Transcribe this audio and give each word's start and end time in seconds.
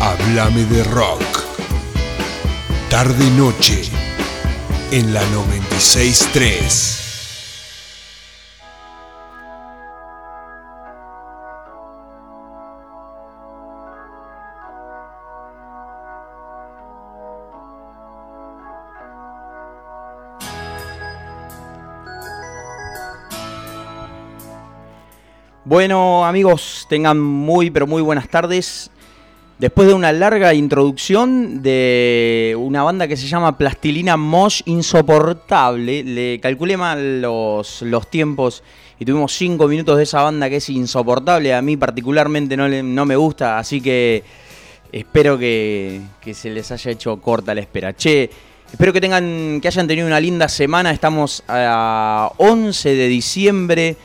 Háblame 0.00 0.64
de 0.66 0.84
rock. 0.84 1.20
Tarde 2.88 3.26
y 3.26 3.30
noche 3.30 3.82
en 4.92 5.12
la 5.12 5.20
963. 5.30 6.98
Bueno 25.64 26.24
amigos, 26.24 26.86
tengan 26.88 27.18
muy 27.20 27.70
pero 27.70 27.88
muy 27.88 28.00
buenas 28.00 28.28
tardes. 28.28 28.92
Después 29.58 29.88
de 29.88 29.94
una 29.94 30.12
larga 30.12 30.54
introducción 30.54 31.62
de 31.62 32.54
una 32.56 32.84
banda 32.84 33.08
que 33.08 33.16
se 33.16 33.26
llama 33.26 33.58
Plastilina 33.58 34.16
Mosh 34.16 34.62
Insoportable, 34.66 36.04
le 36.04 36.38
calculé 36.38 36.76
mal 36.76 37.20
los, 37.20 37.82
los 37.82 38.08
tiempos 38.08 38.62
y 39.00 39.04
tuvimos 39.04 39.32
cinco 39.32 39.66
minutos 39.66 39.96
de 39.96 40.04
esa 40.04 40.22
banda 40.22 40.48
que 40.48 40.56
es 40.56 40.70
insoportable. 40.70 41.52
A 41.54 41.60
mí 41.60 41.76
particularmente 41.76 42.56
no, 42.56 42.68
no 42.68 43.04
me 43.04 43.16
gusta, 43.16 43.58
así 43.58 43.80
que 43.80 44.22
espero 44.92 45.36
que, 45.36 46.02
que 46.20 46.34
se 46.34 46.50
les 46.50 46.70
haya 46.70 46.92
hecho 46.92 47.20
corta 47.20 47.52
la 47.52 47.60
espera. 47.60 47.96
Che, 47.96 48.30
espero 48.70 48.92
que 48.92 49.00
tengan, 49.00 49.60
que 49.60 49.66
hayan 49.66 49.88
tenido 49.88 50.06
una 50.06 50.20
linda 50.20 50.48
semana. 50.48 50.92
Estamos 50.92 51.42
a 51.48 52.30
11 52.36 52.94
de 52.94 53.08
diciembre. 53.08 53.96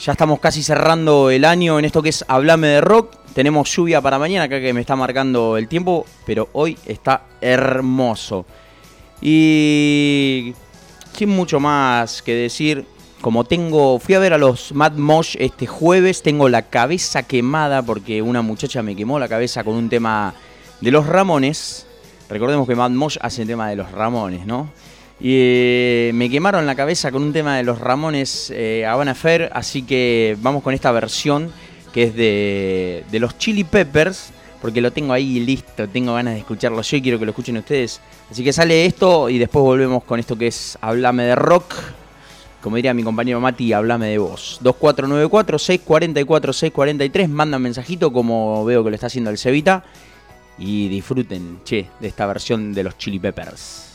Ya 0.00 0.12
estamos 0.12 0.38
casi 0.38 0.62
cerrando 0.62 1.30
el 1.30 1.44
año 1.44 1.80
en 1.80 1.84
esto 1.84 2.00
que 2.00 2.10
es 2.10 2.24
Hablame 2.28 2.68
de 2.68 2.80
Rock. 2.80 3.19
Tenemos 3.34 3.70
lluvia 3.74 4.00
para 4.00 4.18
mañana, 4.18 4.44
acá 4.44 4.60
que 4.60 4.72
me 4.72 4.80
está 4.80 4.96
marcando 4.96 5.56
el 5.56 5.68
tiempo, 5.68 6.04
pero 6.26 6.48
hoy 6.52 6.76
está 6.84 7.22
hermoso. 7.40 8.44
Y 9.22 10.52
sin 11.12 11.28
mucho 11.28 11.60
más 11.60 12.22
que 12.22 12.34
decir, 12.34 12.86
como 13.20 13.44
tengo, 13.44 13.98
fui 13.98 14.14
a 14.14 14.18
ver 14.18 14.32
a 14.32 14.38
los 14.38 14.72
Mad 14.72 14.94
Mosh 14.94 15.36
este 15.38 15.66
jueves, 15.66 16.22
tengo 16.22 16.48
la 16.48 16.62
cabeza 16.62 17.22
quemada 17.22 17.82
porque 17.82 18.22
una 18.22 18.40
muchacha 18.40 18.82
me 18.82 18.96
quemó 18.96 19.18
la 19.18 19.28
cabeza 19.28 19.62
con 19.62 19.74
un 19.74 19.88
tema 19.88 20.34
de 20.80 20.90
los 20.90 21.06
Ramones. 21.06 21.86
Recordemos 22.30 22.66
que 22.66 22.74
Mad 22.74 22.90
Mosh 22.90 23.18
hace 23.20 23.42
el 23.42 23.48
tema 23.48 23.68
de 23.68 23.76
los 23.76 23.92
Ramones, 23.92 24.46
¿no? 24.46 24.70
Y 25.20 25.34
eh, 25.34 26.10
me 26.14 26.30
quemaron 26.30 26.64
la 26.64 26.74
cabeza 26.74 27.12
con 27.12 27.22
un 27.22 27.32
tema 27.34 27.58
de 27.58 27.62
los 27.62 27.78
Ramones 27.78 28.50
eh, 28.54 28.86
Habana 28.86 29.14
Fair, 29.14 29.50
así 29.52 29.82
que 29.82 30.36
vamos 30.40 30.62
con 30.62 30.72
esta 30.72 30.90
versión 30.92 31.52
que 31.92 32.04
es 32.04 32.14
de, 32.14 33.04
de 33.10 33.18
los 33.18 33.36
Chili 33.38 33.64
Peppers, 33.64 34.32
porque 34.60 34.80
lo 34.80 34.92
tengo 34.92 35.12
ahí 35.12 35.40
listo, 35.40 35.88
tengo 35.88 36.14
ganas 36.14 36.34
de 36.34 36.40
escucharlo 36.40 36.82
yo 36.82 36.96
y 36.96 37.02
quiero 37.02 37.18
que 37.18 37.24
lo 37.24 37.30
escuchen 37.30 37.56
ustedes. 37.56 38.00
Así 38.30 38.44
que 38.44 38.52
sale 38.52 38.86
esto 38.86 39.28
y 39.30 39.38
después 39.38 39.62
volvemos 39.62 40.04
con 40.04 40.20
esto 40.20 40.36
que 40.36 40.48
es 40.48 40.76
Hablame 40.80 41.24
de 41.24 41.34
Rock. 41.34 41.74
Como 42.60 42.76
diría 42.76 42.92
mi 42.92 43.02
compañero 43.02 43.40
Mati, 43.40 43.72
hablame 43.72 44.08
de 44.08 44.18
vos. 44.18 44.60
2494-644-643. 44.62 47.28
Mandan 47.28 47.62
mensajito 47.62 48.12
como 48.12 48.66
veo 48.66 48.84
que 48.84 48.90
lo 48.90 48.94
está 48.94 49.06
haciendo 49.06 49.30
el 49.30 49.38
Cevita. 49.38 49.82
Y 50.58 50.88
disfruten, 50.88 51.60
che, 51.64 51.86
de 52.00 52.08
esta 52.08 52.26
versión 52.26 52.74
de 52.74 52.84
los 52.84 52.98
Chili 52.98 53.18
Peppers. 53.18 53.89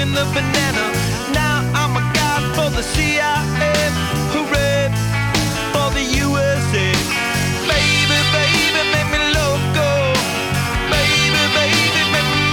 Picking 0.00 0.14
the 0.14 0.24
banana. 0.32 0.84
Now 1.32 1.60
I'm 1.74 1.96
a 1.96 2.04
guy 2.14 2.40
for 2.54 2.70
the 2.74 2.82
CIA. 2.82 3.72
Hooray 4.32 4.88
for 5.72 5.88
the 5.94 6.04
USA. 6.24 6.92
Baby, 7.68 8.18
baby, 8.32 8.82
make 8.94 9.10
me 9.12 9.20
loco. 9.36 9.88
Baby, 10.90 11.42
baby, 11.56 12.02
make 12.12 12.28
me. 12.32 12.48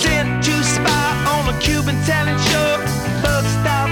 Sent 0.00 0.44
spy 0.64 1.08
on 1.32 1.54
a 1.54 1.58
Cuban 1.60 1.96
talent 2.04 2.40
show. 2.40 2.72
Bug 3.22 3.44
stop. 3.56 3.88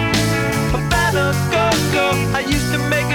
Havana, 0.72 1.32
go, 1.52 1.64
go. 1.92 2.06
I 2.36 2.40
used 2.40 2.70
to 2.72 2.78
make 2.90 3.13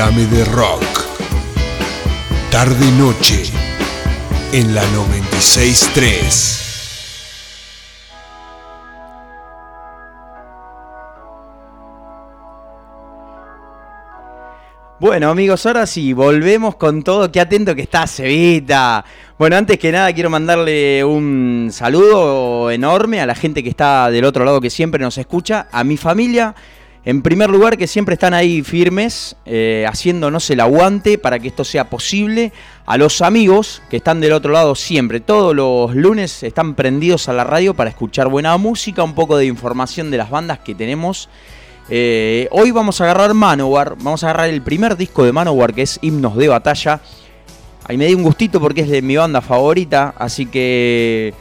Háblame 0.00 0.24
de 0.26 0.44
rock. 0.46 0.82
Tarde 2.50 2.86
y 2.86 2.90
noche 2.92 3.42
en 4.50 4.74
la 4.74 4.80
963. 4.92 6.60
Bueno 14.98 15.28
amigos, 15.28 15.66
ahora 15.66 15.84
sí, 15.86 16.14
volvemos 16.14 16.76
con 16.76 17.02
todo. 17.02 17.30
Qué 17.30 17.40
atento 17.40 17.74
que 17.74 17.82
está 17.82 18.06
Cevita. 18.06 19.04
Bueno, 19.38 19.56
antes 19.56 19.78
que 19.78 19.92
nada 19.92 20.14
quiero 20.14 20.30
mandarle 20.30 21.04
un 21.04 21.68
saludo 21.70 22.70
enorme 22.70 23.20
a 23.20 23.26
la 23.26 23.34
gente 23.34 23.62
que 23.62 23.68
está 23.68 24.10
del 24.10 24.24
otro 24.24 24.46
lado 24.46 24.62
que 24.62 24.70
siempre 24.70 25.02
nos 25.04 25.18
escucha, 25.18 25.66
a 25.70 25.84
mi 25.84 25.98
familia. 25.98 26.54
En 27.02 27.22
primer 27.22 27.48
lugar, 27.48 27.78
que 27.78 27.86
siempre 27.86 28.12
están 28.12 28.34
ahí 28.34 28.62
firmes, 28.62 29.34
eh, 29.46 29.86
haciéndonos 29.88 30.50
el 30.50 30.60
aguante 30.60 31.16
para 31.16 31.38
que 31.38 31.48
esto 31.48 31.64
sea 31.64 31.88
posible. 31.88 32.52
A 32.84 32.98
los 32.98 33.22
amigos 33.22 33.80
que 33.88 33.96
están 33.96 34.20
del 34.20 34.32
otro 34.32 34.52
lado 34.52 34.74
siempre, 34.74 35.20
todos 35.20 35.56
los 35.56 35.94
lunes 35.94 36.42
están 36.42 36.74
prendidos 36.74 37.28
a 37.30 37.32
la 37.32 37.44
radio 37.44 37.72
para 37.72 37.88
escuchar 37.88 38.28
buena 38.28 38.54
música, 38.58 39.02
un 39.02 39.14
poco 39.14 39.38
de 39.38 39.46
información 39.46 40.10
de 40.10 40.18
las 40.18 40.28
bandas 40.28 40.58
que 40.58 40.74
tenemos. 40.74 41.30
Eh, 41.88 42.48
hoy 42.50 42.70
vamos 42.70 43.00
a 43.00 43.04
agarrar 43.04 43.32
Manowar, 43.32 43.96
vamos 43.96 44.22
a 44.22 44.28
agarrar 44.28 44.50
el 44.50 44.60
primer 44.60 44.96
disco 44.96 45.24
de 45.24 45.32
Manowar 45.32 45.72
que 45.72 45.82
es 45.82 45.98
Himnos 46.02 46.36
de 46.36 46.48
Batalla. 46.48 47.00
Ahí 47.84 47.96
me 47.96 48.06
di 48.06 48.14
un 48.14 48.22
gustito 48.22 48.60
porque 48.60 48.82
es 48.82 48.90
de 48.90 49.00
mi 49.00 49.16
banda 49.16 49.40
favorita, 49.40 50.14
así 50.18 50.44
que 50.46 51.32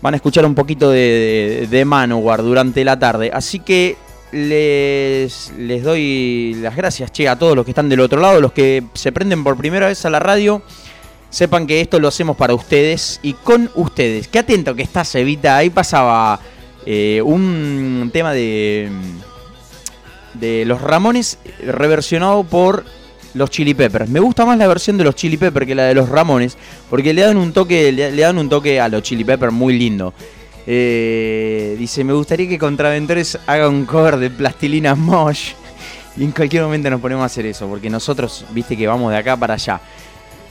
van 0.00 0.14
a 0.14 0.16
escuchar 0.16 0.46
un 0.46 0.54
poquito 0.54 0.90
de, 0.90 1.58
de, 1.60 1.66
de 1.66 1.84
Manowar 1.84 2.42
durante 2.42 2.82
la 2.84 2.98
tarde. 2.98 3.30
Así 3.34 3.58
que 3.58 3.96
les, 4.32 5.52
doy 5.82 6.56
las 6.60 6.76
gracias, 6.76 7.12
che, 7.12 7.28
a 7.28 7.38
todos 7.38 7.56
los 7.56 7.64
que 7.64 7.70
están 7.70 7.88
del 7.88 8.00
otro 8.00 8.20
lado, 8.20 8.40
los 8.40 8.52
que 8.52 8.84
se 8.94 9.12
prenden 9.12 9.42
por 9.44 9.56
primera 9.56 9.86
vez 9.86 10.04
a 10.04 10.10
la 10.10 10.20
radio. 10.20 10.62
Sepan 11.30 11.66
que 11.66 11.82
esto 11.82 12.00
lo 12.00 12.08
hacemos 12.08 12.36
para 12.36 12.54
ustedes 12.54 13.20
y 13.22 13.34
con 13.34 13.70
ustedes. 13.74 14.28
Qué 14.28 14.38
atento 14.38 14.74
que 14.74 14.82
estás, 14.82 15.14
Evita. 15.14 15.58
Ahí 15.58 15.68
pasaba 15.68 16.40
eh, 16.86 17.20
un 17.22 18.08
tema 18.12 18.32
de, 18.32 18.88
de 20.32 20.64
los 20.64 20.80
Ramones 20.80 21.38
reversionado 21.66 22.44
por 22.44 22.84
los 23.34 23.50
Chili 23.50 23.74
Peppers. 23.74 24.08
Me 24.08 24.20
gusta 24.20 24.46
más 24.46 24.56
la 24.56 24.66
versión 24.66 24.96
de 24.96 25.04
los 25.04 25.14
Chili 25.14 25.36
Peppers 25.36 25.66
que 25.66 25.74
la 25.74 25.84
de 25.84 25.94
los 25.94 26.08
Ramones, 26.08 26.56
porque 26.88 27.12
le 27.12 27.22
dan 27.22 27.36
un 27.36 27.52
toque, 27.52 27.92
le 27.92 28.16
dan 28.16 28.38
un 28.38 28.48
toque 28.48 28.80
a 28.80 28.88
los 28.88 29.02
Chili 29.02 29.24
Peppers 29.24 29.52
muy 29.52 29.78
lindo. 29.78 30.14
Eh, 30.70 31.76
dice, 31.78 32.04
me 32.04 32.12
gustaría 32.12 32.46
que 32.46 32.58
Contraventores 32.58 33.38
haga 33.46 33.70
un 33.70 33.86
cover 33.86 34.18
de 34.18 34.28
Plastilina 34.28 34.94
Mosh. 34.94 35.52
Y 36.14 36.24
en 36.24 36.30
cualquier 36.30 36.62
momento 36.62 36.90
nos 36.90 37.00
ponemos 37.00 37.22
a 37.22 37.26
hacer 37.26 37.46
eso, 37.46 37.66
porque 37.66 37.88
nosotros, 37.88 38.44
viste 38.50 38.76
que 38.76 38.86
vamos 38.86 39.10
de 39.10 39.16
acá 39.16 39.34
para 39.34 39.54
allá. 39.54 39.80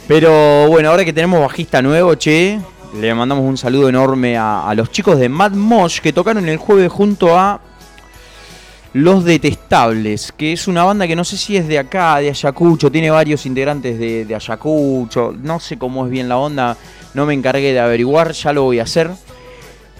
Pero 0.08 0.68
bueno, 0.69 0.90
ahora 0.90 1.06
que 1.06 1.14
tenemos 1.14 1.40
bajista 1.40 1.84
nuevo, 1.84 2.16
che, 2.16 2.60
le 3.00 3.14
mandamos 3.14 3.46
un 3.46 3.58
saludo 3.58 3.90
enorme 3.90 4.36
a, 4.36 4.74
los 4.75 4.90
chicos 4.90 5.19
de 5.19 5.30
Mad 5.30 5.52
Mosh 5.52 6.00
que 6.00 6.12
tocaron 6.12 6.50
el 6.50 6.58
jueves 6.58 6.92
junto 6.92 7.38
a 7.38 7.62
Los 8.94 9.24
Detestables, 9.24 10.31
que 10.31 10.54
es 10.54 10.68
una 10.68 10.84
banda 10.84 11.06
que 11.06 11.16
no 11.16 11.25
sé 11.25 11.38
si 11.38 11.58
es 11.58 11.68
de 11.68 11.78
acá, 11.78 12.18
de 12.18 12.30
Ayacucho, 12.30 12.92
tiene 12.92 13.12
varios 13.12 13.46
integrantes 13.46 14.00
de 14.00 14.34
Ayacucho, 14.34 15.36
no 15.44 15.60
sé 15.60 15.78
cómo 15.78 16.06
es 16.06 16.12
bien 16.12 16.28
la 16.28 16.38
onda, 16.38 16.75
no 17.14 17.28
me 17.28 17.36
encargué 17.36 17.72
de 17.74 17.80
averiguar, 17.81 18.31
ya 18.31 18.52
lo 18.52 18.64
voy 18.64 18.80
a 18.80 18.84
hacer. 18.84 19.12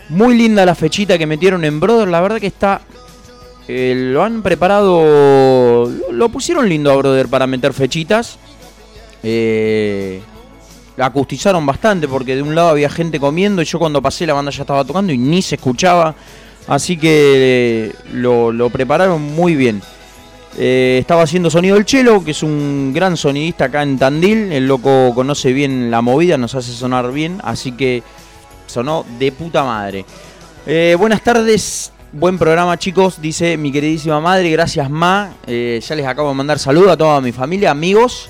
Muy 0.10 0.38
linda 0.38 0.66
la 0.66 0.76
fechita 0.76 1.18
que 1.18 1.26
metieron 1.26 1.66
en 1.66 1.80
Brother, 1.80 2.08
la 2.08 2.22
verdad 2.22 2.40
que 2.40 2.48
está... 2.48 2.82
eh, 3.68 3.94
lo 4.14 4.24
han 4.24 4.42
preparado, 4.42 5.92
lo- 6.12 6.30
pusieron 6.30 6.70
lindo 6.70 6.92
a 6.92 6.96
Brother 6.96 7.28
para 7.28 7.46
meter 7.48 7.74
fechitas. 7.74 8.38
Eh, 9.24 10.22
la 10.96 11.08
acustizaron 11.08 11.66
bastante 11.66 12.08
porque 12.08 12.36
de 12.36 12.42
un 12.42 12.56
lado 12.56 12.70
había 12.70 12.90
gente 12.90 13.20
comiendo 13.20 13.62
y 13.62 13.66
yo 13.66 13.78
cuando 13.80 14.02
pasé 14.02 14.26
la 14.26 14.34
banda 14.34 14.52
ya 14.52 14.62
estaba 14.62 14.86
tocando 14.86 15.12
y 15.12 15.18
ni 15.18 15.42
se 15.42 15.56
escuchaba. 15.56 16.16
Así 16.68 16.98
que 16.98 17.92
eh, 17.92 17.94
lo, 18.14 18.70
prepararon 18.70 19.22
muy 19.22 19.56
bien. 19.56 19.82
Estaba 20.58 21.22
haciendo 21.22 21.52
sonido 21.52 21.76
del 21.76 21.86
Chelo, 21.86 22.24
que 22.24 22.32
es 22.32 22.42
un 22.42 22.92
gran 22.94 23.16
sonidista 23.16 23.66
acá 23.66 23.84
en 23.84 24.00
Tandil. 24.00 24.52
El 24.52 24.68
loco 24.68 25.14
conoce 25.14 25.54
bien 25.54 25.92
la 25.92 26.02
movida, 26.02 26.38
nos 26.38 26.56
hace 26.56 26.72
sonar 26.72 27.12
bien. 27.12 27.40
Así 27.44 27.74
que 27.74 28.02
sonó 28.68 29.06
de 29.18 29.32
puta 29.32 29.64
madre. 29.64 30.06
Eh, 30.66 30.96
buenas 31.00 31.24
tardes, 31.24 31.92
buen 32.12 32.38
programa 32.38 32.78
chicos, 32.78 33.20
dice 33.22 33.58
mi 33.58 33.72
queridísima 33.72 34.22
madre. 34.22 34.52
Gracias 34.52 34.90
Ma. 34.90 35.34
Eh, 35.48 35.82
ya 35.86 35.96
les 35.96 36.06
acabo 36.06 36.30
de 36.30 36.36
mandar 36.36 36.60
saludos 36.60 36.92
a 36.92 36.98
toda 36.98 37.20
mi 37.20 37.32
familia, 37.32 37.72
amigos 37.72 38.30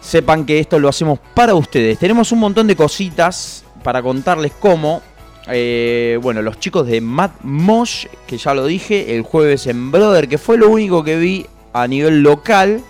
sepan 0.00 0.46
que 0.46 0.58
esto 0.58 0.78
lo 0.78 0.88
hacemos 0.88 1.18
para 1.34 1.54
ustedes. 1.54 1.98
Tenemos 1.98 2.32
un 2.32 2.38
montón 2.38 2.66
de 2.66 2.76
cositas 2.76 3.64
para 3.82 4.02
contarles 4.02 4.52
cómo. 4.58 5.02
eh, 5.50 6.18
bueno, 6.20 6.42
los 6.42 6.60
chicos 6.60 6.86
de 6.86 7.00
Mad 7.00 7.30
Mosh, 7.42 8.06
que 8.26 8.36
ya 8.36 8.52
lo 8.52 8.66
dije, 8.66 9.16
el 9.16 9.22
jueves 9.22 9.66
en 9.66 9.90
Brother, 9.90 10.28
que 10.28 10.36
fue 10.36 10.58
lo 10.58 10.68
único 10.68 11.02
que 11.02 11.16
vi 11.16 11.46
a 11.72 11.86
nivel 11.86 12.22
local, 12.22 12.82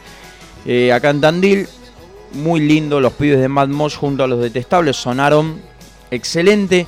eh, 0.67 0.93
acá 0.93 1.11
en 1.11 1.21
Tandil. 1.21 1.69
Muy 2.33 2.61
lindo, 2.61 3.01
los 3.01 3.13
pibes 3.13 3.39
de 3.39 3.49
Mad 3.49 3.69
Mosh 3.69 3.97
junto 3.97 4.25
a 4.25 4.27
los 4.27 4.41
detestables 4.41 4.97
sonaron 4.97 5.61
excelente. 6.11 6.87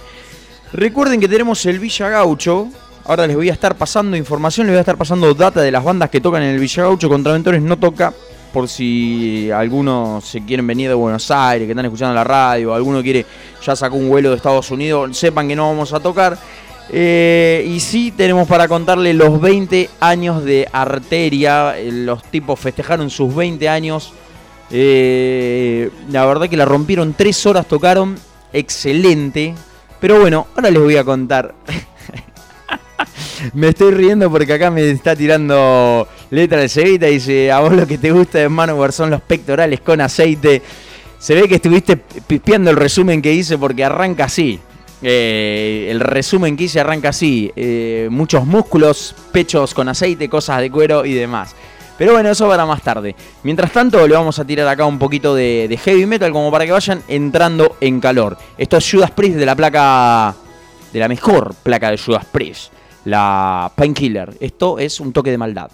Recuerden 0.73 1.21
que 1.21 1.29
tenemos 1.29 1.65
el 1.67 1.79
Villa 1.79 2.09
Gaucho. 2.09 2.69
Ahora 3.05 3.27
les 3.27 3.35
voy 3.35 3.49
a 3.49 3.53
estar 3.53 3.77
pasando 3.77 4.17
información, 4.17 4.67
les 4.67 4.75
voy 4.75 4.79
a 4.79 4.83
estar 4.83 4.97
pasando 4.97 5.33
data 5.35 5.61
de 5.61 5.71
las 5.71 5.83
bandas 5.83 6.11
que 6.11 6.21
tocan 6.21 6.43
en 6.43 6.51
el 6.51 6.61
Villa 6.61 6.85
Gaucho. 6.85 7.09
Contraventores 7.09 7.61
no 7.63 7.77
toca, 7.77 8.13
por 8.53 8.69
si 8.69 9.51
algunos 9.51 10.25
se 10.25 10.45
quieren 10.45 10.67
venir 10.67 10.89
de 10.89 10.95
Buenos 10.95 11.31
Aires, 11.31 11.67
que 11.67 11.73
están 11.73 11.87
escuchando 11.87 12.15
la 12.15 12.25
radio, 12.25 12.75
alguno 12.75 13.03
quiere, 13.03 13.25
ya 13.65 13.75
sacó 13.75 13.97
un 13.97 14.09
vuelo 14.09 14.31
de 14.31 14.37
Estados 14.37 14.71
Unidos, 14.71 15.17
sepan 15.17 15.49
que 15.49 15.57
no 15.57 15.69
vamos 15.69 15.93
a 15.93 16.01
tocar. 16.01 16.39
Eh, 16.93 17.65
y 17.69 17.79
sí 17.79 18.13
tenemos 18.17 18.49
para 18.49 18.67
contarle 18.67 19.15
los 19.15 19.41
20 19.41 19.91
años 20.01 20.45
de 20.45 20.69
Arteria. 20.73 21.79
Eh, 21.79 21.91
Los 21.93 22.25
tipos 22.25 22.59
festejaron 22.59 23.11
sus 23.11 23.35
20 23.35 23.69
años. 23.69 24.13
Eh, 24.73 25.91
la 26.11 26.27
verdad 26.27 26.49
que 26.49 26.57
la 26.57 26.65
rompieron, 26.65 27.15
3 27.15 27.47
horas 27.47 27.67
tocaron, 27.67 28.17
excelente. 28.53 29.55
Pero 30.01 30.21
bueno, 30.21 30.47
ahora 30.55 30.71
les 30.71 30.83
voy 30.83 30.97
a 30.97 31.05
contar. 31.05 31.55
me 33.55 33.69
estoy 33.69 33.93
riendo 33.93 34.31
porque 34.31 34.55
acá 34.55 34.71
me 34.71 34.91
está 34.91 35.15
tirando 35.15 36.07
letra 36.31 36.61
de 36.61 36.69
Cevita 36.69 37.09
y 37.09 37.15
dice, 37.15 37.51
a 37.53 37.61
vos 37.61 37.73
lo 37.73 37.87
que 37.87 37.99
te 37.99 38.13
gusta 38.13 38.39
de 38.39 38.49
Manowar 38.49 38.93
son 38.93 39.11
los 39.11 39.21
pectorales 39.21 39.81
con 39.81 40.01
aceite. 40.01 40.63
Se 41.19 41.35
ve 41.35 41.49
que 41.49 41.57
estuviste 41.57 41.97
pispeando 41.97 42.71
el 42.71 42.77
resumen 42.77 43.21
que 43.21 43.33
hice 43.33 43.59
porque 43.59 43.85
arranca 43.85 44.25
así. 44.25 44.59
Eh, 45.03 45.89
el 45.91 46.01
resumen 46.01 46.57
que 46.57 46.65
hice 46.65 46.81
arranca 46.81 47.11
así. 47.11 47.51
eh, 47.57 48.09
muchos 48.11 48.47
músculos, 48.47 49.15
pechos 49.33 49.75
con 49.75 49.89
aceite, 49.89 50.29
cosas 50.29 50.61
de 50.61 50.71
cuero 50.71 51.05
y 51.05 51.13
demás. 51.13 51.55
Pero 52.01 52.15
bueno, 52.15 52.31
eso 52.31 52.49
para 52.49 52.65
más 52.65 52.81
tarde. 52.81 53.15
Mientras 53.43 53.71
tanto, 53.73 54.09
le 54.09 54.15
vamos 54.15 54.39
a 54.39 54.45
tirar 54.47 54.67
acá 54.67 54.87
un 54.87 54.99
poquito 54.99 55.35
de, 55.35 55.79
heavy 55.85 56.07
metal 56.07 56.33
como 56.33 56.51
para 56.51 56.65
que 56.65 56.73
vayan 56.73 57.03
entrando 57.09 57.77
en 57.79 58.01
calor. 58.01 58.39
Esto 58.57 58.79
es 58.79 58.91
Judas 58.91 59.11
Priest 59.11 59.37
de 59.37 59.45
la 59.45 59.55
placa. 59.55 60.35
de 60.95 60.99
la 60.99 61.09
mejor 61.09 61.55
placa 61.63 61.91
de 61.91 61.99
Judas 61.99 62.25
Priest. 62.25 62.73
La 63.05 63.71
Painkiller. 63.75 64.35
Esto 64.41 64.79
es 64.79 64.99
un 64.99 65.13
toque 65.13 65.31
de 65.31 65.37
maldad. 65.37 65.71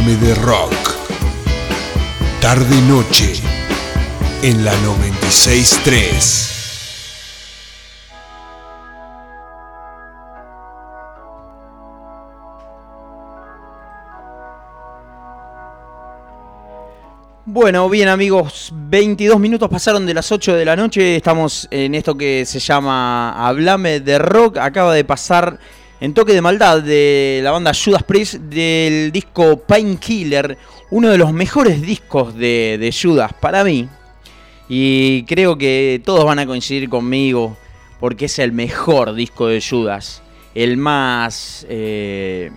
Háblame 0.00 0.26
de 0.26 0.34
rock. 0.36 0.72
Tarde 2.40 2.74
y 2.74 2.80
noche 2.88 3.34
en 4.42 4.64
la 4.64 4.72
963. 4.80 6.46
Bueno, 17.44 17.90
bien 17.90 18.08
amigos, 18.08 18.70
22 18.72 19.38
minutos 19.38 19.68
pasaron 19.68 20.06
de 20.06 20.14
las 20.14 20.32
8 20.32 20.54
de 20.54 20.64
la 20.64 20.76
noche, 20.76 21.16
estamos 21.16 21.68
en 21.70 21.94
esto 21.94 22.16
que 22.16 22.46
se 22.46 22.58
llama 22.58 23.32
Hablame 23.32 24.00
de 24.00 24.18
Rock, 24.18 24.56
acaba 24.56 24.94
de 24.94 25.04
pasar 25.04 25.58
en 26.00 26.14
toque 26.14 26.32
de 26.32 26.40
maldad 26.40 26.82
de 26.82 27.40
la 27.42 27.50
banda 27.50 27.72
Judas 27.74 28.02
Priest 28.02 28.34
del 28.34 29.12
disco 29.12 29.58
Painkiller, 29.58 30.56
uno 30.90 31.08
de 31.08 31.18
los 31.18 31.32
mejores 31.32 31.82
discos 31.82 32.34
de, 32.34 32.94
Judas 33.00 33.32
para 33.38 33.62
mí, 33.64 33.88
y 34.68 35.24
creo 35.24 35.58
que 35.58 36.00
todos 36.04 36.24
van 36.24 36.38
a 36.38 36.46
coincidir 36.46 36.88
conmigo 36.88 37.56
porque 37.98 38.26
es 38.26 38.38
el 38.38 38.52
mejor 38.52 39.14
disco 39.14 39.46
de 39.46 39.62
Judas, 39.62 40.22
el 40.54 40.76
más... 40.76 41.66
eh, 41.68 42.50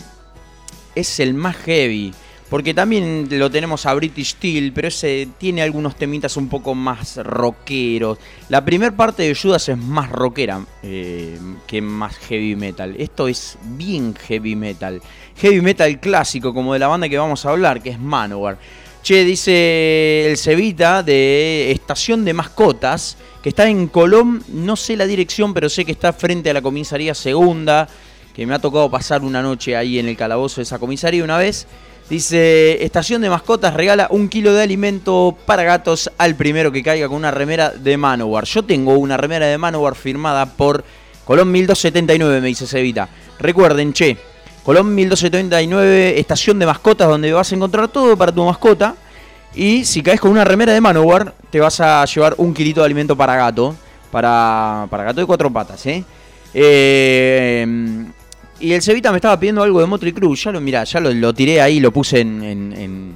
es 0.96 1.20
el 1.20 1.34
más 1.34 1.56
heavy. 1.58 2.14
Porque 2.54 2.76
también 2.76 3.28
lo 3.32 3.50
tenemos 3.50 3.88
a 3.88 3.96
British 3.96 4.36
Steel, 4.36 4.74
pero 4.74 4.88
ese 4.90 5.28
tiene 5.40 5.64
algunos 5.64 5.96
temitas 5.96 6.38
un 6.38 6.50
poco 6.50 6.76
más 6.76 7.18
rockeros. 7.18 8.20
La 8.48 8.64
primera 8.64 8.96
parte 8.96 9.24
de 9.24 9.34
Judas 9.34 9.70
es 9.70 9.78
más 9.80 10.12
rockera 10.12 10.64
eh, 10.84 11.36
que 11.66 11.82
más 11.82 12.16
heavy 12.18 12.56
metal. 12.56 12.94
Esto 13.00 13.28
es 13.28 13.58
bien 13.64 14.14
heavy 14.14 14.56
metal. 14.56 15.02
Heavy 15.38 15.62
metal 15.62 16.00
clásico, 16.00 16.54
como 16.54 16.74
de 16.74 16.80
la 16.80 16.88
banda 16.90 17.10
que 17.10 17.18
vamos 17.18 17.44
a 17.44 17.50
hablar, 17.50 17.82
que 17.82 17.90
es 17.90 18.00
Manowar. 18.00 18.60
Che, 19.02 19.26
dice 19.26 20.30
el 20.30 20.38
Cevita 20.38 21.02
de 21.02 21.72
Estación 21.72 22.24
de 22.24 22.36
Mascotas, 22.36 23.18
que 23.42 23.50
está 23.50 23.68
en 23.68 23.88
Colón, 23.88 24.44
no 24.50 24.76
sé 24.76 24.96
la 24.96 25.08
dirección, 25.08 25.56
pero 25.56 25.70
sé 25.70 25.86
que 25.86 25.92
está 25.92 26.14
frente 26.14 26.52
a 26.52 26.54
la 26.54 26.62
comisaría 26.62 27.16
segunda, 27.16 27.90
que 28.36 28.46
me 28.46 28.54
ha 28.54 28.60
tocado 28.60 28.92
pasar 28.92 29.24
una 29.24 29.42
noche 29.42 29.76
ahí 29.76 29.98
en 29.98 30.08
el 30.08 30.16
calabozo 30.16 30.58
de 30.58 30.66
esa 30.66 30.78
comisaría 30.78 31.24
una 31.24 31.40
vez. 31.40 31.66
Dice, 32.10 32.84
estación 32.84 33.22
de 33.22 33.30
mascotas 33.30 33.74
regala 33.74 34.08
un 34.10 34.28
kilo 34.28 34.54
de 34.54 34.62
alimento 34.62 35.36
para 35.46 35.64
gatos 35.64 36.12
al 36.18 36.36
primero 36.36 36.72
que 36.72 36.84
caiga 36.84 37.08
con 37.08 37.18
una 37.18 37.32
remera 37.32 37.72
de 37.72 37.98
Manowar. 37.98 38.44
Yo 38.44 38.64
tengo 38.64 38.96
una 38.98 39.16
remera 39.16 39.46
de 39.48 39.58
Manowar 39.58 39.96
firmada 39.96 40.46
por 40.46 40.84
Colón 41.24 41.52
1279, 41.52 42.42
me 42.42 42.48
dice 42.48 42.68
Cevita. 42.68 43.08
Recuerden, 43.40 43.94
che, 43.94 44.18
Colón 44.64 44.94
1279, 44.94 46.20
estación 46.20 46.60
de 46.60 46.66
mascotas 46.66 47.08
donde 47.08 47.32
vas 47.32 47.52
a 47.52 47.56
encontrar 47.56 47.88
todo 47.88 48.18
para 48.18 48.32
tu 48.32 48.44
mascota. 48.44 48.96
Y 49.56 49.86
si 49.86 50.04
caes 50.04 50.20
con 50.20 50.32
una 50.32 50.44
remera 50.44 50.74
de 50.74 50.82
Manowar, 50.82 51.34
te 51.50 51.60
vas 51.60 51.80
a 51.80 52.04
llevar 52.06 52.36
un 52.38 52.54
kilito 52.54 52.82
de 52.82 52.86
alimento 52.86 53.16
para 53.16 53.36
gato. 53.38 53.76
Para, 54.12 54.88
para 54.92 55.06
gato 55.06 55.22
de 55.22 55.26
cuatro 55.26 55.52
patas, 55.52 55.86
¿eh? 55.88 56.04
Eh, 56.54 57.66
y 58.64 58.74
el 58.74 58.82
Cevita 58.82 59.12
me 59.12 59.18
estaba 59.18 59.40
pidiendo 59.40 59.62
algo 59.62 59.80
de 59.82 59.86
Motley. 59.86 60.14
Ya 60.36 60.52
lo, 60.52 60.60
mirá, 60.62 60.84
ya 60.86 61.00
lo, 61.00 61.14
lo 61.14 61.34
tiré 61.34 61.62
ahí, 61.62 61.80
lo 61.80 61.92
puse 61.92 62.22
en, 62.22 62.44
en- 62.44 63.14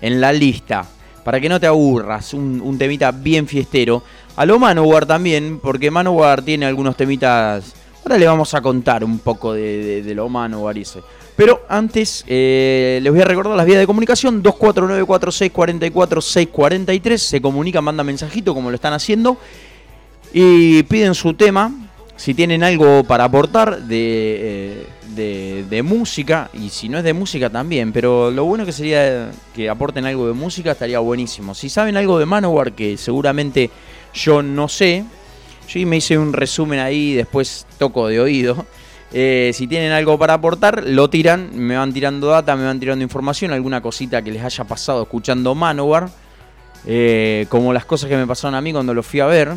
en- 0.00 0.20
la 0.20 0.32
lista. 0.32 0.86
Para 1.24 1.40
que 1.40 1.48
no 1.48 1.60
te 1.60 1.66
aburras. 1.66 2.34
Un, 2.34 2.76
temita 2.78 3.10
bien 3.12 3.46
fiestero. 3.46 4.02
A 4.36 4.46
lo 4.46 4.58
Manowar 4.58 5.06
también, 5.06 5.60
porque 5.62 5.90
Manowar 5.90 6.42
tiene 6.42 6.66
algunos 6.66 6.96
temitas. 6.96 7.74
Ahora 8.02 8.18
le 8.18 8.26
vamos 8.26 8.54
a 8.54 8.60
contar 8.60 9.04
un 9.04 9.18
poco 9.18 9.52
de, 9.52 9.84
de- 9.84 10.02
de 10.02 10.14
lo 10.14 10.28
Manowar. 10.28 10.76
Pero 11.36 11.62
antes, 11.68 12.24
eh, 12.26 12.98
les 13.02 13.12
voy 13.12 13.22
a 13.22 13.24
recordar 13.24 13.56
las 13.56 13.66
vías 13.66 13.78
de 13.78 13.86
comunicación: 13.86 14.42
24946444643. 14.42 17.16
Se 17.18 17.40
comunican, 17.40 17.84
manda 17.84 18.02
mensajito 18.04 18.54
como 18.54 18.70
lo 18.70 18.74
están 18.76 18.92
haciendo 18.92 19.36
y 20.32 20.82
piden 20.84 21.14
su 21.14 21.34
tema. 21.34 21.72
Si 22.22 22.34
tienen 22.34 22.62
algo 22.62 23.02
para 23.02 23.24
aportar 23.24 23.82
de, 23.82 23.96
eh, 23.98 24.86
de, 25.08 25.64
de 25.68 25.82
música, 25.82 26.50
y 26.52 26.68
si 26.68 26.88
no 26.88 26.98
es 26.98 27.02
de 27.02 27.14
música 27.14 27.50
también, 27.50 27.92
pero 27.92 28.30
lo 28.30 28.44
bueno 28.44 28.64
que 28.64 28.70
sería 28.70 29.32
que 29.52 29.68
aporten 29.68 30.06
algo 30.06 30.28
de 30.28 30.32
música 30.32 30.70
estaría 30.70 31.00
buenísimo. 31.00 31.52
Si 31.52 31.68
saben 31.68 31.96
algo 31.96 32.20
de 32.20 32.26
Manowar, 32.26 32.74
que 32.74 32.96
seguramente 32.96 33.70
yo 34.14 34.40
no 34.40 34.68
sé, 34.68 35.04
yo 35.66 35.84
me 35.84 35.96
hice 35.96 36.16
un 36.16 36.32
resumen 36.32 36.78
ahí, 36.78 37.12
después 37.14 37.66
toco 37.76 38.06
de 38.06 38.20
oído. 38.20 38.66
Eh, 39.14 39.50
si 39.52 39.66
tienen 39.66 39.92
algo 39.92 40.18
para 40.18 40.32
aportar, 40.32 40.84
lo 40.86 41.10
tiran, 41.10 41.50
me 41.54 41.76
van 41.76 41.92
tirando 41.92 42.28
data, 42.28 42.56
me 42.56 42.64
van 42.64 42.80
tirando 42.80 43.02
información, 43.02 43.52
alguna 43.52 43.82
cosita 43.82 44.22
que 44.22 44.30
les 44.30 44.42
haya 44.42 44.64
pasado 44.64 45.02
escuchando 45.02 45.54
Manowar, 45.54 46.08
eh, 46.86 47.44
como 47.50 47.74
las 47.74 47.84
cosas 47.84 48.08
que 48.08 48.16
me 48.16 48.26
pasaron 48.26 48.54
a 48.54 48.62
mí 48.62 48.72
cuando 48.72 48.94
lo 48.94 49.02
fui 49.02 49.20
a 49.20 49.26
ver 49.26 49.54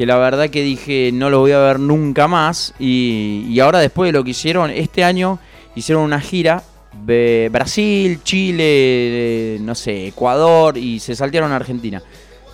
que 0.00 0.06
la 0.06 0.16
verdad 0.16 0.48
que 0.48 0.62
dije 0.62 1.10
no 1.12 1.28
lo 1.28 1.40
voy 1.40 1.52
a 1.52 1.58
ver 1.58 1.78
nunca 1.78 2.26
más. 2.26 2.72
Y, 2.78 3.60
ahora 3.60 3.80
después 3.80 4.08
de 4.08 4.12
lo 4.12 4.24
que 4.24 4.30
hicieron, 4.30 4.70
este 4.70 5.04
año 5.04 5.38
hicieron 5.74 6.04
una 6.04 6.22
gira. 6.22 6.62
de 7.04 7.50
Brasil, 7.52 8.18
Chile, 8.22 9.58
no 9.60 9.74
sé, 9.74 10.06
Ecuador 10.06 10.78
y 10.78 11.00
se 11.00 11.14
saltearon 11.14 11.52
a 11.52 11.56
Argentina. 11.56 12.02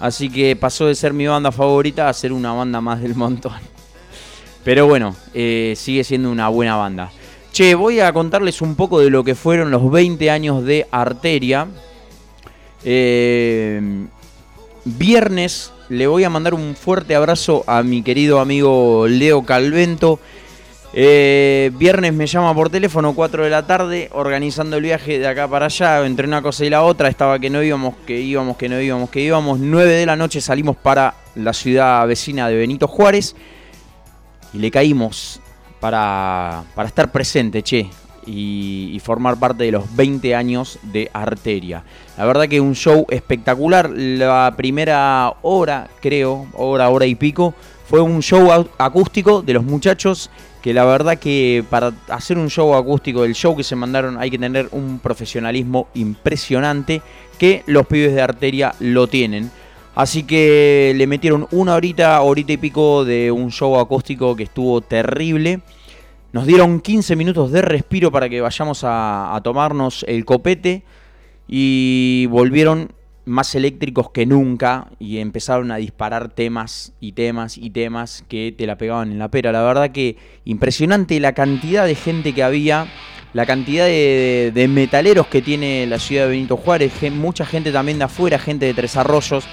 Así 0.01 0.29
que 0.29 0.57
pasó 0.57 0.87
de 0.87 0.97
ser 0.97 1.13
mi 1.13 1.29
banda 1.29 1.53
favorita 1.53 2.09
a 2.09 2.13
ser 2.15 2.33
una 2.33 2.53
banda 2.53 2.81
más 2.81 3.01
del 3.01 3.15
montón. 3.15 3.61
Pero 4.65 4.89
bueno, 4.89 5.15
eh, 5.33 5.75
sigue 5.77 6.03
siendo 6.03 6.33
una 6.33 6.49
buena 6.49 6.75
banda. 6.75 7.13
Che, 7.53 7.77
voy 7.77 8.01
a 8.01 8.13
contarles 8.13 8.61
un 8.61 8.75
poco 8.75 8.99
de 8.99 9.09
lo 9.09 9.23
que 9.23 9.37
fueron 9.37 9.71
los 9.71 9.89
20 9.89 10.33
años 10.33 10.65
de 10.65 10.89
Arteria. 10.91 11.69
Eh, 12.83 13.81
viernes 14.85 15.71
le 15.89 16.07
voy 16.07 16.25
a 16.25 16.31
mandar 16.31 16.55
un 16.55 16.75
fuerte 16.75 17.15
abrazo 17.15 17.65
a 17.67 17.83
mi 17.83 18.03
querido 18.03 18.41
amigo 18.41 19.07
Leo 19.09 19.45
Calvento. 19.45 20.19
Eh, 20.93 21.71
viernes 21.75 22.15
me 22.15 22.27
llama 22.27 22.55
por 22.55 22.71
teléfono, 22.71 23.15
4 23.15 23.45
de 23.45 23.51
la 23.51 23.67
tarde, 23.67 24.09
organizando 24.13 24.77
el 24.77 24.83
viaje 24.83 25.19
de 25.19 25.29
acá 25.29 25.47
para 25.47 25.67
allá, 25.67 26.05
entre 26.07 26.27
una 26.27 26.41
cosa 26.41 26.65
y 26.65 26.71
la 26.71 26.83
otra, 26.83 27.09
estaba 27.09 27.39
que 27.39 27.51
no 27.51 27.63
íbamos, 27.63 27.95
que 28.07 28.19
íbamos, 28.19 28.57
que 28.57 28.69
no 28.69 28.81
íbamos, 28.81 29.11
que 29.11 29.21
íbamos. 29.21 29.59
9 29.59 29.93
de 29.93 30.07
la 30.07 30.17
noche 30.17 30.41
salimos 30.41 30.77
para 30.77 31.15
la 31.35 31.53
ciudad 31.53 32.07
vecina 32.07 32.49
de 32.49 32.57
Benito 32.57 32.89
Juárez 32.89 33.37
y 34.55 34.59
le 34.59 34.71
caímos 34.71 35.41
para, 35.81 36.65
para 36.75 36.89
estar 36.89 37.13
presente, 37.13 37.63
che, 37.63 37.91
y, 38.27 39.01
formar 39.05 39.39
parte 39.39 39.65
de 39.65 39.73
los 39.73 39.95
20 39.95 40.35
años 40.35 40.79
de 40.83 41.11
Arteria. 41.13 41.85
La 42.19 42.25
verdad 42.25 42.49
que 42.49 42.61
un 42.61 42.75
show 42.75 43.07
espectacular. 43.09 43.89
La 43.91 44.53
primera 44.57 45.35
hora, 45.43 45.89
creo, 46.01 46.47
hora, 46.55 46.89
hora 46.89 47.07
y 47.07 47.15
pico, 47.15 47.55
fue 47.89 48.01
un 48.01 48.21
show 48.23 48.67
acústico 48.79 49.43
de 49.43 49.55
los 49.55 49.65
muchachos. 49.65 50.31
Que 50.63 50.75
la 50.75 50.85
verdad 50.85 51.19
que 51.19 51.65
para 51.71 51.93
hacer 52.09 52.39
un 52.39 52.51
show 52.51 52.75
acústico, 52.75 53.25
el 53.25 53.35
show 53.35 53.57
que 53.57 53.63
se 53.63 53.77
mandaron, 53.77 54.19
hay 54.19 54.31
que 54.31 54.39
tener 54.39 54.69
un 54.73 54.99
profesionalismo 54.99 55.87
impresionante. 55.95 57.03
Que 57.39 57.63
los 57.67 57.87
pibes 57.87 58.15
de 58.15 58.23
Arteria 58.23 58.75
lo 58.81 59.07
tienen. 59.07 59.51
Así 59.95 60.25
que 60.25 60.93
le 60.95 61.07
metieron 61.07 61.47
una 61.53 61.75
horita, 61.75 62.21
horita 62.21 62.53
y 62.53 62.57
pico 62.59 63.05
de 63.05 63.31
un 63.31 63.51
show 63.51 63.79
acústico 63.79 64.37
que 64.37 64.43
estuvo 64.43 64.83
terrible. 64.83 65.61
Nos 66.37 66.45
dieron 66.45 66.81
15 66.81 67.17
minutos 67.17 67.51
de 67.51 67.63
respiro 67.63 68.13
para 68.13 68.29
que 68.29 68.43
vayamos 68.43 68.83
a, 68.85 69.41
tomarnos 69.43 70.05
el 70.07 70.27
copete 70.27 70.83
y 71.49 72.27
volvieron 72.29 72.93
más 73.25 73.55
eléctricos 73.55 74.11
que 74.11 74.27
nunca 74.27 74.91
y 74.99 75.17
empezaron 75.17 75.71
a 75.71 75.77
disparar 75.77 76.29
temas 76.29 76.93
y 77.01 77.13
temas 77.13 77.57
y 77.57 77.71
temas 77.71 78.23
que 78.29 78.55
te 78.55 78.67
la 78.67 78.77
pegaban 78.77 79.13
en 79.13 79.19
la 79.19 79.31
pera. 79.31 79.51
La 79.51 79.63
verdad 79.63 79.93
que 79.93 80.19
impresionante 80.45 81.19
la 81.21 81.33
cantidad 81.33 81.87
de 81.87 81.95
gente 81.95 82.35
que 82.35 82.43
había, 82.43 82.87
la 83.33 83.47
cantidad 83.47 83.87
de, 83.87 84.67
metaleros 84.69 85.29
que 85.29 85.41
tiene 85.41 85.87
la 85.87 85.99
ciudad 85.99 86.25
de 86.25 86.33
Benito 86.33 86.59
Juárez, 86.59 86.93
mucha 87.13 87.47
gente 87.47 87.73
también 87.73 87.97
de 87.97 88.05
afuera, 88.05 88.39
gente 88.39 88.67
de 88.67 88.75
Tres 88.75 88.95
Arroyos, 88.99 89.47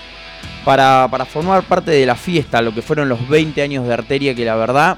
para, 0.65 1.07
para 1.09 1.23
formar 1.23 1.63
parte 1.63 1.91
de 1.91 2.05
la 2.05 2.15
fiesta, 2.15 2.61
lo 2.61 2.73
que 2.73 2.81
fueron 2.81 3.07
los 3.07 3.29
20 3.29 3.61
años 3.61 3.87
de 3.87 3.93
Arteria, 3.93 4.35
que 4.35 4.43
la 4.43 4.57
verdad 4.57 4.97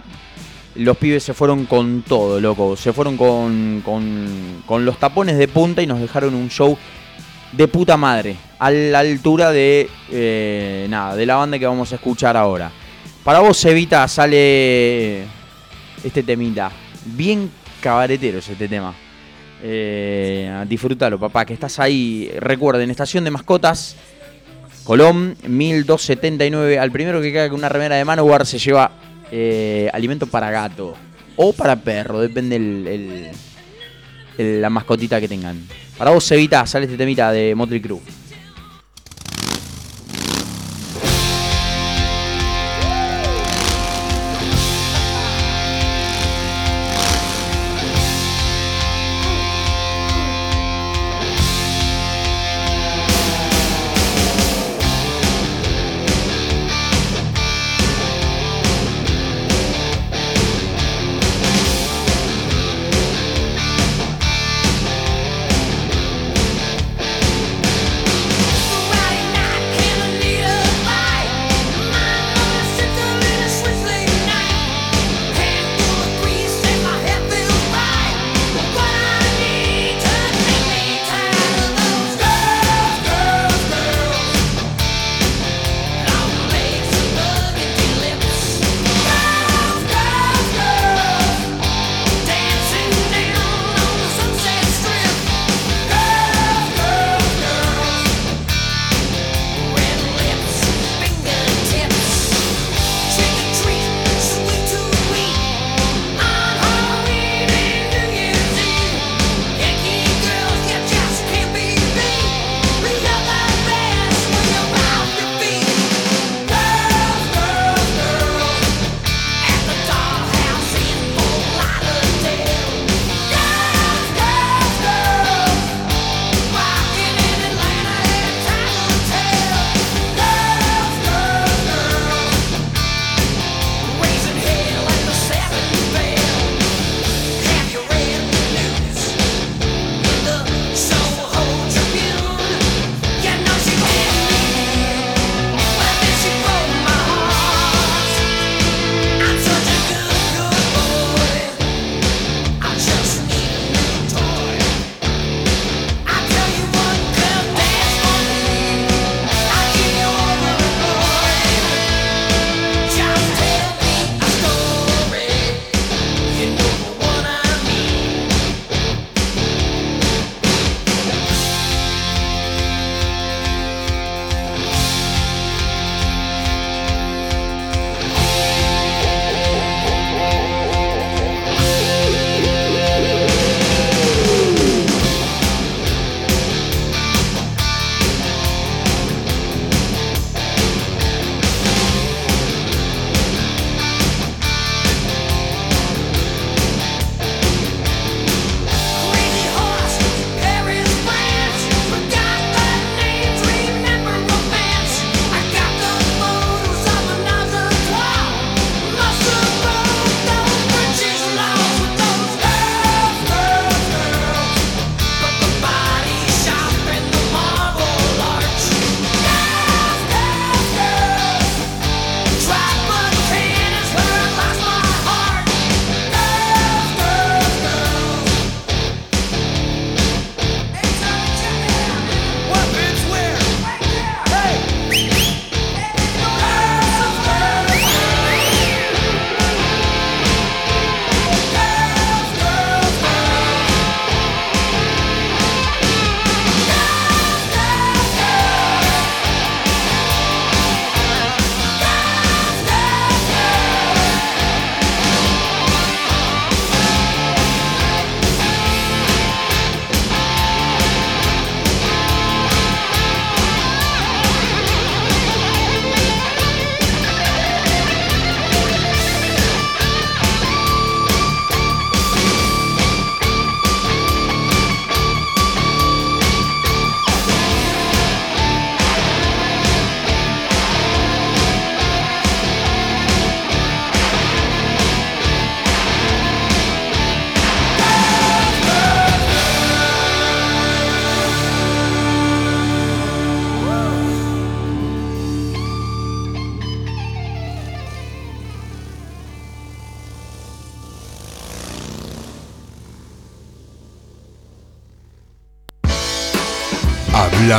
los 0.76 0.98
pibes 0.98 1.24
se 1.24 1.34
fueron 1.34 1.66
con 1.66 2.02
todo, 2.02 2.40
loco. 2.40 2.76
Se 2.76 2.94
fueron 2.94 3.18
con, 3.18 3.82
con, 3.84 4.64
con 4.66 4.86
los 4.86 4.98
tapones 5.00 5.38
de 5.38 5.48
punta 5.48 5.82
y 5.82 5.88
nos 5.88 6.00
dejaron 6.00 6.34
un 6.34 6.50
show 6.50 6.78
de 7.52 7.68
puta 7.68 7.98
madre. 7.98 8.36
A 8.60 8.72
la 8.72 9.00
altura 9.00 9.52
de. 9.52 9.90
eh, 10.12 10.88
nada, 10.90 11.16
de 11.16 11.26
la 11.26 11.36
banda 11.36 11.60
que 11.60 11.66
vamos 11.66 11.92
a 11.92 11.96
escuchar 11.96 12.36
ahora. 12.38 12.72
Para 13.24 13.40
vos, 13.40 13.64
Evita, 13.66 14.08
sale 14.08 15.24
este 16.04 16.24
temita. 16.24 16.72
Bien 17.06 17.50
cabaretero 17.82 18.40
es 18.40 18.50
este 18.50 18.68
tema. 18.68 18.94
Eh, 19.64 20.64
disfrútalo, 20.68 21.20
papá, 21.20 21.46
que 21.46 21.54
estás 21.54 21.80
ahí. 21.80 22.30
Recuerden, 22.40 22.92
estación 22.92 23.24
de 23.24 23.32
mascotas. 23.32 23.96
Colón, 24.84 25.36
1279. 25.48 26.78
Al 26.78 26.92
primero 26.92 27.20
que 27.22 27.34
caiga 27.34 27.50
con 27.50 27.60
una 27.60 27.70
remera 27.70 27.96
de 27.96 28.06
Manowar 28.06 28.46
se 28.46 28.60
lleva 28.60 28.92
eh, 29.38 29.90
alimento 29.92 30.28
para 30.28 30.50
gato 30.50 30.96
o 31.36 31.52
para 31.52 31.76
perro, 31.76 32.22
depende 32.22 32.56
el, 32.56 34.62
la 34.62 34.70
mascotita 34.70 35.20
que 35.20 35.28
tengan. 35.28 35.62
Para 35.98 36.12
vos, 36.12 36.32
Evita, 36.32 36.66
sale 36.66 36.86
este 36.86 36.96
temita 36.96 37.34
de 37.34 37.54
Motley 37.54 37.82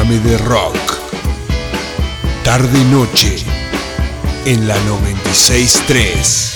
De 0.08 0.38
Rock. 0.38 0.76
Tarde 2.44 2.78
y 2.78 2.84
noche 2.92 3.38
en 4.44 4.68
la 4.68 4.78
963. 4.84 6.52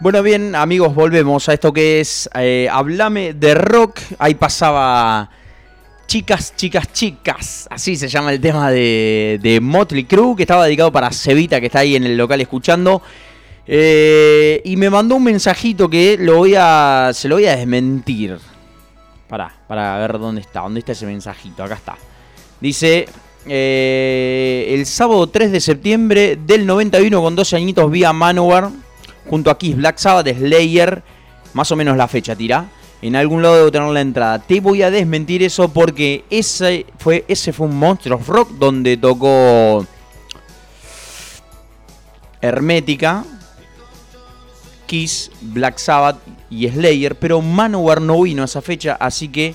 Bueno, 0.00 0.22
bien, 0.24 0.56
amigos, 0.56 0.92
volvemos 0.96 1.48
a 1.48 1.54
esto 1.54 1.72
que 1.72 2.00
es 2.00 2.28
eh, 2.34 2.68
Hablame 2.68 3.32
de 3.32 3.54
Rock. 3.54 4.00
Ahí 4.18 4.34
pasaba 4.34 5.30
Chicas, 6.10 6.56
Chicas, 6.56 6.92
Chicas. 6.92 7.68
Así 7.70 7.94
se 7.94 8.08
llama 8.08 8.32
el 8.32 8.40
tema 8.40 8.68
de, 8.72 9.60
Motley 9.62 10.06
Crue, 10.06 10.34
que 10.34 10.42
estaba 10.42 10.64
dedicado 10.64 10.90
para 10.90 11.12
Cevita, 11.12 11.60
que 11.60 11.66
está 11.66 11.78
ahí 11.78 11.94
en 11.94 12.02
el 12.02 12.16
local 12.16 12.40
escuchando. 12.40 13.00
Eh, 13.64 14.60
y 14.64 14.74
me 14.76 14.90
mandó 14.90 15.14
un 15.14 15.22
mensajito 15.22 15.88
que 15.88 16.16
lo 16.18 16.38
voy 16.38 16.56
a, 16.58 17.12
se 17.14 17.28
lo 17.28 17.36
voy 17.36 17.46
a 17.46 17.54
desmentir. 17.54 18.38
Pará, 19.28 19.54
para 19.68 19.98
ver 19.98 20.18
dónde 20.18 20.40
está. 20.40 20.62
¿Dónde 20.62 20.80
está 20.80 20.90
ese 20.90 21.06
mensajito? 21.06 21.62
Acá 21.62 21.74
está. 21.74 21.96
Dice, 22.60 23.06
eh, 23.46 24.66
el 24.68 24.86
sábado 24.86 25.28
3 25.28 25.52
de 25.52 25.60
septiembre 25.60 26.36
del 26.44 26.66
91 26.66 27.22
con 27.22 27.36
12 27.36 27.54
añitos 27.54 27.88
vi 27.88 28.02
a 28.02 28.12
Manowar 28.12 28.70
junto 29.28 29.48
a 29.48 29.56
Kiss, 29.56 29.76
Black 29.76 29.98
Sabbath, 29.98 30.26
Slayer, 30.26 31.04
más 31.54 31.70
o 31.70 31.76
menos 31.76 31.96
la 31.96 32.08
fecha 32.08 32.34
tira. 32.34 32.68
En 33.02 33.16
algún 33.16 33.42
lado 33.42 33.56
debo 33.56 33.70
tener 33.70 33.88
la 33.88 34.00
entrada. 34.00 34.38
Te 34.38 34.60
voy 34.60 34.82
a 34.82 34.90
desmentir 34.90 35.42
eso 35.42 35.68
porque 35.68 36.24
ese 36.28 36.86
fue, 36.98 37.24
ese 37.28 37.52
fue 37.52 37.66
un 37.66 37.78
Monster 37.78 38.12
of 38.12 38.28
Rock 38.28 38.50
donde 38.58 38.96
tocó 38.98 39.86
Hermética, 42.42 43.24
Kiss, 44.86 45.30
Black 45.40 45.78
Sabbath 45.78 46.18
y 46.50 46.68
Slayer, 46.68 47.14
pero 47.14 47.40
Manowar 47.40 48.02
no 48.02 48.20
vino 48.22 48.42
a 48.42 48.44
esa 48.44 48.60
fecha, 48.60 48.96
así 49.00 49.28
que 49.28 49.54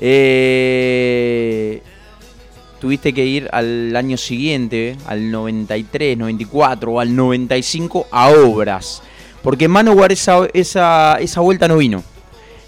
eh, 0.00 1.82
tuviste 2.80 3.12
que 3.12 3.24
ir 3.24 3.48
al 3.52 3.94
año 3.94 4.16
siguiente, 4.16 4.96
al 5.06 5.30
93, 5.30 6.16
94 6.18 6.92
o 6.92 6.98
al 6.98 7.14
95 7.14 8.08
a 8.10 8.30
obras. 8.30 9.02
Porque 9.42 9.68
Manowar 9.68 10.10
esa, 10.12 10.48
esa, 10.52 11.18
esa 11.20 11.40
vuelta 11.40 11.68
no 11.68 11.76
vino. 11.76 12.02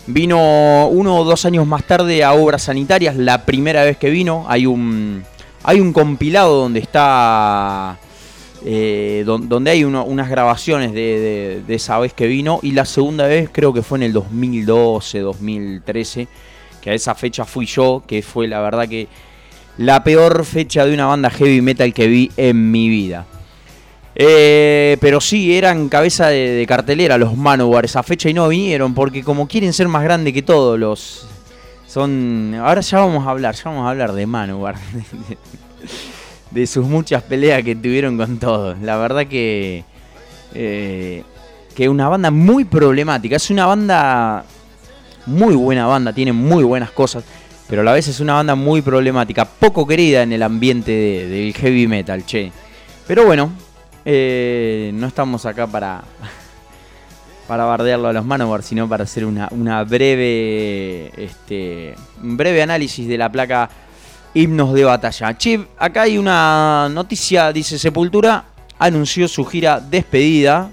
Vino 0.07 0.89
uno 0.89 1.17
o 1.17 1.25
dos 1.25 1.45
años 1.45 1.67
más 1.67 1.85
tarde 1.85 2.25
a 2.25 2.33
obras 2.33 2.63
sanitarias, 2.65 3.17
la 3.17 3.45
primera 3.45 3.85
vez 3.85 3.97
que 3.97 4.11
vino. 4.11 4.45
Hay 4.49 4.67
un, 4.67 5.23
hay 5.63 5.81
un 5.81 5.93
compilado 5.93 6.57
donde 6.57 6.81
está... 6.81 7.99
eh, 8.65 9.23
don- 9.25 9.49
donde 9.49 9.71
hay 9.71 9.85
unas 9.85 10.29
grabaciones 10.29 10.93
de, 10.93 11.01
de- 11.01 11.63
de 11.67 11.75
esa 11.75 11.99
vez 12.01 12.13
que 12.15 12.27
vino. 12.27 12.59
Y 12.63 12.73
la 12.73 12.85
segunda 12.85 13.27
vez 13.29 13.49
creo 13.53 13.73
que 13.73 13.83
fue 13.83 13.99
en 13.99 14.03
el 14.05 14.13
2012, 14.13 15.21
2013. 15.21 16.29
Que 16.81 16.91
a 16.91 16.95
esa 16.95 17.15
fecha 17.15 17.45
fui 17.45 17.67
yo, 17.67 18.03
que 18.05 18.23
fue 18.23 18.49
la 18.49 18.61
verdad 18.61 18.89
que 18.89 19.07
la 19.79 20.03
peor 20.03 20.45
fecha 20.45 20.85
de 20.85 20.93
una 20.95 21.07
banda 21.07 21.31
heavy 21.31 21.61
metal 21.63 21.95
que 21.95 22.09
vi 22.09 22.31
en 22.37 22.73
mi 22.73 22.89
vida. 22.89 23.25
Eh, 24.15 24.97
pero 25.01 25.21
sí, 25.21 25.57
eran 25.57 25.89
cabeza 25.89 26.29
de, 26.29 26.65
cartelera 26.69 27.17
los 27.17 27.37
Manowar 27.37 27.85
esa 27.85 28.03
fecha 28.03 28.29
y 28.29 28.35
no 28.35 28.49
vinieron 28.49 28.95
porque 28.95 29.23
como 29.23 29.49
quieren 29.49 29.73
ser 29.73 29.89
más 29.89 30.05
grandes 30.05 30.33
que 30.33 30.43
todos 30.43 30.79
los... 30.79 31.27
Son... 31.87 32.55
Ahora 32.55 32.81
ya 32.81 33.01
vamos 33.01 33.27
a 33.27 33.31
hablar, 33.31 33.55
ya 33.55 33.65
vamos 33.65 33.87
a 33.87 33.91
hablar 33.91 34.13
de 34.13 34.27
Manowar. 34.27 34.77
de 36.51 36.67
sus 36.67 36.87
muchas 36.87 37.23
peleas 37.23 37.63
que 37.63 37.75
tuvieron 37.75 38.17
con 38.17 38.39
todos. 38.39 38.79
La 38.81 38.97
verdad 38.97 39.27
que... 39.27 39.85
eh, 40.55 41.23
que 41.75 41.89
una 41.89 42.09
banda 42.09 42.31
muy 42.31 42.65
problemática. 42.65 43.37
Es 43.37 43.51
una 43.51 43.67
banda... 43.67 44.45
Muy 45.25 45.55
buena 45.55 45.87
banda, 45.87 46.13
tiene 46.13 46.33
muy 46.33 46.65
buenas 46.65 46.91
cosas 46.91 47.23
pero 47.73 47.81
a 47.81 47.85
la 47.87 47.95
vez 47.95 48.07
es 48.07 48.21
una 48.21 48.35
banda 48.35 48.55
muy 48.55 48.83
problemática, 48.83 49.47
poco 49.47 49.87
querida 49.87 50.23
en 50.25 50.35
el 50.35 50.43
ambiente 50.43 50.91
de- 50.93 51.27
del 51.27 51.55
heavy 51.55 51.87
metal, 51.87 52.27
che. 52.27 52.53
Pero 53.07 53.25
bueno, 53.25 53.51
eh, 54.05 54.91
no 54.95 55.07
estamos 55.07 55.47
acá 55.47 55.67
para 55.67 56.03
para 57.49 57.65
bardearlo 57.65 58.09
a 58.09 58.13
los 58.13 58.25
Manowar, 58.25 58.63
sino 58.63 58.89
para 58.89 59.05
hacer 59.05 59.25
una, 59.25 59.85
breve 59.85 61.13
este 61.17 61.95
un 62.23 62.37
breve 62.37 62.63
análisis 62.63 63.07
de 63.09 63.19
la 63.19 63.31
placa 63.31 63.69
Himnos 64.35 64.73
de 64.73 64.85
Batalla. 64.85 65.37
Che, 65.37 65.67
acá 65.79 66.03
hay 66.03 66.17
una 66.19 66.89
noticia, 66.91 67.53
dice 67.53 67.79
Sepultura 67.79 68.47
anunció 68.83 69.29
su 69.29 69.45
gira 69.45 69.81
despedida. 69.81 70.71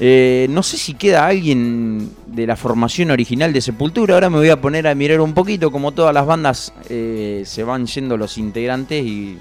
Eh, 0.00 0.46
no 0.50 0.62
sé 0.62 0.76
si 0.76 0.94
queda 0.94 1.26
alguien 1.26 2.12
de 2.26 2.46
la 2.46 2.54
formación 2.54 3.10
original 3.10 3.52
de 3.52 3.60
Sepultura. 3.60 4.14
Ahora 4.14 4.30
me 4.30 4.38
voy 4.38 4.50
a 4.50 4.60
poner 4.60 4.86
a 4.86 4.94
mirar 4.94 5.20
un 5.20 5.32
poquito. 5.32 5.72
Como 5.72 5.92
todas 5.92 6.14
las 6.14 6.26
bandas 6.26 6.72
eh, 6.88 7.42
se 7.46 7.64
van 7.64 7.86
yendo 7.86 8.16
los 8.16 8.38
integrantes 8.38 9.02
y 9.04 9.38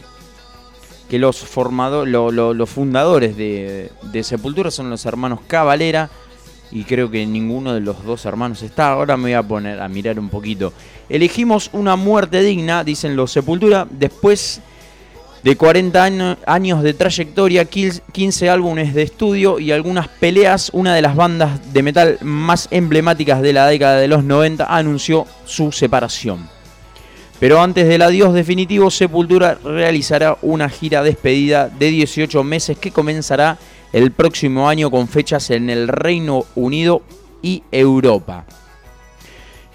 que 1.10 1.20
los 1.20 1.38
formado- 1.38 2.06
lo- 2.06 2.32
lo- 2.32 2.54
los 2.54 2.70
fundadores 2.70 3.38
de, 3.38 3.92
de 4.12 4.24
Sepultura 4.24 4.72
son 4.72 4.90
los 4.90 5.06
hermanos 5.06 5.40
Cavalera. 5.48 6.10
Y 6.70 6.84
creo 6.84 7.10
que 7.10 7.26
ninguno 7.26 7.74
de 7.74 7.80
los 7.80 8.04
dos 8.04 8.26
hermanos 8.26 8.62
está. 8.62 8.90
Ahora 8.92 9.16
me 9.16 9.24
voy 9.24 9.34
a 9.34 9.44
poner 9.44 9.80
a 9.82 9.88
mirar 9.88 10.20
un 10.20 10.28
poquito. 10.28 10.74
Elegimos 11.08 11.70
una 11.72 11.96
muerte 11.96 12.42
digna, 12.42 12.84
dicen 12.84 13.16
los 13.16 13.32
Sepultura. 13.32 13.88
Después 13.90 14.60
de 15.44 15.56
40 15.56 16.04
año- 16.04 16.38
años 16.46 16.84
de 16.84 16.94
trayectoria, 16.94 17.64
15 17.64 18.50
álbumes 18.50 18.94
de 18.94 19.04
estudio 19.04 19.60
y 19.60 19.72
algunas 19.72 20.10
peleas, 20.10 20.70
una 20.74 20.94
de 20.94 21.02
las 21.02 21.16
bandas 21.16 21.72
de 21.72 21.84
metal 21.84 22.18
más 22.22 22.68
emblemáticas 22.70 23.42
de 23.42 23.54
la 23.54 23.66
década 23.68 23.98
de 24.00 24.10
los 24.10 24.26
90 24.26 24.66
anunció 24.66 25.26
su 25.46 25.72
separación. 25.72 26.50
Pero 27.40 27.62
antes 27.62 27.88
del 27.88 28.02
adiós 28.02 28.34
definitivo, 28.34 28.90
Sepultura 28.90 29.60
realizará 29.64 30.38
una 30.42 30.70
gira 30.70 31.04
despedida 31.04 31.70
de 31.70 31.92
18 31.92 32.44
meses 32.44 32.78
que 32.78 32.92
comenzará 32.92 33.60
el 33.94 34.12
próximo 34.12 34.68
año 34.68 34.90
con 34.90 35.08
fechas 35.08 35.52
en 35.52 35.70
el 35.70 35.88
Reino 35.88 36.46
Unido 36.56 37.04
y 37.44 37.64
Europa. 37.72 38.46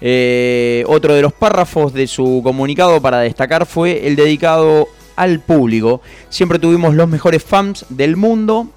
Eh, 0.01 0.83
otro 0.87 1.13
de 1.13 1.21
los 1.21 1.31
párrafos 1.31 1.93
de 1.93 2.07
su 2.07 2.41
comunicado 2.43 3.01
para 3.01 3.19
destacar 3.19 3.65
fue 3.65 4.05
el 4.07 4.17
dedicado 4.17 4.89
al 5.15 5.39
público. 5.39 6.01
Siempre 6.29 6.59
tuvimos 6.59 6.95
los 6.95 7.07
mejores 7.07 7.41
fans 7.41 7.85
del 7.87 8.17
mundo 8.17 8.67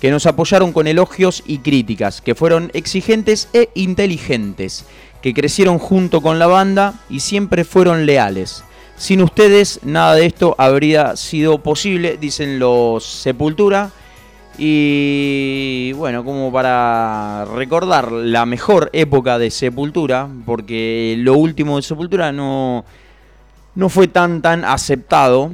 que 0.00 0.10
nos 0.10 0.26
apoyaron 0.26 0.72
con 0.72 0.86
elogios 0.86 1.42
y 1.46 1.58
críticas, 1.58 2.22
que 2.22 2.34
fueron 2.34 2.70
exigentes 2.72 3.48
e 3.52 3.68
inteligentes, 3.74 4.86
que 5.22 5.34
crecieron 5.34 5.78
junto 5.78 6.22
con 6.22 6.38
la 6.38 6.46
banda 6.46 6.94
y 7.10 7.20
siempre 7.20 7.64
fueron 7.64 8.06
leales. 8.06 8.64
Sin 8.96 9.22
ustedes 9.22 9.80
nada 9.82 10.14
de 10.14 10.26
esto 10.26 10.54
habría 10.58 11.16
sido 11.16 11.62
posible, 11.62 12.18
dicen 12.20 12.58
los 12.58 13.04
Sepultura. 13.04 13.90
Y 14.58 15.92
bueno, 15.92 16.24
como 16.24 16.52
para 16.52 17.46
recordar 17.54 18.12
la 18.12 18.44
mejor 18.44 18.90
época 18.92 19.38
de 19.38 19.50
Sepultura, 19.50 20.28
porque 20.44 21.14
lo 21.18 21.34
último 21.34 21.76
de 21.76 21.82
Sepultura 21.82 22.32
no, 22.32 22.84
no 23.74 23.88
fue 23.88 24.08
tan 24.08 24.42
tan 24.42 24.64
aceptado 24.64 25.52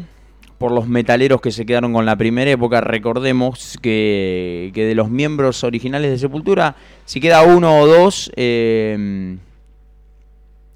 por 0.59 0.73
los 0.73 0.89
metaleros 0.89 1.41
que 1.41 1.51
se 1.51 1.67
quedaron 1.67 1.93
con 1.93 2.07
la 2.07 2.17
primera 2.17 2.51
época. 2.51 2.81
Recordemos 2.81 3.79
que, 3.83 4.73
de 4.75 4.95
los 4.95 5.11
miembros 5.11 5.65
originales 5.65 6.11
de 6.11 6.19
Sepultura, 6.19 6.77
si 7.05 7.21
queda 7.21 7.43
uno 7.43 7.81
o 7.81 7.87
dos, 7.87 8.31
eh, 8.37 9.37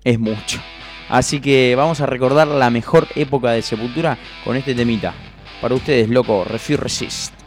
es 0.04 0.18
mucho. 0.18 0.60
Así 1.08 1.40
que 1.40 1.74
vamos 1.76 2.00
a 2.00 2.06
recordar 2.06 2.46
la 2.46 2.70
mejor 2.70 3.08
época 3.16 3.50
de 3.52 3.62
Sepultura 3.62 4.18
con 4.44 4.56
este 4.56 4.74
temita. 4.74 5.14
Para 5.60 5.74
ustedes, 5.74 6.08
loco, 6.08 6.44
Refuse 6.44 6.76
Resist. 6.76 7.39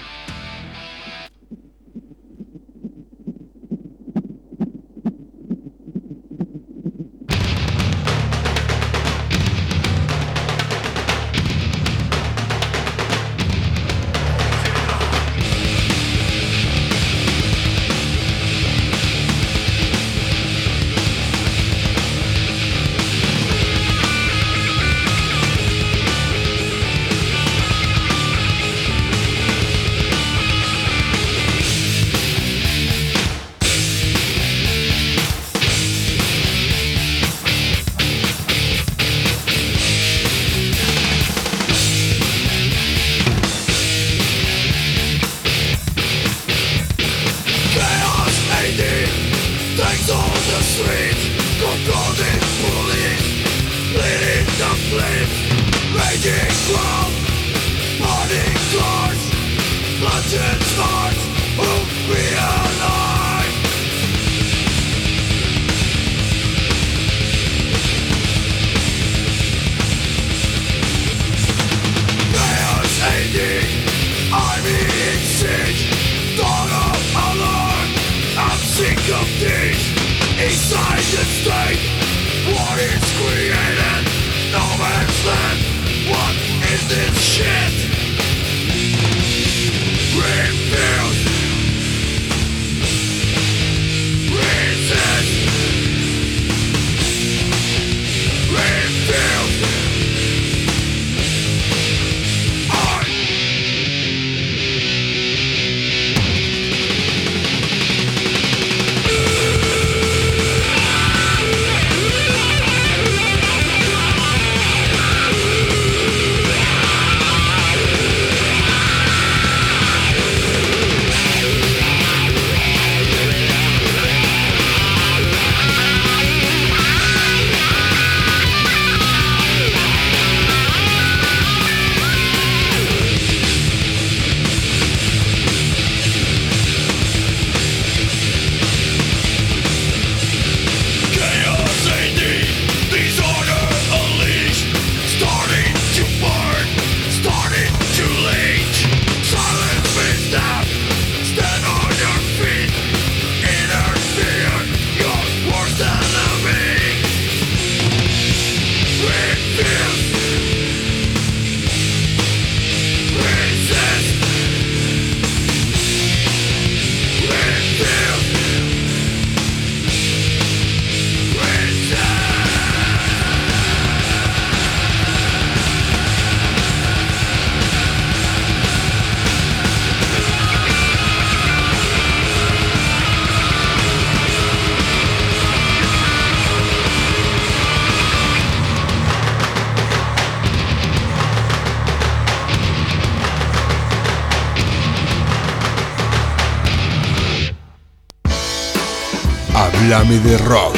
De 200.03 200.37
rock. 200.37 200.75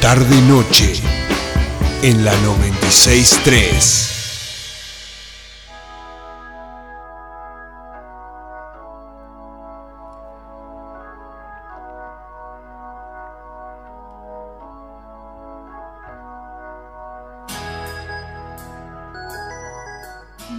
Tarde 0.00 0.34
y 0.34 0.40
noche 0.48 0.94
en 2.02 2.24
la 2.24 2.32
963. 2.38 4.06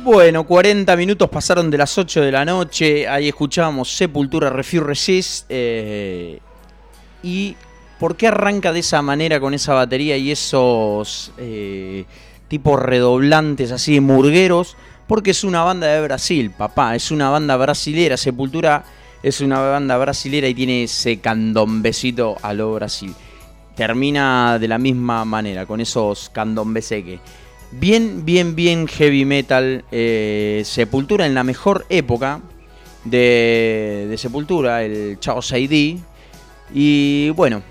Bueno, 0.03 0.43
40 0.45 0.95
minutos 0.95 1.27
pasaron 1.29 1.71
de 1.71 1.79
las 1.79 1.97
8 1.97 2.21
de 2.21 2.31
la 2.31 2.45
noche. 2.45 3.07
Ahí 3.07 3.27
escuchábamos 3.27 3.91
Sepultura 3.91 4.51
Refuse 4.51 4.83
Resist. 4.83 5.45
eh, 5.49 6.39
¿Y 7.23 7.55
por 7.99 8.15
qué 8.15 8.27
arranca 8.27 8.73
de 8.73 8.79
esa 8.79 9.01
manera 9.01 9.39
con 9.39 9.53
esa 9.53 9.73
batería 9.73 10.17
y 10.17 10.31
esos 10.31 11.31
eh, 11.37 12.05
tipos 12.47 12.79
redoblantes 12.79 13.71
así 13.71 13.99
murgueros? 13.99 14.75
Porque 15.07 15.31
es 15.31 15.43
una 15.43 15.63
banda 15.63 15.87
de 15.87 16.01
Brasil, 16.01 16.51
papá. 16.51 16.95
Es 16.95 17.11
una 17.11 17.29
banda 17.29 17.57
brasilera. 17.57 18.17
Sepultura 18.17 18.85
es 19.21 19.41
una 19.41 19.59
banda 19.59 19.97
brasilera 19.97 20.47
y 20.47 20.53
tiene 20.53 20.83
ese 20.83 21.19
candombecito 21.19 22.37
a 22.41 22.53
lo 22.53 22.73
Brasil. 22.73 23.13
Termina 23.75 24.57
de 24.59 24.67
la 24.67 24.77
misma 24.77 25.25
manera, 25.25 25.65
con 25.65 25.81
esos 25.81 26.29
candombeseque. 26.29 27.19
Bien, 27.71 28.25
bien, 28.25 28.55
bien 28.55 28.87
heavy 28.87 29.25
metal. 29.25 29.85
eh, 29.91 30.61
Sepultura 30.65 31.25
en 31.25 31.33
la 31.33 31.43
mejor 31.43 31.85
época 31.89 32.41
de, 33.05 34.07
de 34.09 34.17
Sepultura, 34.17 34.83
el 34.83 35.19
Chaos 35.19 35.51
ID. 35.51 35.99
Y 36.73 37.29
bueno, 37.31 37.61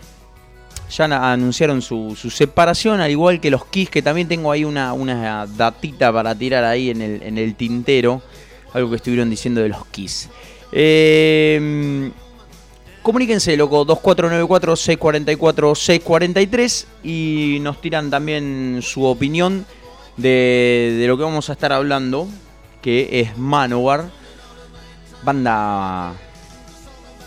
ya 0.91 1.33
anunciaron 1.33 1.83
su, 1.83 2.15
separación, 2.31 3.01
al 3.01 3.11
igual 3.11 3.41
que 3.41 3.51
los 3.51 3.65
Kiss, 3.67 3.91
que 3.91 4.03
también 4.03 4.29
tengo 4.29 4.53
ahí 4.53 4.65
una, 4.65 4.93
una 4.93 5.47
datita 5.47 6.13
para 6.13 6.35
tirar 6.35 6.65
ahí 6.65 6.91
en 6.91 7.03
el, 7.03 7.23
en 7.23 7.39
el 7.39 7.55
tintero. 7.55 8.23
Algo 8.73 8.91
que 8.91 8.97
estuvieron 8.97 9.31
diciendo 9.31 9.61
de 9.61 9.69
los 9.69 9.87
Kiss. 9.87 10.29
Eh, 10.73 12.11
Comuníquense, 13.03 13.57
loco, 13.57 13.87
2494-644-643 13.87 16.85
y 17.03 17.59
nos 17.63 17.81
tiran 17.81 18.11
también 18.11 18.81
su 18.83 19.05
opinión 19.05 19.65
de, 20.19 20.97
de 20.99 21.07
lo 21.07 21.17
que 21.17 21.23
vamos 21.23 21.49
a 21.49 21.55
estar 21.55 21.73
hablando, 21.73 22.29
que 22.83 23.21
es 23.21 23.39
Manowar. 23.39 24.11
Banda, 25.23 26.13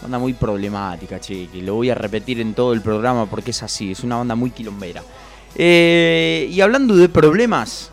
banda 0.03 0.19
muy 0.19 0.33
problemática, 0.33 1.19
che, 1.19 1.47
que 1.51 1.61
lo 1.61 1.75
voy 1.75 1.89
a 1.89 1.95
repetir 1.95 2.39
en 2.39 2.53
todo 2.53 2.73
el 2.73 2.81
programa 2.81 3.25
porque 3.25 3.51
es 3.51 3.63
así, 3.63 3.91
es 3.91 4.03
una 4.03 4.17
banda 4.17 4.35
muy 4.35 4.51
quilombera. 4.51 5.01
Eh, 5.55 6.49
y 6.51 6.61
hablando 6.61 6.95
de 6.95 7.09
problemas, 7.09 7.89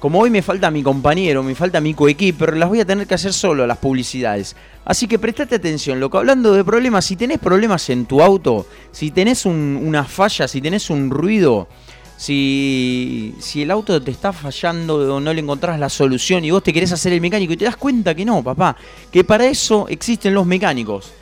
como 0.00 0.20
hoy 0.20 0.30
me 0.30 0.42
falta 0.42 0.70
mi 0.70 0.82
compañero, 0.82 1.42
me 1.42 1.54
falta 1.54 1.80
mi 1.80 1.92
coequiper, 1.94 2.56
las 2.56 2.68
voy 2.68 2.80
a 2.80 2.84
tener 2.84 3.06
que 3.06 3.14
hacer 3.14 3.32
solo 3.32 3.66
las 3.66 3.78
publicidades. 3.78 4.54
Así 4.84 5.06
que 5.06 5.18
prestate 5.18 5.56
atención, 5.56 6.00
loco. 6.00 6.18
Hablando 6.18 6.52
de 6.52 6.64
problemas, 6.64 7.04
si 7.04 7.16
tenés 7.16 7.38
problemas 7.38 7.90
en 7.90 8.06
tu 8.06 8.22
auto, 8.22 8.66
si 8.92 9.10
tenés 9.10 9.44
un- 9.44 9.78
una 9.84 10.04
falla, 10.04 10.46
si 10.48 10.60
tenés 10.60 10.88
un 10.88 11.10
ruido, 11.10 11.68
si, 12.16 13.34
si 13.38 13.62
el 13.62 13.70
auto 13.70 14.00
te 14.02 14.10
está 14.10 14.32
fallando 14.32 15.16
o 15.16 15.20
no 15.20 15.32
le 15.32 15.40
encontrás 15.40 15.78
la 15.78 15.88
solución 15.88 16.44
y 16.44 16.50
vos 16.50 16.62
te 16.62 16.72
querés 16.72 16.92
hacer 16.92 17.12
el 17.12 17.20
mecánico 17.20 17.52
y 17.52 17.56
te 17.56 17.64
das 17.64 17.76
cuenta 17.76 18.14
que 18.14 18.24
no, 18.24 18.42
papá, 18.42 18.76
que 19.10 19.24
para 19.24 19.46
eso 19.46 19.86
existen 19.88 20.34
los 20.34 20.46
mecánicos. 20.46 21.12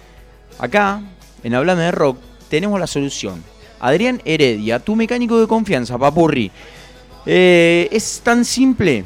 Acá, 0.59 1.03
en 1.43 1.55
Hablame 1.55 1.83
de 1.83 1.93
Rock, 1.93 2.19
tenemos 2.49 2.81
la 2.81 2.87
solución. 2.87 3.43
Adrián 3.81 4.23
Heredia, 4.25 4.79
tu 4.79 4.97
mecánico 4.97 5.39
de 5.39 5.47
confianza, 5.47 5.99
papurri. 5.99 6.51
Eh, 7.27 7.89
es 7.91 8.21
tan 8.23 8.45
simple 8.45 9.05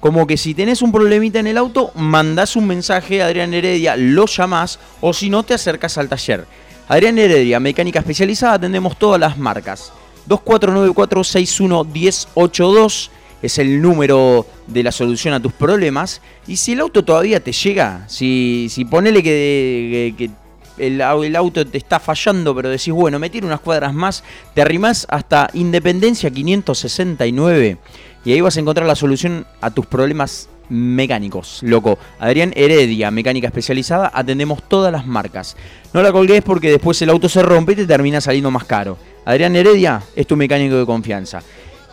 como 0.00 0.26
que 0.26 0.36
si 0.36 0.54
tenés 0.54 0.82
un 0.82 0.92
problemita 0.92 1.38
en 1.38 1.46
el 1.46 1.56
auto, 1.56 1.92
mandás 1.94 2.56
un 2.56 2.66
mensaje 2.66 3.22
a 3.22 3.26
Adrián 3.26 3.54
Heredia, 3.54 3.96
lo 3.96 4.26
llamás 4.26 4.78
o 5.00 5.12
si 5.12 5.30
no 5.30 5.42
te 5.42 5.54
acercas 5.54 5.98
al 5.98 6.08
taller. 6.08 6.46
Adrián 6.88 7.18
Heredia, 7.18 7.60
mecánica 7.60 7.98
especializada, 7.98 8.54
atendemos 8.54 8.98
todas 8.98 9.20
las 9.20 9.38
marcas. 9.38 9.92
2494-611082 10.28 13.10
es 13.40 13.58
el 13.58 13.80
número 13.80 14.46
de 14.66 14.82
la 14.82 14.92
solución 14.92 15.32
a 15.34 15.40
tus 15.40 15.52
problemas. 15.52 16.20
Y 16.46 16.56
si 16.56 16.72
el 16.72 16.80
auto 16.80 17.04
todavía 17.04 17.40
te 17.40 17.52
llega, 17.52 18.04
si, 18.08 18.68
si 18.70 18.84
ponele 18.84 19.22
que, 19.22 20.30
el, 20.78 21.00
au- 21.00 21.24
el 21.24 21.36
auto 21.36 21.66
te 21.66 21.78
está 21.78 21.98
fallando, 22.00 22.54
pero 22.54 22.68
decís, 22.68 22.92
bueno, 22.92 23.18
me 23.18 23.30
tiro 23.30 23.46
unas 23.46 23.60
cuadras 23.60 23.92
más, 23.94 24.22
te 24.54 24.62
arrimás 24.62 25.06
hasta 25.10 25.50
Independencia 25.54 26.30
569 26.30 27.78
y 28.24 28.32
ahí 28.32 28.40
vas 28.40 28.56
a 28.56 28.60
encontrar 28.60 28.86
la 28.86 28.94
solución 28.94 29.46
a 29.60 29.70
tus 29.70 29.86
problemas 29.86 30.48
mecánicos, 30.68 31.60
loco. 31.62 31.98
Adrián 32.18 32.52
Heredia, 32.54 33.10
mecánica 33.10 33.46
especializada, 33.46 34.10
atendemos 34.12 34.62
todas 34.68 34.92
las 34.92 35.06
marcas. 35.06 35.56
No 35.94 36.02
la 36.02 36.12
colgues 36.12 36.42
porque 36.42 36.70
después 36.70 37.00
el 37.00 37.08
auto 37.10 37.28
se 37.28 37.42
rompe 37.42 37.72
y 37.72 37.76
te 37.76 37.86
termina 37.86 38.20
saliendo 38.20 38.50
más 38.50 38.64
caro. 38.64 38.98
Adrián 39.24 39.56
Heredia 39.56 40.02
es 40.14 40.26
tu 40.26 40.36
mecánico 40.36 40.76
de 40.76 40.84
confianza. 40.84 41.42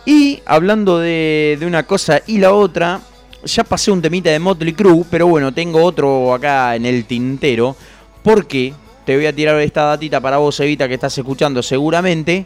Y 0.04 0.40
hablando 0.44 0.98
de, 0.98 1.56
de 1.58 1.66
una 1.66 1.84
cosa 1.84 2.20
y 2.26 2.38
la 2.38 2.52
otra, 2.52 3.00
ya 3.44 3.64
pasé 3.64 3.90
un 3.90 4.02
temita 4.02 4.30
de 4.30 4.38
Motley 4.38 4.72
Crue, 4.74 5.04
pero 5.10 5.26
bueno, 5.26 5.52
tengo 5.54 5.82
otro 5.82 6.34
acá 6.34 6.76
en 6.76 6.84
el 6.86 7.06
tintero. 7.06 7.76
Porque 8.26 8.74
te 9.04 9.14
voy 9.14 9.24
a 9.26 9.32
tirar 9.32 9.60
esta 9.60 9.84
datita 9.84 10.20
para 10.20 10.38
vos, 10.38 10.58
Evita, 10.58 10.88
que 10.88 10.94
estás 10.94 11.16
escuchando 11.16 11.62
seguramente. 11.62 12.44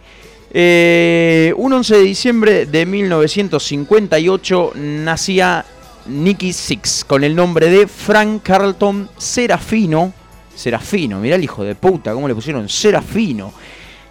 Eh, 0.53 1.55
un 1.57 1.73
11 1.73 1.97
de 1.97 2.03
diciembre 2.03 2.67
de 2.67 2.85
1958 2.85 4.73
nacía 4.75 5.65
Nicky 6.05 6.53
Six 6.53 7.07
con 7.07 7.25
el 7.25 7.35
nombre 7.35 7.71
de 7.71 7.87
Frank 7.87 8.43
Carlton 8.43 9.09
Serafino. 9.17 10.13
Serafino, 10.55 11.19
mirá 11.19 11.37
el 11.37 11.45
hijo 11.45 11.65
de 11.65 11.75
puta, 11.75 12.13
cómo 12.13 12.29
le 12.29 12.35
pusieron 12.35 12.69
Serafino. 12.69 13.51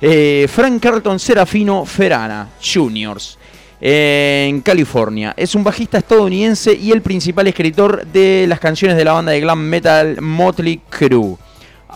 Eh, 0.02 0.48
Frank 0.52 0.82
Carlton 0.82 1.20
Serafino 1.20 1.86
Ferana 1.86 2.50
Juniors 2.60 3.38
en 3.80 4.62
California. 4.62 5.36
Es 5.38 5.54
un 5.54 5.64
bajista 5.64 6.00
estadounidense 6.00 6.74
y 6.74 6.92
el 6.92 7.04
principal 7.04 7.46
escritor 7.46 8.08
de 8.08 8.48
las 8.48 8.60
canciones 8.60 8.98
de 8.98 9.06
la 9.06 9.14
banda 9.14 9.34
de 9.34 9.42
glam 9.42 9.60
metal 9.60 10.20
Motley 10.20 10.82
Crue. 10.90 11.38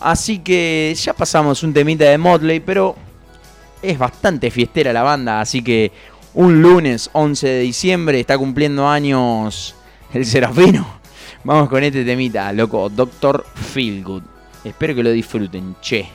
Así 0.04 0.40
que 0.40 0.94
ya 1.02 1.14
pasamos 1.14 1.62
un 1.62 1.72
temita 1.72 2.04
de 2.04 2.18
Motley, 2.18 2.60
pero 2.60 2.94
es 3.80 3.98
bastante 3.98 4.50
fiestera 4.50 4.92
la 4.92 5.02
banda, 5.02 5.40
así 5.40 5.62
que 5.62 5.92
un 6.34 6.60
lunes 6.60 7.08
11 7.14 7.48
de 7.48 7.60
diciembre 7.60 8.20
está 8.20 8.36
cumpliendo 8.36 8.86
años 8.86 9.74
el 10.12 10.26
Serafino. 10.26 10.86
Vamos 11.44 11.70
con 11.70 11.82
este 11.82 12.04
temita, 12.04 12.52
loco, 12.52 12.90
Doctor 12.90 13.46
Feelgood. 13.54 14.24
Espero 14.62 14.94
que 14.94 15.02
lo 15.02 15.10
disfruten, 15.10 15.76
che. 15.80 16.06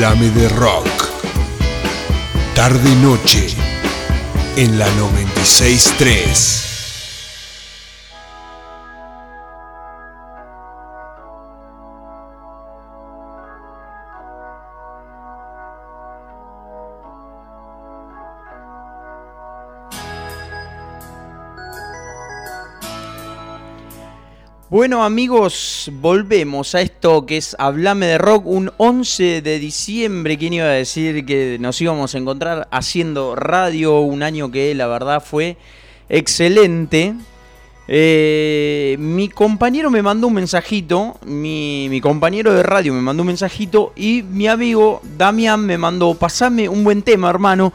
Háblame 0.00 0.30
de 0.30 0.48
rock. 0.50 0.86
Tarde 2.54 2.88
y 2.88 2.94
noche 3.02 3.48
en 4.54 4.78
la 4.78 4.86
963. 4.92 6.67
Bueno 24.70 25.02
amigos, 25.02 25.90
volvemos 25.94 26.74
a 26.74 26.82
esto 26.82 27.24
que 27.24 27.38
es 27.38 27.56
Hablame 27.58 28.04
de 28.04 28.18
Rock, 28.18 28.44
un 28.44 28.70
11 28.76 29.40
de 29.40 29.58
diciembre, 29.58 30.36
¿quién 30.36 30.52
iba 30.52 30.66
a 30.66 30.72
decir 30.72 31.24
que 31.24 31.56
nos 31.58 31.80
íbamos 31.80 32.14
a 32.14 32.18
encontrar 32.18 32.68
haciendo 32.70 33.34
radio? 33.34 34.00
Un 34.00 34.22
año 34.22 34.50
que 34.50 34.74
la 34.74 34.86
verdad 34.86 35.24
fue 35.24 35.56
excelente. 36.10 37.14
Eh, 37.88 38.96
mi 38.98 39.30
compañero 39.30 39.90
me 39.90 40.02
mandó 40.02 40.26
un 40.26 40.34
mensajito, 40.34 41.16
mi, 41.24 41.86
mi 41.88 42.02
compañero 42.02 42.52
de 42.52 42.62
radio 42.62 42.92
me 42.92 43.00
mandó 43.00 43.22
un 43.22 43.28
mensajito 43.28 43.94
y 43.96 44.22
mi 44.22 44.48
amigo 44.48 45.00
Damián 45.16 45.64
me 45.64 45.78
mandó, 45.78 46.12
pasame 46.12 46.68
un 46.68 46.84
buen 46.84 47.00
tema 47.00 47.30
hermano. 47.30 47.72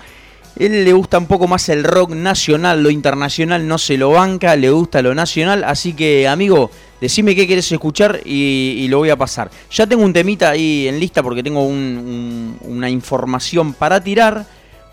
Él 0.58 0.86
le 0.86 0.94
gusta 0.94 1.18
un 1.18 1.26
poco 1.26 1.48
más 1.48 1.68
el 1.70 1.84
rock 1.84 2.12
nacional, 2.12 2.84
lo 2.84 2.92
internacional 2.92 3.68
no 3.68 3.78
se 3.80 3.98
lo 3.98 4.12
banca, 4.12 4.56
le 4.56 4.70
gusta 4.70 5.02
lo 5.02 5.16
nacional, 5.16 5.64
así 5.64 5.94
que 5.94 6.28
amigo, 6.28 6.70
decime 7.02 7.36
qué 7.36 7.48
querés 7.48 7.72
escuchar 7.72 8.22
y, 8.24 8.86
lo 8.88 9.00
voy 9.00 9.10
a 9.10 9.16
pasar. 9.16 9.50
Ya 9.72 9.88
tengo 9.88 10.04
un 10.04 10.14
temita 10.14 10.52
ahí 10.52 10.88
en 10.88 11.00
lista 11.00 11.24
porque 11.24 11.42
tengo 11.42 11.66
un- 11.66 12.58
un- 12.64 12.72
una 12.72 12.90
información 12.90 13.74
para 13.74 14.04
tirar, 14.04 14.46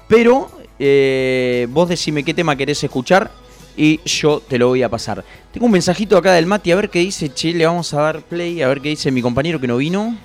pero 0.09 0.51
eh, 0.79 1.67
vos 1.71 1.91
decime 1.91 2.25
qué 2.25 2.33
tema 2.33 2.57
querés 2.57 2.83
escuchar 2.83 3.31
y 3.77 4.01
yo 4.07 4.41
te 4.41 4.59
lo 4.59 4.69
voy 4.69 4.83
a 4.83 4.89
pasar. 4.89 5.23
Tengo 5.53 5.67
un 5.67 5.73
mensajito 5.73 6.17
acá 6.17 6.33
del 6.33 6.47
Mati, 6.47 6.73
a 6.73 6.77
ver 6.77 6.89
qué 6.89 7.01
dice, 7.01 7.33
che, 7.35 7.53
le 7.53 7.67
vamos 7.67 7.93
a 7.93 8.01
dar 8.01 8.23
play, 8.23 8.63
a 8.63 8.69
ver 8.69 8.81
qué 8.81 8.89
dice 8.89 9.11
mi 9.11 9.21
compañero 9.21 9.61
que 9.61 9.67
no 9.67 9.77
vino. 9.77 10.17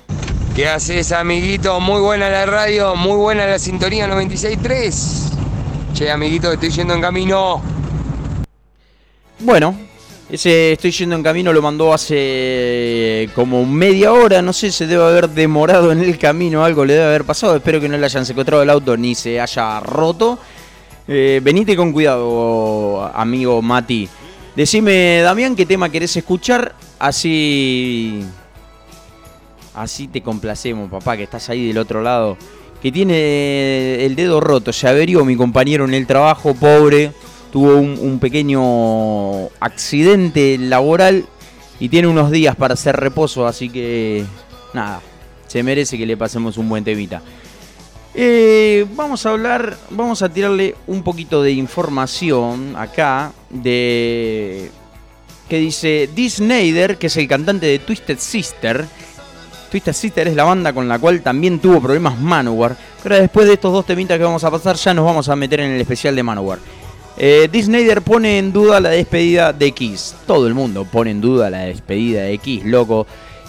¿Qué 0.56 0.70
haces, 0.70 1.12
amiguito? 1.12 1.82
Muy 1.82 1.99
buena 1.99 2.30
la 2.30 2.45
radio, 2.45 2.95
muy 2.95 3.18
buena 3.18 3.45
la 3.45 3.60
sintonía 3.60 4.08
96.3. 4.08 5.93
Che, 5.93 6.10
amiguito, 6.10 6.49
estoy 6.49 6.70
yendo 6.70 6.93
en 6.93 7.01
camino. 7.01 7.62
Bueno, 9.39 9.78
ese 10.30 10.72
estoy 10.72 10.91
yendo 10.91 11.18
en 11.18 11.24
camino 11.24 11.51
lo 11.51 11.62
mandó 11.62 11.93
hace 11.93 13.30
como 13.36 13.66
media 13.66 14.14
hora, 14.14 14.41
no 14.41 14.53
sé, 14.53 14.72
se 14.72 14.88
debe 14.88 15.03
haber 15.03 15.28
demorado 15.28 15.91
en 15.91 15.99
el 15.99 16.18
camino, 16.18 16.64
algo 16.64 16.86
le 16.86 16.93
debe 16.93 17.06
haber 17.06 17.26
pasado, 17.26 17.58
espero 17.58 17.82
que 17.82 17.89
no 17.89 17.97
le 17.97 18.06
hayan 18.06 18.26
secuestrado 18.26 18.64
el 18.64 18.70
auto 18.70 18.95
ni 18.95 19.14
se 19.14 19.41
haya 19.41 19.82
roto. 19.82 20.39
Eh, 21.06 21.41
venite 21.43 21.76
con 21.76 21.91
cuidado, 21.91 23.12
amigo 23.14 23.62
Mati. 23.62 24.08
Decime, 24.56 25.20
Damián, 25.20 25.53
qué 25.53 25.66
tema 25.66 25.89
querés 25.89 26.16
escuchar, 26.16 26.76
así... 26.97 28.24
Así 29.76 30.07
te 30.07 30.21
complacemos, 30.21 30.89
papá, 30.89 31.17
que 31.17 31.23
estás 31.23 31.49
ahí 31.49 31.67
del 31.67 31.78
otro 31.78 32.01
lado. 32.01 32.38
Que 32.82 32.91
tiene 32.91 34.05
el 34.05 34.15
dedo 34.15 34.39
roto, 34.39 34.71
se 34.71 34.88
averió 34.88 35.26
mi 35.26 35.36
compañero 35.36 35.86
en 35.86 35.93
el 35.93 36.07
trabajo, 36.07 36.53
pobre 36.53 37.11
tuvo 37.55 37.78
un, 37.78 38.19
pequeño 38.19 39.45
accidente 39.61 40.57
laboral 40.57 41.26
y 41.80 41.88
tiene 41.88 42.09
unos 42.09 42.30
días 42.30 42.53
para 42.57 42.73
hacer 42.73 42.97
reposo, 42.97 43.47
así 43.47 43.69
que 43.69 44.26
nada, 44.73 44.99
se 45.47 45.63
merece 45.63 45.97
que 45.97 46.05
le 46.05 46.17
pasemos 46.17 46.57
un 46.57 46.67
buen 46.67 46.84
temita. 46.84 47.21
Eh, 48.13 48.86
vamos 48.93 49.26
a 49.26 49.30
hablar, 49.30 49.78
vamos 49.89 50.21
a 50.21 50.28
tirarle 50.28 50.76
un 50.86 51.01
poquito 51.01 51.41
de 51.41 51.53
información 51.53 52.76
acá 52.76 53.32
de 53.49 54.69
que 55.47 55.57
dice 55.57 56.09
Dee 56.13 56.97
que 56.99 57.07
es 57.07 57.15
el 57.15 57.30
cantante 57.30 57.67
de 57.67 57.80
Twisted 57.80 58.19
Sister. 58.19 58.86
Twisted 59.76 59.91
Sister 59.91 60.28
es 60.30 60.36
la 60.38 60.45
banda 60.45 60.71
con 60.71 60.88
la 60.88 60.99
cual 60.99 61.19
también 61.19 61.59
tuvo 61.59 61.82
problemas 61.82 62.17
Manowar. 62.17 62.78
Pero 63.03 63.15
después 63.15 63.45
de 63.45 63.55
estos 63.55 63.73
dos 63.73 63.86
temitas 63.86 64.17
que 64.17 64.23
vamos 64.23 64.41
a 64.45 64.49
pasar, 64.49 64.78
ya 64.78 64.93
nos 64.93 65.03
vamos 65.03 65.28
a 65.28 65.36
meter 65.36 65.59
en 65.59 65.71
el 65.71 65.82
especial 65.82 66.15
de 66.15 66.23
Manowar. 66.23 66.59
Eh, 67.17 67.49
pone 68.05 68.38
en 68.38 68.53
duda 68.53 68.80
la 68.80 68.88
despedida 68.88 69.51
de 69.51 69.73
Kiss. 69.73 70.15
Todo 70.26 70.47
el 70.47 70.53
mundo 70.53 70.86
pone 70.89 71.11
en 71.11 71.19
duda 71.19 71.49
la 71.49 71.63
despedida 71.63 72.21
de 72.21 72.38
Kiss, 72.38 72.63
loco. 72.63 73.05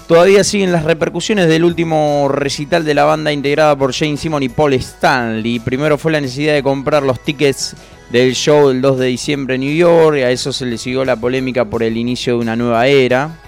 Todavía 0.09 0.43
siguen 0.43 0.73
las 0.73 0.83
repercusiones 0.83 1.47
del 1.47 1.63
último 1.63 2.27
recital 2.29 2.85
de 2.85 2.95
la 2.95 3.05
banda 3.05 3.31
integrada 3.31 3.79
por 3.79 3.95
Jane 3.95 4.17
Simon 4.17 4.43
y 4.43 4.49
Paul 4.49 4.73
Stanley. 4.73 5.61
Primero 5.61 5.97
fue 5.97 6.11
la 6.11 6.21
necesidad 6.21 6.55
de 6.55 6.63
comprar 6.65 7.05
los 7.05 7.21
tickets 7.21 7.77
del 8.11 8.35
show 8.35 8.67
del 8.67 8.81
2 8.81 8.99
de 8.99 9.07
diciembre 9.07 9.55
en 9.55 9.61
New 9.61 9.77
York. 9.77 10.17
Y 10.19 10.23
a 10.23 10.33
eso 10.33 10.53
se 10.53 10.67
le 10.67 10.77
siguió 10.77 11.05
la 11.05 11.15
polémica 11.15 11.65
por 11.65 11.85
el 11.85 11.97
inicio 11.97 12.33
de 12.35 12.41
una 12.41 12.57
nueva 12.57 12.89
era. 12.89 13.46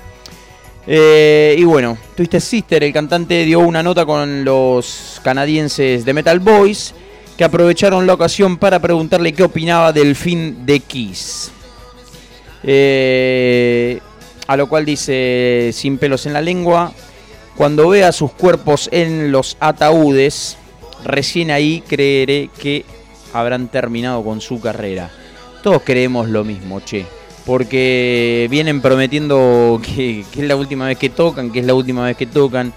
Eh, 0.90 1.54
y 1.58 1.64
bueno, 1.64 1.98
Twisted 2.16 2.40
Sister, 2.40 2.82
el 2.82 2.94
cantante, 2.94 3.44
dio 3.44 3.60
una 3.60 3.82
nota 3.82 4.06
con 4.06 4.42
los 4.42 5.20
canadienses 5.22 6.06
de 6.06 6.14
Metal 6.14 6.40
Boys 6.40 6.94
que 7.36 7.44
aprovecharon 7.44 8.06
la 8.06 8.14
ocasión 8.14 8.56
para 8.56 8.80
preguntarle 8.80 9.34
qué 9.34 9.42
opinaba 9.42 9.92
del 9.92 10.16
fin 10.16 10.64
de 10.64 10.80
Kiss. 10.80 11.52
Eh, 12.62 14.00
a 14.46 14.56
lo 14.56 14.66
cual 14.66 14.86
dice, 14.86 15.72
sin 15.74 15.98
pelos 15.98 16.24
en 16.24 16.32
la 16.32 16.40
lengua, 16.40 16.90
cuando 17.54 17.90
vea 17.90 18.10
sus 18.10 18.32
cuerpos 18.32 18.88
en 18.90 19.30
los 19.30 19.58
ataúdes, 19.60 20.56
recién 21.04 21.50
ahí 21.50 21.82
creeré 21.86 22.48
que 22.58 22.86
habrán 23.34 23.68
terminado 23.68 24.24
con 24.24 24.40
su 24.40 24.58
carrera. 24.58 25.10
Todos 25.62 25.82
creemos 25.82 26.30
lo 26.30 26.44
mismo, 26.44 26.80
che. 26.80 27.17
Porque 27.48 28.46
vienen 28.50 28.82
prometiendo 28.82 29.80
que, 29.82 30.20
es 30.20 30.36
la 30.36 30.54
última 30.54 30.86
vez 30.86 30.98
que 30.98 31.08
tocan, 31.08 31.50
que 31.50 31.60
es 31.60 31.64
la 31.64 31.72
última 31.72 32.04
vez 32.04 32.14
que 32.14 32.26
tocan. 32.26 32.74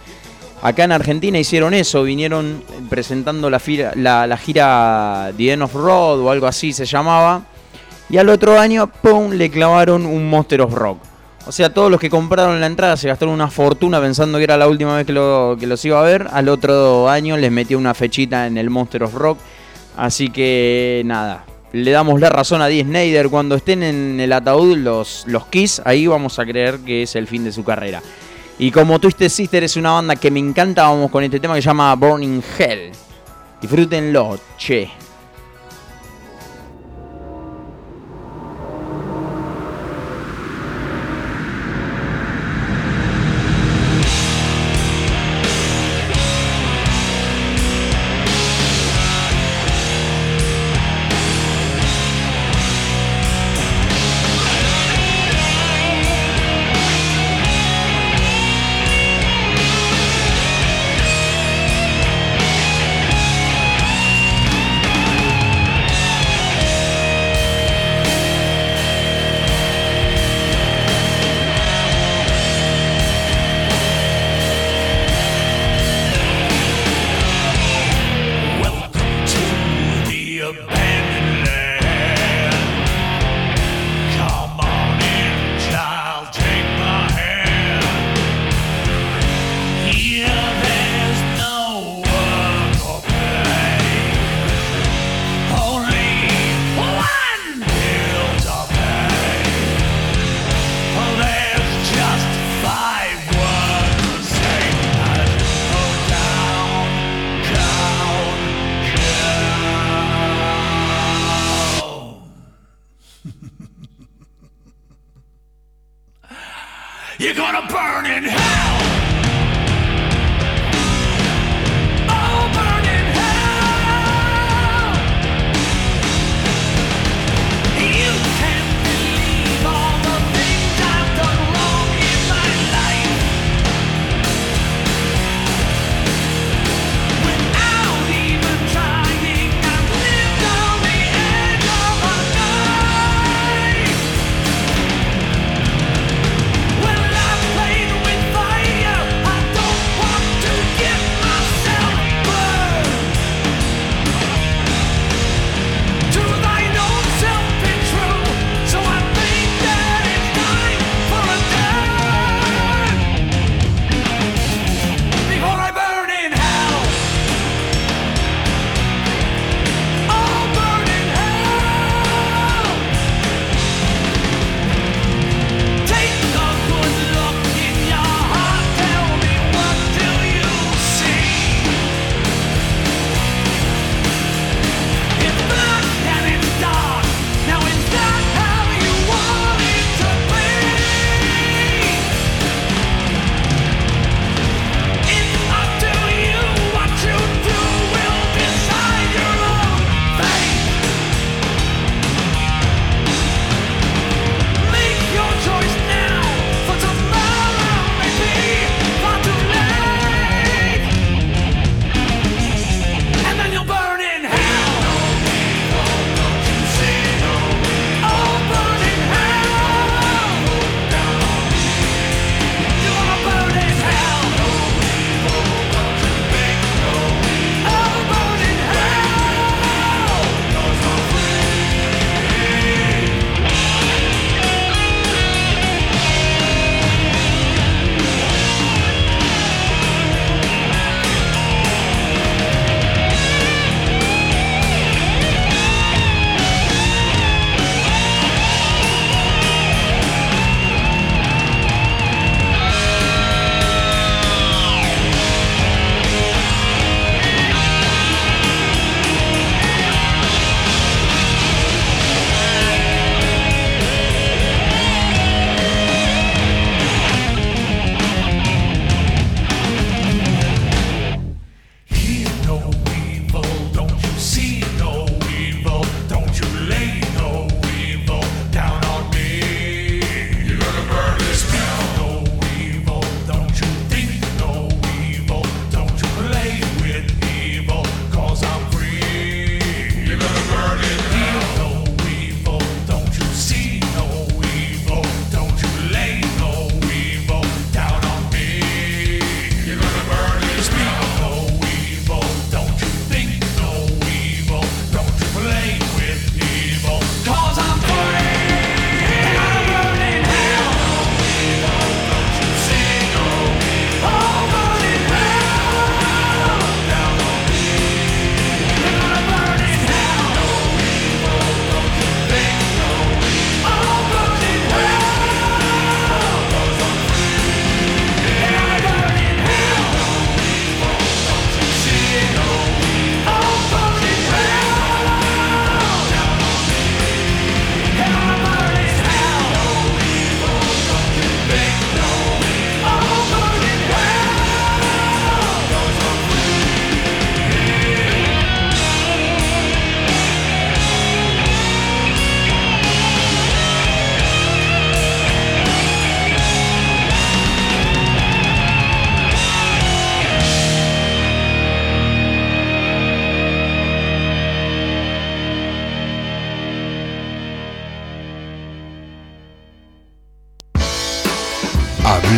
Acá 0.61 0.85
en 0.85 0.93
Argentina 0.93 1.37
hicieron 1.37 1.73
eso, 1.73 2.03
vinieron 2.03 2.63
presentando 2.89 3.49
la, 3.49 3.59
gira 3.59 5.33
The 5.35 5.51
End 5.51 5.63
of 5.63 5.73
Road 5.73 6.21
o 6.21 6.31
algo 6.31 6.47
así 6.47 6.71
se 6.71 6.85
llamaba. 6.85 7.41
Y 8.09 8.15
al 8.15 8.29
otro 8.29 8.57
año, 8.57 8.87
¡pum!, 8.87 9.31
le 9.33 9.51
clavaron 9.51 10.05
un 10.05 10.29
Monster 10.29 10.61
of 10.61 10.73
Rock. 10.73 10.99
O 11.47 11.51
sea, 11.51 11.73
todos 11.73 11.91
los 11.91 11.99
que 11.99 12.09
compraron 12.09 12.61
la 12.61 12.67
entrada 12.67 12.95
se 12.95 13.09
gastaron 13.09 13.33
una 13.33 13.49
fortuna 13.49 13.99
pensando 13.99 14.37
que 14.37 14.45
era 14.45 14.55
la 14.55 14.69
última 14.69 14.95
vez 14.95 15.05
que, 15.05 15.13
que 15.59 15.67
los 15.67 15.83
iba 15.83 15.99
a 15.99 16.03
ver. 16.03 16.29
Al 16.31 16.47
otro 16.47 17.09
año 17.09 17.35
les 17.35 17.51
metió 17.51 17.77
una 17.77 17.93
fechita 17.93 18.47
en 18.47 18.57
el 18.57 18.69
Monster 18.69 19.03
of 19.03 19.15
Rock. 19.15 19.37
Así 19.97 20.29
que 20.29 21.01
nada, 21.03 21.43
le 21.73 21.91
damos 21.91 22.19
la 22.19 22.29
razón 22.29 22.61
a 22.61 22.67
Dee 22.67 22.83
Snyder. 22.83 23.29
Cuando 23.29 23.55
estén 23.55 23.83
en 23.83 24.19
el 24.19 24.33
ataúd 24.33 24.77
los, 24.77 25.23
los 25.27 25.45
Kiss, 25.47 25.81
ahí 25.85 26.07
vamos 26.07 26.39
a 26.39 26.45
creer 26.45 26.79
que 26.79 27.03
es 27.03 27.15
el 27.15 27.27
fin 27.27 27.43
de 27.43 27.51
su 27.51 27.63
carrera. 27.63 28.01
Y 28.59 28.71
como 28.71 28.99
Twisted 28.99 29.29
Sister 29.29 29.63
es 29.63 29.75
una 29.75 29.91
banda 29.91 30.15
que 30.15 30.29
me 30.29 30.39
encanta, 30.39 30.83
vamos 30.83 31.09
con 31.09 31.23
este 31.23 31.39
tema 31.39 31.55
que 31.55 31.61
se 31.61 31.67
llama 31.67 31.95
Burning 31.95 32.41
Hell. 32.57 32.91
Disfrútenlo, 33.59 34.39
che. 34.57 35.00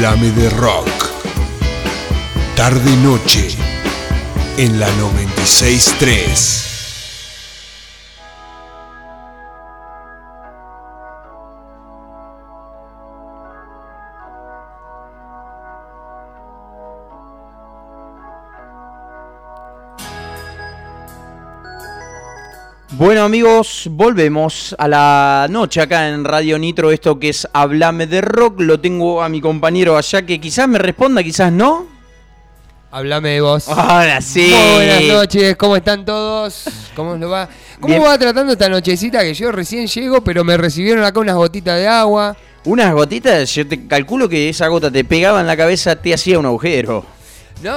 Pirámide 0.03 0.49
Rock. 0.49 1.11
Tarde 2.57 2.91
y 2.91 2.95
noche 2.97 3.47
en 4.57 4.77
la 4.77 4.91
963. 4.97 6.52
amigos, 23.33 23.87
volvemos 23.89 24.75
a 24.77 24.87
la 24.87 25.47
noche 25.49 25.81
acá 25.81 26.07
en 26.07 26.23
Radio 26.23 26.59
Nitro, 26.59 26.91
esto 26.91 27.17
que 27.17 27.29
es 27.29 27.47
Hablame 27.51 28.05
de 28.05 28.21
Rock. 28.21 28.59
Lo 28.59 28.79
tengo 28.79 29.23
a 29.23 29.27
mi 29.27 29.41
compañero 29.41 29.97
allá 29.97 30.23
que 30.23 30.39
quizás 30.39 30.67
me 30.67 30.77
responda, 30.77 31.23
quizás 31.23 31.51
no. 31.51 31.87
Hablame 32.91 33.29
de 33.29 33.41
vos. 33.41 33.67
Ahora 33.69 34.21
sí. 34.21 34.53
Buenas 34.75 35.01
noches, 35.05 35.55
¿cómo 35.55 35.75
están 35.75 36.05
todos? 36.05 36.65
¿Cómo 36.95 37.15
lo 37.15 37.27
va? 37.27 37.49
¿Cómo 37.79 38.01
va 38.01 38.19
tratando 38.19 38.53
esta 38.53 38.69
nochecita 38.69 39.21
que 39.23 39.33
yo 39.33 39.51
recién 39.51 39.87
llego, 39.87 40.23
pero 40.23 40.43
me 40.43 40.55
recibieron 40.55 41.03
acá 41.03 41.19
unas 41.19 41.35
gotitas 41.35 41.79
de 41.79 41.87
agua? 41.87 42.37
Unas 42.65 42.93
gotitas, 42.93 43.51
yo 43.55 43.67
te 43.67 43.87
calculo 43.87 44.29
que 44.29 44.49
esa 44.49 44.67
gota 44.67 44.91
te 44.91 45.03
pegaba 45.05 45.41
en 45.41 45.47
la 45.47 45.57
cabeza, 45.57 45.95
te 45.95 46.13
hacía 46.13 46.37
un 46.37 46.45
agujero. 46.45 47.03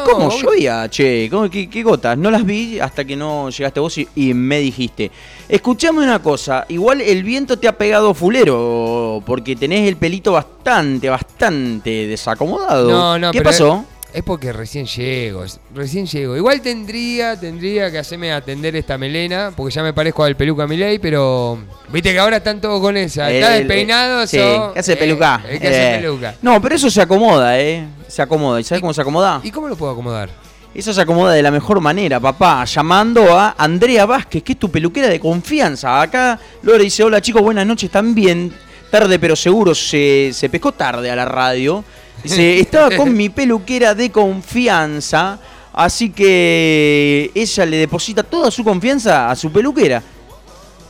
¿Cómo 0.04 0.30
llovía? 0.30 0.88
Che, 0.88 1.30
qué, 1.70 1.82
gotas? 1.82 2.18
No 2.18 2.30
las 2.30 2.44
vi 2.44 2.80
hasta 2.80 3.04
que 3.04 3.16
no 3.16 3.50
llegaste 3.50 3.80
vos 3.80 3.98
y 3.98 4.34
me 4.34 4.58
dijiste. 4.58 5.10
Escuchame 5.48 6.02
una 6.02 6.20
cosa, 6.20 6.64
igual 6.68 7.00
el 7.00 7.22
viento 7.22 7.56
te 7.58 7.68
ha 7.68 7.78
pegado 7.78 8.14
fulero, 8.14 9.22
porque 9.24 9.54
tenés 9.54 9.86
el 9.88 9.96
pelito 9.96 10.32
bastante, 10.32 11.08
bastante 11.08 12.06
desacomodado. 12.08 12.90
No, 12.90 13.18
no, 13.18 13.30
¿Qué 13.30 13.38
pero 13.38 13.50
pasó? 13.50 13.84
Es 14.12 14.22
porque 14.24 14.50
recién 14.52 14.86
llego, 14.86 15.44
es- 15.44 15.60
recién 15.74 16.06
llego. 16.06 16.36
Igual 16.36 16.62
tendría, 16.62 17.38
tendría 17.38 17.90
que 17.92 17.98
hacerme 17.98 18.32
atender 18.32 18.74
esta 18.74 18.96
melena, 18.98 19.52
porque 19.54 19.72
ya 19.74 19.82
me 19.82 19.92
parezco 19.92 20.24
al 20.24 20.34
peluca 20.36 20.66
Milei, 20.66 20.98
pero 20.98 21.58
viste 21.92 22.12
que 22.12 22.18
ahora 22.18 22.38
están 22.38 22.60
todos 22.60 22.80
con 22.80 22.96
esa. 22.96 23.30
Está 23.30 23.56
El- 23.56 23.68
despeinado, 23.68 24.26
sí, 24.26 24.38
so- 24.38 24.72
que 24.72 24.78
hace 24.80 24.94
eh, 24.94 24.96
peluca. 24.96 25.42
el 25.48 25.60
que 25.60 25.68
hace 25.68 25.94
Eh. 25.94 25.98
peluca. 26.00 26.34
No, 26.42 26.60
pero 26.62 26.74
eso 26.76 26.88
se 26.90 27.02
acomoda, 27.02 27.60
¿eh? 27.60 27.86
Se 28.08 28.22
acomoda. 28.22 28.58
¿Y 28.58 28.64
sabes 28.64 28.80
cómo 28.80 28.94
se 28.94 29.02
acomoda? 29.02 29.40
¿Y 29.44 29.50
cómo 29.50 29.68
lo 29.68 29.76
puedo 29.76 29.92
acomodar? 29.92 30.30
Eso 30.76 30.92
se 30.92 31.00
acomoda 31.00 31.32
de 31.32 31.42
la 31.42 31.50
mejor 31.50 31.80
manera, 31.80 32.20
papá. 32.20 32.62
Llamando 32.66 33.34
a 33.34 33.54
Andrea 33.56 34.04
Vázquez, 34.04 34.42
que 34.42 34.52
es 34.52 34.58
tu 34.58 34.70
peluquera 34.70 35.08
de 35.08 35.18
confianza. 35.18 36.02
Acá 36.02 36.38
Lore 36.60 36.84
dice, 36.84 37.02
hola 37.02 37.18
chicos, 37.22 37.40
buenas 37.40 37.66
noches 37.66 37.90
también. 37.90 38.52
Tarde 38.90 39.18
pero 39.18 39.34
seguro, 39.34 39.74
se, 39.74 40.32
se 40.34 40.50
pescó 40.50 40.72
tarde 40.72 41.10
a 41.10 41.16
la 41.16 41.24
radio. 41.24 41.82
Dice, 42.22 42.60
estaba 42.60 42.94
con 42.94 43.16
mi 43.16 43.30
peluquera 43.30 43.94
de 43.94 44.10
confianza. 44.10 45.38
Así 45.72 46.10
que 46.10 47.30
ella 47.34 47.64
le 47.64 47.78
deposita 47.78 48.22
toda 48.22 48.50
su 48.50 48.62
confianza 48.62 49.30
a 49.30 49.34
su 49.34 49.50
peluquera. 49.50 50.02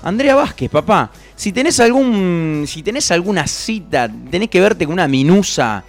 Andrea 0.02 0.34
Vázquez, 0.34 0.68
papá. 0.68 1.12
Si 1.36 1.52
tenés 1.52 1.78
algún. 1.78 2.64
Si 2.66 2.82
tenés 2.82 3.08
alguna 3.12 3.46
cita, 3.46 4.10
tenés 4.32 4.50
que 4.50 4.60
verte 4.60 4.84
con 4.84 4.94
una 4.94 5.06
minusa. 5.06 5.84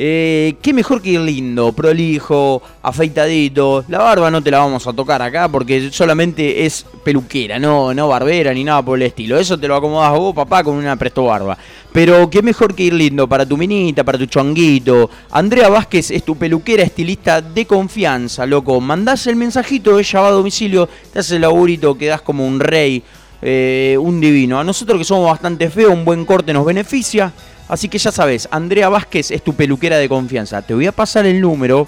Eh, 0.00 0.54
qué 0.62 0.72
mejor 0.72 1.02
que 1.02 1.10
ir 1.10 1.20
lindo, 1.20 1.72
prolijo, 1.72 2.62
afeitadito. 2.82 3.84
La 3.88 3.98
barba 3.98 4.30
no 4.30 4.40
te 4.40 4.52
la 4.52 4.60
vamos 4.60 4.86
a 4.86 4.92
tocar 4.92 5.20
acá 5.20 5.48
porque 5.48 5.90
solamente 5.90 6.64
es 6.64 6.86
peluquera, 7.02 7.58
no, 7.58 7.92
no 7.92 8.06
barbera 8.06 8.54
ni 8.54 8.62
nada 8.62 8.80
por 8.80 8.96
el 8.96 9.06
estilo. 9.08 9.36
Eso 9.36 9.58
te 9.58 9.66
lo 9.66 9.74
acomodás 9.74 10.16
vos, 10.16 10.36
papá, 10.36 10.62
con 10.62 10.76
una 10.76 10.94
presto 10.94 11.24
barba. 11.24 11.58
Pero 11.92 12.30
qué 12.30 12.42
mejor 12.42 12.76
que 12.76 12.84
ir 12.84 12.92
lindo 12.92 13.28
para 13.28 13.44
tu 13.44 13.56
minita, 13.56 14.04
para 14.04 14.18
tu 14.18 14.26
chonguito. 14.26 15.10
Andrea 15.32 15.68
Vázquez 15.68 16.12
es 16.12 16.22
tu 16.22 16.36
peluquera 16.36 16.84
estilista 16.84 17.42
de 17.42 17.66
confianza, 17.66 18.46
loco. 18.46 18.80
Mandás 18.80 19.26
el 19.26 19.34
mensajito, 19.34 19.98
ella 19.98 20.20
va 20.20 20.28
a 20.28 20.30
domicilio, 20.30 20.88
te 21.12 21.18
hace 21.18 21.34
el 21.34 21.40
laburito, 21.40 21.98
quedás 21.98 22.22
como 22.22 22.46
un 22.46 22.60
rey. 22.60 23.02
Eh, 23.42 23.96
un 24.00 24.20
divino. 24.20 24.58
A 24.58 24.64
nosotros 24.64 24.98
que 24.98 25.04
somos 25.04 25.28
bastante 25.28 25.70
feos, 25.70 25.92
un 25.92 26.04
buen 26.04 26.24
corte 26.24 26.52
nos 26.52 26.64
beneficia. 26.64 27.32
Así 27.68 27.88
que 27.88 27.98
ya 27.98 28.10
sabes, 28.10 28.48
Andrea 28.50 28.88
Vázquez 28.88 29.30
es 29.30 29.42
tu 29.42 29.54
peluquera 29.54 29.98
de 29.98 30.08
confianza. 30.08 30.62
Te 30.62 30.74
voy 30.74 30.86
a 30.86 30.92
pasar 30.92 31.26
el 31.26 31.40
número 31.40 31.86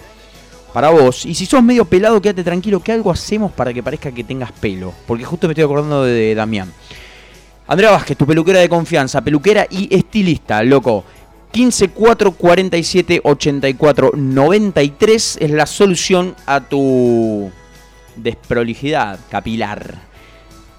para 0.72 0.90
vos. 0.90 1.24
Y 1.24 1.34
si 1.34 1.46
sos 1.46 1.62
medio 1.62 1.84
pelado, 1.84 2.20
quédate 2.20 2.44
tranquilo 2.44 2.80
que 2.80 2.92
algo 2.92 3.10
hacemos 3.10 3.50
para 3.52 3.72
que 3.72 3.82
parezca 3.82 4.12
que 4.12 4.24
tengas 4.24 4.52
pelo. 4.52 4.92
Porque 5.06 5.24
justo 5.24 5.46
me 5.46 5.52
estoy 5.52 5.64
acordando 5.64 6.04
de 6.04 6.34
Damián. 6.34 6.72
Andrea 7.66 7.92
Vázquez, 7.92 8.16
tu 8.16 8.26
peluquera 8.26 8.60
de 8.60 8.68
confianza, 8.68 9.22
peluquera 9.22 9.66
y 9.70 9.94
estilista, 9.94 10.62
loco. 10.62 11.04
15 11.52 11.88
4 11.88 12.32
47 12.32 13.20
84 13.24 14.12
93 14.14 15.38
es 15.40 15.50
la 15.50 15.66
solución 15.66 16.36
a 16.46 16.60
tu 16.60 17.50
desprolijidad 18.16 19.18
capilar. 19.30 19.98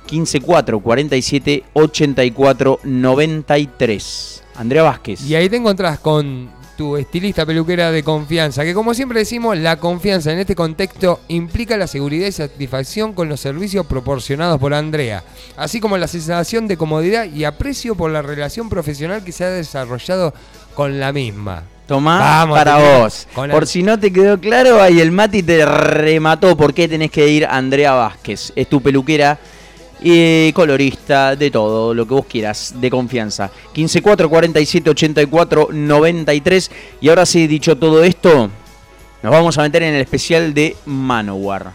15 0.06 0.42
4 0.42 0.80
47 0.80 1.64
84 1.74 2.80
93. 2.84 4.41
Andrea 4.56 4.84
Vázquez. 4.84 5.22
Y 5.22 5.36
ahí 5.36 5.50
te 5.50 5.58
encontrás 5.58 6.00
con 6.00 6.50
tu 6.78 6.98
estilista 6.98 7.46
peluquera 7.46 7.92
de 7.92 8.02
confianza, 8.02 8.64
que 8.64 8.74
como 8.74 8.94
siempre 8.94 9.20
decimos, 9.20 9.56
la 9.58 9.76
confianza 9.78 10.32
en 10.32 10.40
este 10.40 10.56
contexto 10.56 11.20
implica 11.28 11.78
la 11.78 11.86
seguridad 11.86 12.28
y 12.28 12.32
satisfacción 12.32 13.14
con 13.14 13.30
los 13.30 13.40
servicios 13.40 13.86
proporcionados 13.86 14.60
por 14.60 14.74
Andrea, 14.74 15.24
así 15.58 15.80
como 15.80 15.98
la 15.98 16.08
sensación 16.08 16.68
de 16.68 16.78
comodidad 16.78 17.26
y 17.26 17.44
aprecio 17.44 17.94
por 17.96 18.10
la 18.10 18.22
relación 18.24 18.68
profesional 18.70 19.24
que 19.24 19.32
se 19.32 19.44
ha 19.44 19.50
desarrollado 19.50 20.34
con 20.74 21.00
la 21.00 21.12
misma. 21.14 21.64
Tomá 21.88 22.20
Vamos, 22.20 22.58
para 22.58 22.78
vos. 22.78 23.28
Por 23.36 23.50
el- 23.52 23.68
si 23.68 23.84
no 23.84 24.00
te 24.00 24.12
quedó 24.14 24.40
claro, 24.40 24.82
ahí 24.82 25.02
el 25.02 25.12
Mati 25.12 25.44
te 25.44 25.66
remató 25.66 26.56
por 26.56 26.74
qué 26.74 26.88
tenés 26.88 27.12
que 27.12 27.28
ir 27.28 27.46
a 27.46 27.58
Andrea 27.58 27.92
Vázquez. 27.94 28.54
Es 28.56 28.68
tu 28.70 28.82
peluquera 28.82 29.38
y 30.02 30.52
colorista, 30.54 31.36
de 31.36 31.52
todo, 31.52 31.94
lo 31.94 32.08
que 32.08 32.14
vos 32.14 32.26
quieras, 32.26 32.74
de 32.78 32.90
confianza. 32.90 33.52
15 33.74 34.02
4 34.02 34.30
47 34.30 34.90
84 34.90 35.70
93. 35.72 36.72
Y 37.02 37.10
ahora 37.10 37.26
sí, 37.26 37.46
dicho 37.46 37.78
todo 37.78 38.04
esto, 38.04 38.50
nos 39.22 39.32
vamos 39.32 39.58
a 39.58 39.62
meter 39.62 39.84
en 39.84 39.94
el 39.94 40.02
especial 40.02 40.54
de 40.54 40.76
Manowar. 40.86 41.72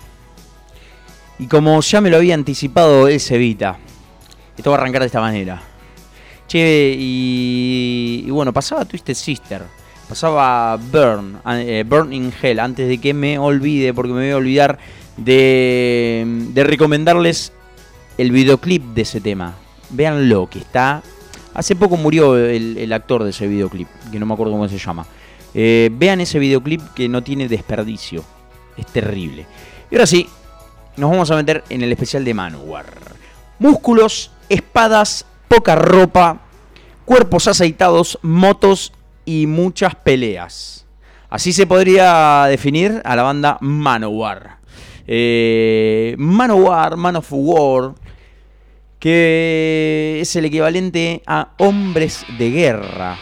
Y 1.39 1.47
como 1.47 1.81
ya 1.81 2.01
me 2.01 2.11
lo 2.11 2.17
había 2.17 2.35
anticipado 2.35 3.07
el 3.07 3.21
Cevita, 3.21 3.79
esto 4.57 4.71
va 4.71 4.77
a 4.77 4.81
arrancar 4.81 5.03
de 5.03 5.07
esta 5.07 5.21
manera. 5.21 5.63
Che, 6.49 6.97
y, 6.99 8.25
y 8.27 8.31
bueno, 8.31 8.53
pasaba 8.53 8.85
Twisted 8.85 9.15
Sister. 9.15 9.63
Pasaba 10.09 10.77
Burn, 10.77 11.41
eh, 11.47 11.85
Burn 11.87 12.13
in 12.13 12.33
Hell, 12.41 12.61
antes 12.61 12.89
de 12.89 12.99
que 12.99 13.13
me 13.13 13.39
olvide, 13.39 13.93
porque 13.93 14.13
me 14.13 14.21
voy 14.21 14.31
a 14.31 14.37
olvidar 14.37 14.79
de, 15.17 16.25
de 16.53 16.65
recomendarles 16.65 17.53
el 18.19 18.33
videoclip 18.33 18.83
de 18.83 19.03
ese 19.03 19.21
tema. 19.21 19.55
Véanlo, 19.91 20.49
que 20.49 20.59
está... 20.59 21.03
Hace 21.55 21.75
poco 21.75 21.97
murió 21.97 22.37
el, 22.37 22.93
actor 22.93 23.25
de 23.25 23.31
ese 23.31 23.47
videoclip, 23.47 23.89
que 24.13 24.19
no 24.19 24.27
me 24.27 24.35
acuerdo 24.35 24.53
cómo 24.53 24.69
se 24.69 24.77
llama. 24.77 25.07
Eh, 25.55 25.89
vean 25.91 26.21
ese 26.21 26.39
videoclip 26.39 26.83
que 26.95 27.09
no 27.09 27.23
tiene 27.23 27.49
desperdicio. 27.49 28.23
Es 28.77 28.85
terrible. 28.87 29.47
Y 29.91 29.95
ahora 29.95 30.07
sí, 30.07 30.29
nos 30.99 31.11
vamos 31.11 31.31
a 31.31 31.37
meter 31.37 31.65
en 31.71 31.81
el 31.81 31.91
especial 31.93 32.27
de 32.27 32.35
Manowar. 32.35 32.87
Músculos, 33.59 34.33
espadas, 34.51 35.25
poca 35.49 35.77
ropa, 35.77 36.41
cuerpos 37.07 37.49
aceitados, 37.49 38.19
motos 38.21 38.93
y 39.25 39.47
muchas 39.47 39.95
peleas. 39.95 40.85
Así 41.31 41.53
se 41.55 41.67
podría 41.67 42.45
definir 42.47 43.01
a 43.05 43.17
la 43.17 43.23
banda 43.23 43.57
Manowar. 43.61 44.59
Eh, 45.07 46.15
Manowar, 46.19 46.97
Man 46.97 47.17
of 47.17 47.29
War, 47.31 47.95
que 48.99 50.19
es 50.21 50.35
el 50.37 50.47
equivalente 50.47 51.23
a 51.27 51.51
Hombres 51.59 52.25
de 52.39 52.51
Guerra. 52.51 53.17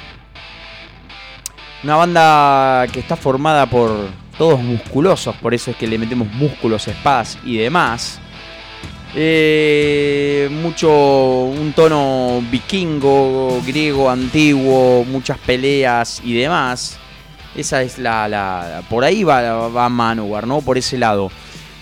Una 1.82 1.96
banda 1.96 2.86
que 2.92 3.00
está 3.00 3.16
formada 3.16 3.68
por 3.68 3.90
todos 4.38 4.60
musculosos, 4.60 5.36
por 5.36 5.52
eso 5.52 5.70
es 5.70 5.76
que 5.76 5.86
le 5.86 5.98
metemos 5.98 6.28
músculos, 6.32 6.88
espadas 6.88 7.38
y 7.44 7.58
demás. 7.58 8.18
Eh, 9.16 10.48
mucho, 10.50 10.90
un 10.90 11.72
tono 11.72 12.42
vikingo, 12.50 13.60
griego, 13.64 14.10
antiguo, 14.10 15.04
muchas 15.04 15.38
peleas 15.38 16.20
y 16.24 16.34
demás. 16.34 16.98
Esa 17.54 17.82
es 17.82 17.98
la, 17.98 18.26
la 18.26 18.82
por 18.88 19.04
ahí 19.04 19.22
va, 19.22 19.68
va 19.68 19.88
Manowar, 19.88 20.46
¿no? 20.46 20.62
Por 20.62 20.78
ese 20.78 20.98
lado. 20.98 21.30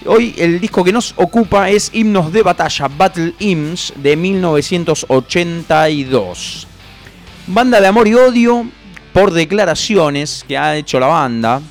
Hoy 0.07 0.34
el 0.36 0.61
disco 0.61 0.82
que 0.82 0.92
nos 0.92 1.14
ocupa 1.16 1.70
es 1.70 1.90
Himnos 1.92 2.32
de 2.32 2.42
Batalla, 2.42 2.88
Battle 2.88 3.34
Hymns 3.38 3.92
de 3.96 4.16
1982. 4.16 6.66
Banda 7.46 7.80
de 7.80 7.86
amor 7.86 8.09
y 8.09 8.14
odio 8.14 8.66
por 9.12 9.30
declaraciones 9.32 10.44
que 10.48 10.59
ha 10.59 10.76
hecho 10.76 10.98
la 10.98 11.07
banda. 11.07 11.62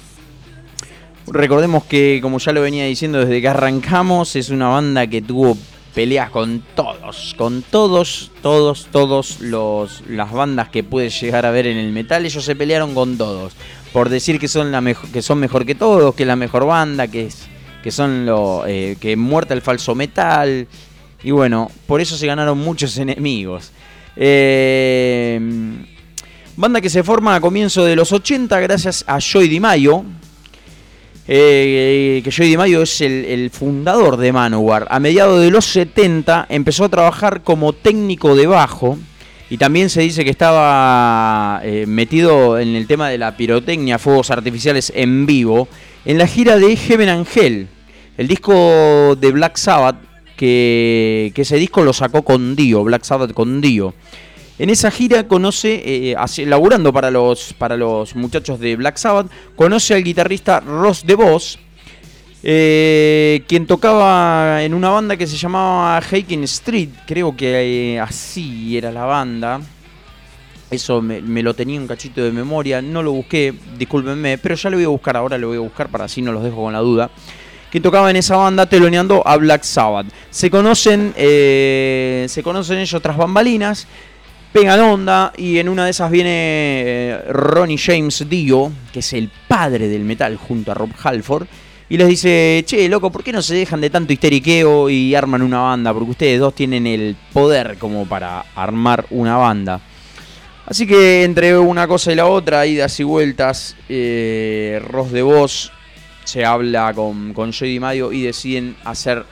Recordemos 1.27 1.83
que, 1.83 2.19
como 2.21 2.37
ya 2.37 2.53
lo 2.53 2.61
venía 2.61 2.85
diciendo 2.85 3.19
desde 3.19 3.41
que 3.41 3.49
arrancamos, 3.49 4.37
es 4.37 4.49
una 4.49 4.69
banda 4.69 5.07
que 5.07 5.21
tuvo 5.21 5.57
peleas 5.93 6.29
con 6.29 6.63
todos, 6.73 7.35
con 7.37 7.63
todos, 7.63 8.31
todos, 8.41 8.87
todos 8.91 9.41
los 9.41 10.03
las 10.07 10.31
bandas 10.31 10.69
que 10.69 10.83
puedes 10.83 11.19
llegar 11.19 11.45
a 11.45 11.51
ver 11.51 11.67
en 11.67 11.75
el 11.77 11.91
metal, 11.91 12.25
ellos 12.25 12.45
se 12.45 12.55
pelearon 12.55 12.93
con 12.93 13.17
todos 13.17 13.51
por 13.91 14.07
decir 14.09 14.39
que 14.39 14.47
son 14.47 14.71
la 14.71 14.79
mejor, 14.79 15.09
que 15.09 15.21
son 15.21 15.37
mejor 15.39 15.65
que 15.65 15.75
todos, 15.75 16.15
que 16.15 16.23
es 16.23 16.27
la 16.27 16.37
mejor 16.37 16.65
banda, 16.65 17.07
que 17.07 17.25
es 17.25 17.50
que 17.81 17.91
son 17.91 18.25
lo 18.25 18.65
eh, 18.67 18.97
que 18.99 19.15
muerta 19.15 19.53
el 19.53 19.61
falso 19.61 19.95
metal 19.95 20.67
y 21.23 21.31
bueno, 21.31 21.69
por 21.87 22.01
eso 22.01 22.15
se 22.15 22.27
ganaron 22.27 22.57
muchos 22.57 22.97
enemigos. 22.97 23.71
Eh, 24.15 25.39
banda 26.55 26.81
que 26.81 26.89
se 26.89 27.03
forma 27.03 27.35
a 27.35 27.41
comienzo 27.41 27.83
de 27.85 27.95
los 27.95 28.11
80 28.11 28.59
gracias 28.59 29.03
a 29.07 29.19
Joy 29.19 29.47
DiMaggio, 29.47 30.03
eh, 31.27 32.21
que 32.23 32.31
Joey 32.31 32.49
DiMaggio 32.49 32.81
es 32.81 33.01
el, 33.01 33.49
fundador 33.51 34.17
de 34.17 34.33
Manowar. 34.33 34.87
A 34.89 34.99
mediados 34.99 35.41
de 35.41 35.49
los 35.49 35.65
70 35.65 36.47
empezó 36.49 36.85
a 36.85 36.89
trabajar 36.89 37.41
como 37.41 37.73
técnico 37.73 38.35
de 38.35 38.47
bajo 38.47 38.97
y 39.49 39.57
también 39.57 39.89
se 39.89 40.01
dice 40.01 40.23
que 40.23 40.29
estaba 40.29 41.61
metido 41.85 42.59
en 42.59 42.75
el 42.75 42.87
tema 42.87 43.09
de 43.09 43.17
la 43.17 43.35
pirotecnia, 43.37 43.99
fuegos 43.99 44.31
artificiales 44.31 44.91
en 44.95 45.25
vivo, 45.25 45.67
en 46.05 46.17
la 46.17 46.27
gira 46.27 46.57
de 46.57 46.75
Heaven 46.75 47.09
Angel, 47.09 47.67
el 48.17 48.27
disco 48.27 49.15
de 49.19 49.31
Black 49.31 49.57
Sabbath, 49.57 49.97
que, 50.35 51.31
ese 51.35 51.55
disco 51.57 51.83
lo 51.83 51.93
sacó 51.93 52.23
con 52.23 52.55
Dio, 52.55 52.83
Black 52.83 53.03
Sabbath 53.03 53.33
con 53.33 53.61
Dio. 53.61 53.93
En 54.57 54.69
esa 54.69 54.91
gira 54.91 55.27
conoce, 55.27 55.81
eh, 55.85 56.15
hace- 56.17 56.45
laburando 56.45 56.91
para 56.93 57.09
los, 57.09 57.53
para 57.53 57.77
los 57.77 58.15
muchachos 58.15 58.59
de 58.59 58.75
Black 58.75 58.97
Sabbath, 58.97 59.31
conoce 59.55 59.93
al 59.95 60.03
guitarrista 60.03 60.59
Ross 60.59 61.05
DeVos, 61.05 61.57
eh, 62.43 63.43
quien 63.47 63.67
tocaba 63.67 64.63
en 64.63 64.73
una 64.73 64.89
banda 64.89 65.15
que 65.17 65.27
se 65.27 65.37
llamaba 65.37 65.97
Haken 65.97 66.43
Street, 66.43 66.89
creo 67.05 67.35
que 67.35 67.93
eh, 67.95 67.99
así 67.99 68.77
era 68.77 68.91
la 68.91 69.05
banda. 69.05 69.61
Eso 70.71 71.01
me, 71.01 71.43
lo 71.43 71.53
tenía 71.53 71.77
un 71.81 71.85
cachito 71.85 72.23
de 72.23 72.31
memoria, 72.31 72.81
no 72.81 73.03
lo 73.03 73.11
busqué, 73.11 73.53
discúlpenme, 73.77 74.37
pero 74.37 74.55
ya 74.55 74.69
lo 74.69 74.77
voy 74.77 74.85
a 74.85 74.87
buscar 74.87 75.17
ahora, 75.17 75.37
lo 75.37 75.49
voy 75.49 75.57
a 75.57 75.59
buscar 75.59 75.89
para 75.89 76.05
así 76.05 76.21
no 76.21 76.31
los 76.31 76.41
dejo 76.43 76.63
con 76.63 76.71
la 76.71 76.79
duda. 76.79 77.11
Que 77.69 77.81
tocaba 77.81 78.09
en 78.09 78.15
esa 78.15 78.37
banda 78.37 78.65
teloneando 78.65 79.21
a 79.27 79.35
Black 79.35 79.63
Sabbath. 79.63 80.07
Se 80.29 80.49
conocen, 80.49 81.13
eh, 81.17 82.25
se 82.29 82.41
conocen 82.41 82.77
ellos 82.79 83.01
tras 83.01 83.17
bambalinas, 83.17 83.85
pegan 84.53 84.79
onda 84.79 85.33
y 85.35 85.57
en 85.57 85.67
una 85.67 85.83
de 85.83 85.91
esas 85.91 86.09
viene 86.09 86.31
eh, 86.31 87.21
Ronnie 87.27 87.77
James 87.77 88.25
Dio, 88.29 88.71
que 88.93 88.99
es 88.99 89.11
el 89.11 89.29
padre 89.49 89.89
del 89.89 90.05
metal 90.05 90.37
junto 90.37 90.71
a 90.71 90.75
Rob 90.75 90.91
Halford, 91.03 91.47
y 91.89 91.97
les 91.97 92.07
dice, 92.07 92.63
che, 92.65 92.87
loco, 92.87 93.11
¿por 93.11 93.25
qué 93.25 93.33
no 93.33 93.41
se 93.41 93.55
dejan 93.55 93.81
de 93.81 93.89
tanto 93.89 94.13
histeriqueo 94.13 94.89
y 94.89 95.13
arman 95.15 95.41
una 95.41 95.59
banda? 95.59 95.93
Porque 95.93 96.11
ustedes 96.11 96.39
dos 96.39 96.55
tienen 96.55 96.87
el 96.87 97.17
poder 97.33 97.75
como 97.77 98.05
para 98.05 98.45
armar 98.55 99.05
una 99.09 99.35
banda. 99.35 99.81
Así 100.65 100.85
que 100.87 101.23
entre 101.23 101.57
una 101.57 101.87
cosa 101.87 102.11
y 102.11 102.15
la 102.15 102.27
otra, 102.27 102.65
idas 102.65 102.99
y 102.99 103.03
vueltas, 103.03 103.75
eh, 103.89 104.81
Ross 104.87 105.11
de 105.11 105.21
Voz 105.21 105.71
se 106.23 106.45
habla 106.45 106.93
con, 106.93 107.33
con 107.33 107.51
Joey 107.51 107.79
Madio 107.79 108.11
y 108.11 108.21
deciden 108.21 108.75
hacer 108.85 109.25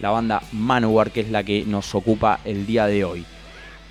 la 0.00 0.10
banda 0.10 0.42
Manowar, 0.52 1.10
que 1.10 1.20
es 1.20 1.30
la 1.30 1.42
que 1.42 1.64
nos 1.64 1.94
ocupa 1.94 2.40
el 2.44 2.66
día 2.66 2.86
de 2.86 3.04
hoy. 3.04 3.24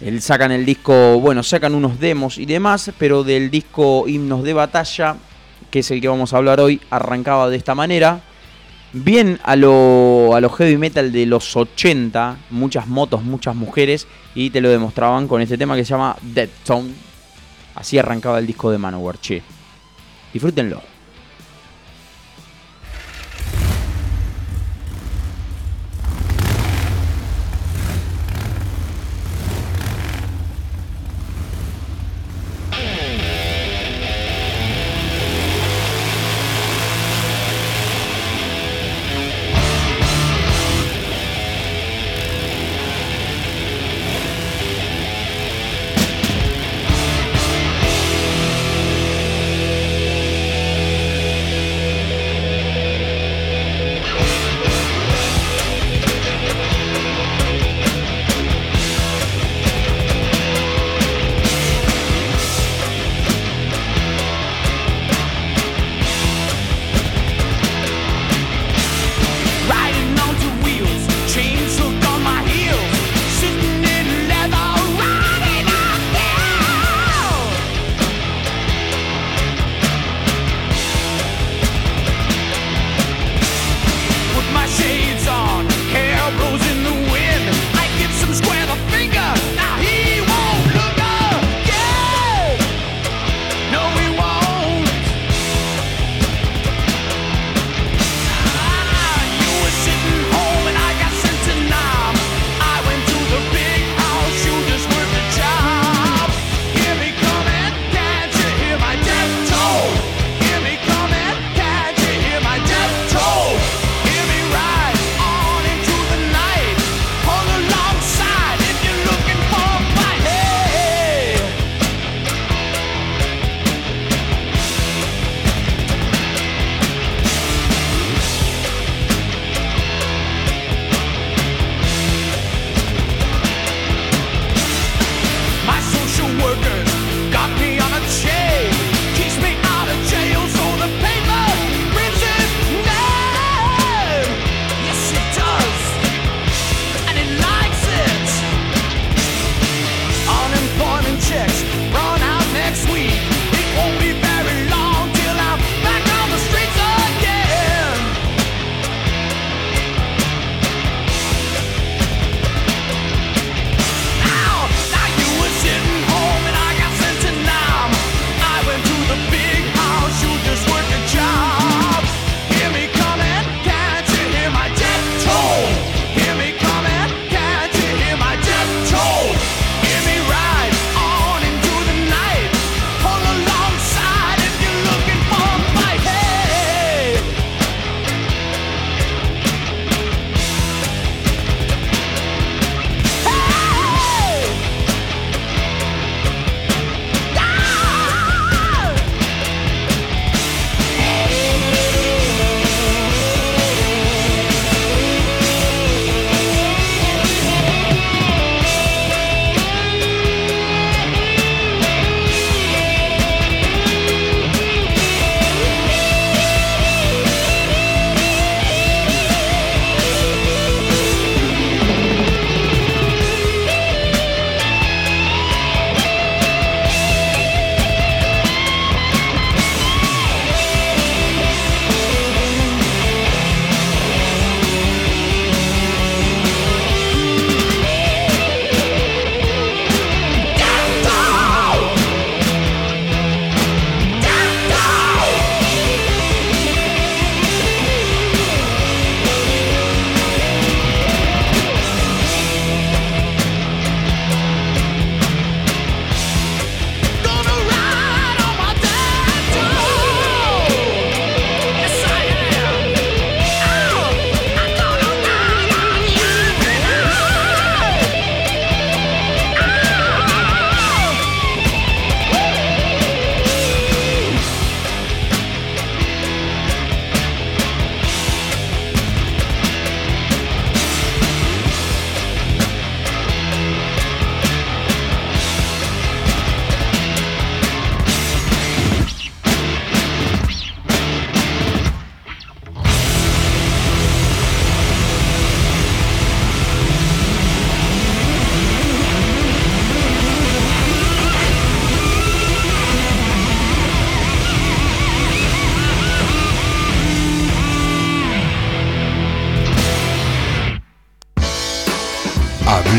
El, 0.01 0.21
sacan 0.21 0.51
el 0.51 0.65
disco, 0.65 1.19
bueno, 1.19 1.41
sacan 1.41 1.73
unos 1.73 1.99
demos 1.99 2.37
y 2.37 2.45
demás, 2.45 2.91
pero 2.99 3.23
del 3.23 3.49
disco 3.49 4.07
Himnos 4.07 4.43
de 4.43 4.53
Batalla, 4.53 5.15
que 5.71 5.79
es 5.79 5.91
el 5.91 6.01
que 6.01 6.07
vamos 6.07 6.33
a 6.33 6.37
hablar 6.37 6.59
hoy, 6.59 6.81
arrancaba 6.89 7.49
de 7.49 7.57
esta 7.57 7.75
manera. 7.75 8.21
Bien 8.97 9.41
a 9.43 9.57
lo, 9.57 10.33
a 10.37 10.49
heavy 10.49 10.77
metal 10.77 11.11
de 11.11 11.25
los 11.25 11.57
80, 11.57 12.37
muchas 12.51 12.87
motos, 12.87 13.23
muchas 13.23 13.53
mujeres, 13.53 14.07
y 14.33 14.51
te 14.51 14.61
lo 14.61 14.69
demostraban 14.69 15.27
con 15.27 15.41
este 15.41 15.57
tema 15.57 15.75
que 15.75 15.83
se 15.83 15.89
llama 15.89 16.15
Dead 16.21 16.47
Tone. 16.63 16.93
Así 17.75 17.97
arrancaba 17.97 18.39
el 18.39 18.47
disco 18.47 18.71
de 18.71 18.77
Manowar, 18.77 19.19
che. 19.19 19.41
Disfrútenlo. 20.31 20.94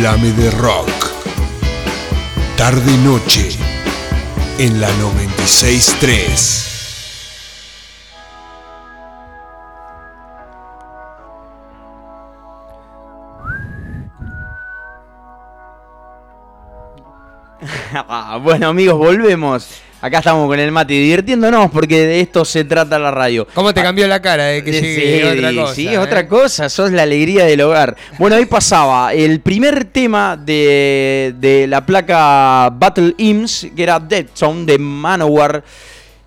Háblame 0.06 0.30
de 0.34 0.50
rock. 0.52 1.10
Tarde 2.56 2.92
y 2.92 2.96
noche 2.98 3.48
en 4.56 4.80
la 4.80 4.88
963. 4.98 6.62
Ah, 18.08 18.38
bueno 18.40 18.68
amigos, 18.68 18.96
volvemos. 18.98 19.85
Acá 20.00 20.18
estamos 20.18 20.46
con 20.46 20.60
el 20.60 20.70
mate 20.70 20.92
divirtiéndonos 20.92 21.70
porque 21.70 22.06
de 22.06 22.20
esto 22.20 22.44
se 22.44 22.64
trata 22.64 22.98
la 22.98 23.10
radio. 23.10 23.46
¿Cómo 23.54 23.72
te 23.72 23.82
cambió 23.82 24.06
la 24.06 24.20
cara 24.20 24.44
de 24.44 24.62
que 24.62 24.72
Sí, 24.72 25.22
otra 25.24 25.54
cosa? 25.54 25.74
sí, 25.74 25.88
eh? 25.88 25.98
otra 25.98 26.28
cosa, 26.28 26.68
sos 26.68 26.92
la 26.92 27.02
alegría 27.02 27.44
del 27.46 27.62
hogar. 27.62 27.96
Bueno, 28.18 28.36
ahí 28.36 28.44
pasaba 28.44 29.14
el 29.14 29.40
primer 29.40 29.86
tema 29.86 30.36
de, 30.36 31.34
de 31.40 31.66
la 31.66 31.84
placa 31.84 32.70
Battle 32.70 33.14
Hymns, 33.16 33.68
que 33.74 33.82
era 33.82 33.98
Dead 33.98 34.26
Zone 34.34 34.66
de 34.66 34.78
Manowar. 34.78 35.64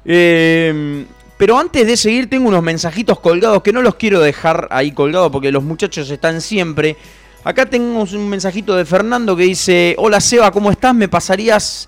Eh, 0.03 1.05
pero 1.37 1.57
antes 1.57 1.85
de 1.85 1.95
seguir, 1.95 2.29
tengo 2.29 2.49
unos 2.49 2.63
mensajitos 2.63 3.19
colgados 3.19 3.61
que 3.61 3.71
no 3.71 3.81
los 3.81 3.95
quiero 3.95 4.19
dejar 4.19 4.67
ahí 4.71 4.91
colgados 4.91 5.31
porque 5.31 5.51
los 5.51 5.63
muchachos 5.63 6.09
están 6.09 6.41
siempre. 6.41 6.97
Acá 7.43 7.65
tengo 7.67 8.01
un 8.01 8.27
mensajito 8.29 8.75
de 8.75 8.83
Fernando 8.83 9.35
que 9.37 9.43
dice: 9.43 9.95
Hola 9.99 10.19
Seba, 10.19 10.51
¿cómo 10.51 10.71
estás? 10.71 10.93
¿Me 10.95 11.07
pasarías 11.07 11.87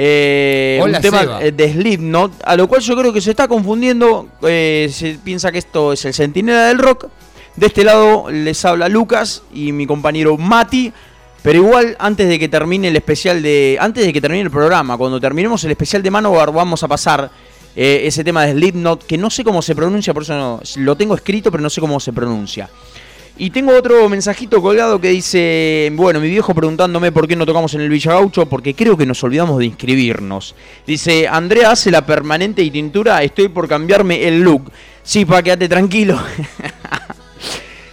eh, 0.00 0.78
Hola, 0.80 0.98
un 0.98 1.02
tema 1.02 1.20
Seba. 1.20 1.42
eh, 1.42 1.50
de 1.50 1.72
Slipknot? 1.72 2.32
A 2.44 2.56
lo 2.56 2.68
cual 2.68 2.80
yo 2.82 2.96
creo 2.96 3.12
que 3.12 3.20
se 3.20 3.30
está 3.30 3.48
confundiendo. 3.48 4.28
eh, 4.42 4.88
se 4.92 5.18
piensa 5.22 5.50
que 5.50 5.58
esto 5.58 5.92
es 5.92 6.04
el 6.04 6.14
Centinela 6.14 6.66
del 6.68 6.78
Rock. 6.78 7.06
De 7.56 7.66
este 7.66 7.82
lado 7.82 8.30
les 8.30 8.64
habla 8.64 8.88
Lucas 8.88 9.42
y 9.52 9.72
mi 9.72 9.86
compañero 9.88 10.36
Mati. 10.36 10.92
Pero 11.42 11.58
igual, 11.58 11.96
antes 11.98 12.28
de 12.28 12.38
que 12.38 12.48
termine 12.48 12.88
el 12.88 12.96
especial 12.96 13.42
de. 13.42 13.76
Antes 13.80 14.06
de 14.06 14.12
que 14.12 14.20
termine 14.20 14.42
el 14.42 14.50
programa, 14.50 14.96
cuando 14.96 15.20
terminemos 15.20 15.64
el 15.64 15.72
especial 15.72 16.00
de 16.02 16.10
Manowar, 16.12 16.52
vamos 16.52 16.82
a 16.84 16.88
pasar 16.88 17.30
eh, 17.74 18.02
ese 18.04 18.22
tema 18.22 18.44
de 18.46 18.52
Slipknot, 18.52 19.04
que 19.04 19.18
no 19.18 19.30
sé 19.30 19.42
cómo 19.42 19.62
se 19.62 19.74
pronuncia, 19.74 20.12
por 20.14 20.22
eso 20.24 20.34
no- 20.34 20.60
lo 20.76 20.96
tengo 20.96 21.14
escrito, 21.16 21.50
pero 21.50 21.62
no 21.62 21.70
sé 21.70 21.80
cómo 21.80 21.98
se 22.00 22.12
pronuncia. 22.12 22.68
Y 23.40 23.50
tengo 23.50 23.76
otro 23.76 24.08
mensajito 24.08 24.60
colgado 24.60 25.00
que 25.00 25.10
dice, 25.10 25.92
bueno, 25.94 26.18
mi 26.18 26.28
viejo 26.28 26.52
preguntándome 26.56 27.12
por 27.12 27.28
qué 27.28 27.36
no 27.36 27.46
tocamos 27.46 27.72
en 27.74 27.82
el 27.82 27.88
Villa 27.88 28.14
Gaucho, 28.14 28.46
porque 28.46 28.74
creo 28.74 28.96
que 28.96 29.06
nos 29.06 29.22
olvidamos 29.22 29.58
de 29.58 29.66
inscribirnos. 29.66 30.56
Dice, 30.84 31.28
Andrea 31.28 31.70
hace 31.70 31.92
la 31.92 32.04
permanente 32.04 32.62
y 32.62 32.70
tintura, 32.72 33.22
estoy 33.22 33.46
por 33.46 33.68
cambiarme 33.68 34.26
el 34.26 34.40
look. 34.40 34.72
Sí, 35.04 35.24
pa, 35.24 35.40
quédate 35.40 35.68
tranquilo. 35.68 36.18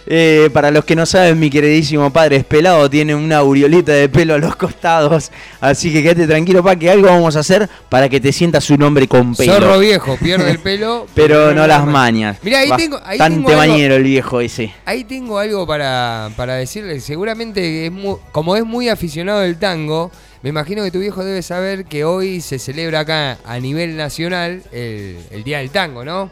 Eh, 0.08 0.50
para 0.52 0.70
los 0.70 0.84
que 0.84 0.94
no 0.94 1.04
saben, 1.04 1.38
mi 1.40 1.50
queridísimo 1.50 2.12
padre 2.12 2.36
es 2.36 2.44
pelado, 2.44 2.88
tiene 2.88 3.12
una 3.14 3.38
aureolita 3.38 3.90
de 3.92 4.08
pelo 4.08 4.34
a 4.34 4.38
los 4.38 4.54
costados, 4.54 5.32
así 5.60 5.92
que 5.92 6.00
quédate 6.00 6.28
tranquilo, 6.28 6.62
pa, 6.62 6.76
que 6.76 6.88
algo 6.88 7.08
vamos 7.08 7.34
a 7.34 7.40
hacer 7.40 7.68
para 7.88 8.08
que 8.08 8.20
te 8.20 8.32
sientas 8.32 8.70
un 8.70 8.82
hombre 8.84 9.08
con 9.08 9.34
pelo. 9.34 9.52
Zorro 9.54 9.78
viejo, 9.80 10.16
pierde 10.16 10.50
el 10.52 10.58
pelo. 10.60 11.08
Pero 11.14 11.52
no 11.52 11.66
las 11.66 11.84
mañas. 11.86 12.38
Mirá, 12.42 12.60
ahí 12.60 12.70
tengo, 12.76 13.00
ahí 13.04 13.18
tengo 13.18 13.48
algo- 13.48 13.58
mañero 13.58 13.96
el 13.96 14.04
viejo 14.04 14.40
ese. 14.40 14.72
Ahí 14.84 15.02
tengo 15.02 15.38
algo 15.40 15.66
para, 15.66 16.30
para 16.36 16.54
decirle. 16.54 17.00
Seguramente, 17.00 17.86
es 17.86 17.92
mu- 17.92 18.18
como 18.30 18.54
es 18.56 18.64
muy 18.64 18.88
aficionado 18.88 19.40
del 19.40 19.58
tango, 19.58 20.12
me 20.42 20.50
imagino 20.50 20.84
que 20.84 20.92
tu 20.92 21.00
viejo 21.00 21.24
debe 21.24 21.42
saber 21.42 21.84
que 21.84 22.04
hoy 22.04 22.40
se 22.40 22.60
celebra 22.60 23.00
acá 23.00 23.38
a 23.44 23.58
nivel 23.58 23.96
nacional 23.96 24.62
el, 24.70 25.16
el 25.32 25.42
Día 25.42 25.58
del 25.58 25.70
Tango, 25.70 26.04
¿no? 26.04 26.30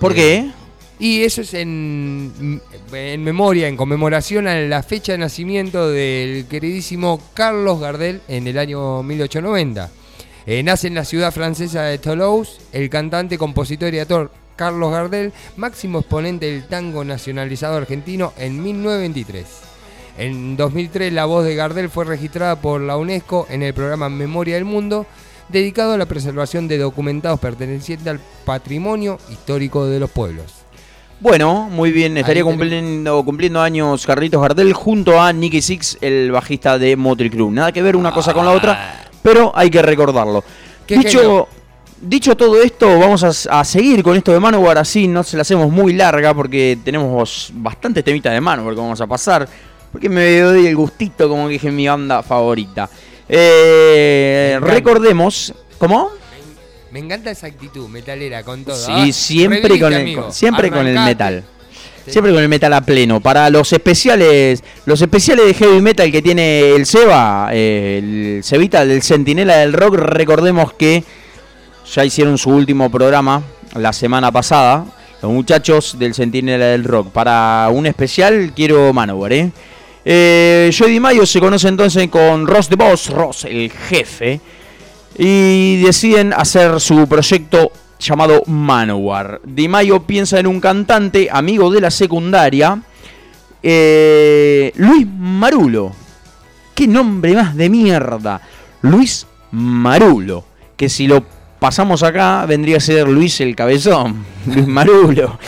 ¿Por 0.00 0.12
Eh, 0.12 0.14
qué? 0.14 0.50
Y 1.02 1.24
eso 1.24 1.40
es 1.40 1.52
en, 1.54 2.60
memoria, 2.92 3.66
en 3.66 3.76
conmemoración 3.76 4.46
a 4.46 4.54
la 4.54 4.84
fecha 4.84 5.10
de 5.10 5.18
nacimiento 5.18 5.90
del 5.90 6.46
queridísimo 6.46 7.20
Carlos 7.34 7.80
Gardel 7.80 8.20
en 8.28 8.46
el 8.46 8.56
año 8.56 9.02
1890. 9.02 9.90
Eh, 10.46 10.62
nace 10.62 10.86
en 10.86 10.94
la 10.94 11.04
ciudad 11.04 11.32
francesa 11.32 11.82
de 11.82 11.98
Toulouse 11.98 12.60
el 12.72 12.88
cantante, 12.88 13.36
compositor 13.36 13.92
y 13.92 13.98
actor 13.98 14.30
Carlos 14.54 14.92
Gardel, 14.92 15.32
máximo 15.56 15.98
exponente 15.98 16.46
del 16.46 16.68
tango 16.68 17.04
nacionalizado 17.04 17.78
argentino 17.78 18.32
en 18.38 18.62
1923. 18.62 19.44
En 20.18 20.56
2003 20.56 21.12
la 21.12 21.24
voz 21.24 21.44
de 21.44 21.56
Gardel 21.56 21.90
fue 21.90 22.04
registrada 22.04 22.60
por 22.60 22.80
la 22.80 22.96
UNESCO 22.96 23.48
en 23.50 23.64
el 23.64 23.74
programa 23.74 24.08
Memoria 24.08 24.54
del 24.54 24.66
Mundo, 24.66 25.06
dedicado 25.48 25.94
a 25.94 25.98
la 25.98 26.06
preservación 26.06 26.68
de 26.68 26.78
documentados 26.78 27.40
pertenecientes 27.40 28.06
al 28.06 28.20
patrimonio 28.44 29.18
histórico 29.32 29.86
de 29.86 29.98
los 29.98 30.08
pueblos. 30.08 30.61
Bueno, 31.22 31.68
muy 31.70 31.92
bien, 31.92 32.16
estaría 32.18 32.42
cumpliendo, 32.42 33.24
cumpliendo 33.24 33.60
años 33.60 34.04
Carlitos 34.04 34.42
Gardel 34.42 34.72
junto 34.72 35.20
a 35.20 35.32
Nicky 35.32 35.62
Six, 35.62 35.98
el 36.00 36.32
bajista 36.32 36.80
de 36.80 36.96
Motley 36.96 37.30
Crue. 37.30 37.48
Nada 37.48 37.70
que 37.70 37.80
ver 37.80 37.94
una 37.94 38.12
cosa 38.12 38.34
con 38.34 38.44
la 38.44 38.50
otra, 38.50 39.06
pero 39.22 39.52
hay 39.54 39.70
que 39.70 39.80
recordarlo. 39.82 40.42
Dicho, 40.88 41.46
dicho 42.00 42.36
todo 42.36 42.60
esto, 42.60 42.98
vamos 42.98 43.22
a, 43.22 43.60
a 43.60 43.64
seguir 43.64 44.02
con 44.02 44.16
esto 44.16 44.32
de 44.32 44.40
Manowar 44.40 44.78
así, 44.78 45.06
no 45.06 45.22
se 45.22 45.36
la 45.36 45.42
hacemos 45.42 45.70
muy 45.70 45.92
larga 45.92 46.34
porque 46.34 46.76
tenemos 46.84 47.52
bastantes 47.54 48.02
temitas 48.02 48.32
de 48.32 48.40
Manowar 48.40 48.74
que 48.74 48.80
vamos 48.80 49.00
a 49.00 49.06
pasar. 49.06 49.48
Porque 49.92 50.08
me 50.08 50.40
doy 50.40 50.66
el 50.66 50.74
gustito 50.74 51.28
como 51.28 51.46
que 51.46 51.54
es 51.54 51.64
mi 51.64 51.86
banda 51.86 52.24
favorita. 52.24 52.90
Eh, 53.28 54.58
recordemos, 54.60 55.54
¿cómo? 55.78 56.10
Me 56.92 56.98
encanta 56.98 57.30
esa 57.30 57.46
actitud 57.46 57.88
metalera 57.88 58.42
con 58.42 58.64
todo. 58.64 58.76
Sí, 58.76 58.92
Ah, 58.94 59.06
siempre 59.12 59.80
con 59.80 59.92
el, 59.92 60.14
con- 60.16 60.32
siempre 60.32 60.70
con 60.70 60.86
el 60.86 60.98
metal. 60.98 61.42
Sí. 62.04 62.10
Siempre 62.12 62.32
con 62.32 62.42
el 62.42 62.48
metal 62.48 62.72
a 62.74 62.80
pleno. 62.80 63.20
Para 63.20 63.48
los 63.48 63.72
especiales, 63.72 64.62
los 64.86 65.00
especiales 65.00 65.46
de 65.46 65.54
heavy 65.54 65.80
metal 65.80 66.10
que 66.12 66.20
tiene 66.20 66.70
el 66.74 66.84
Seba, 66.84 67.48
eh, 67.52 68.00
el 68.36 68.44
Cevita 68.44 68.84
del 68.84 69.02
Centinela 69.02 69.58
del 69.58 69.72
Rock, 69.72 69.94
recordemos 69.94 70.72
que 70.74 71.02
ya 71.94 72.04
hicieron 72.04 72.36
su 72.38 72.50
último 72.50 72.90
programa 72.90 73.42
la 73.74 73.92
semana 73.92 74.30
pasada. 74.32 74.84
Los 75.22 75.30
muchachos 75.30 75.96
del 75.98 76.12
Centinela 76.14 76.66
del 76.66 76.82
Rock. 76.84 77.10
Para 77.12 77.68
un 77.72 77.86
especial 77.86 78.52
quiero 78.54 78.92
Manowar, 78.92 79.32
¿eh? 79.32 79.50
Eh, 80.04 80.70
Joey 80.76 80.90
Di 80.94 81.00
Mayo 81.00 81.24
se 81.24 81.38
conoce 81.38 81.68
entonces 81.68 82.08
con 82.08 82.46
Ross 82.48 82.68
the 82.68 82.74
Boss, 82.74 83.08
Ross 83.10 83.44
el 83.44 83.70
jefe 83.70 84.40
y 85.18 85.82
deciden 85.82 86.32
hacer 86.32 86.80
su 86.80 87.06
proyecto 87.06 87.72
llamado 87.98 88.42
Manowar. 88.46 89.40
Di 89.44 89.68
Mayo 89.68 90.02
piensa 90.02 90.38
en 90.38 90.46
un 90.46 90.60
cantante 90.60 91.28
amigo 91.30 91.70
de 91.70 91.80
la 91.80 91.90
secundaria, 91.90 92.82
eh, 93.62 94.72
Luis 94.76 95.06
Marulo. 95.06 95.92
¿Qué 96.74 96.86
nombre 96.86 97.34
más 97.34 97.56
de 97.56 97.68
mierda? 97.68 98.40
Luis 98.82 99.26
Marulo. 99.52 100.44
Que 100.76 100.88
si 100.88 101.06
lo 101.06 101.24
pasamos 101.58 102.02
acá 102.02 102.44
vendría 102.46 102.78
a 102.78 102.80
ser 102.80 103.08
Luis 103.08 103.40
el 103.40 103.54
Cabezón. 103.54 104.24
Luis 104.46 104.66
Marulo. 104.66 105.38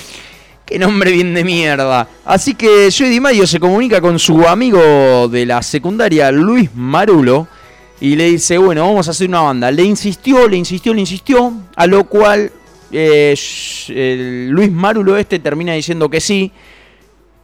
Qué 0.64 0.78
nombre 0.78 1.12
bien 1.12 1.34
de 1.34 1.44
mierda. 1.44 2.08
Así 2.24 2.54
que 2.54 2.88
Joey 2.96 3.10
Di 3.10 3.20
Mayo 3.20 3.46
se 3.46 3.60
comunica 3.60 4.00
con 4.00 4.18
su 4.18 4.46
amigo 4.46 5.28
de 5.28 5.44
la 5.44 5.62
secundaria, 5.62 6.30
Luis 6.30 6.74
Marulo, 6.74 7.48
y 8.04 8.16
le 8.16 8.26
dice, 8.26 8.58
bueno, 8.58 8.82
vamos 8.82 9.08
a 9.08 9.12
hacer 9.12 9.30
una 9.30 9.40
banda. 9.40 9.70
Le 9.70 9.82
insistió, 9.82 10.46
le 10.46 10.58
insistió, 10.58 10.92
le 10.92 11.00
insistió, 11.00 11.54
a 11.74 11.86
lo 11.86 12.04
cual 12.04 12.52
eh, 12.92 13.34
el 13.88 14.50
Luis 14.50 14.70
Marulo 14.70 15.16
este 15.16 15.38
termina 15.38 15.72
diciendo 15.72 16.10
que 16.10 16.20
sí. 16.20 16.52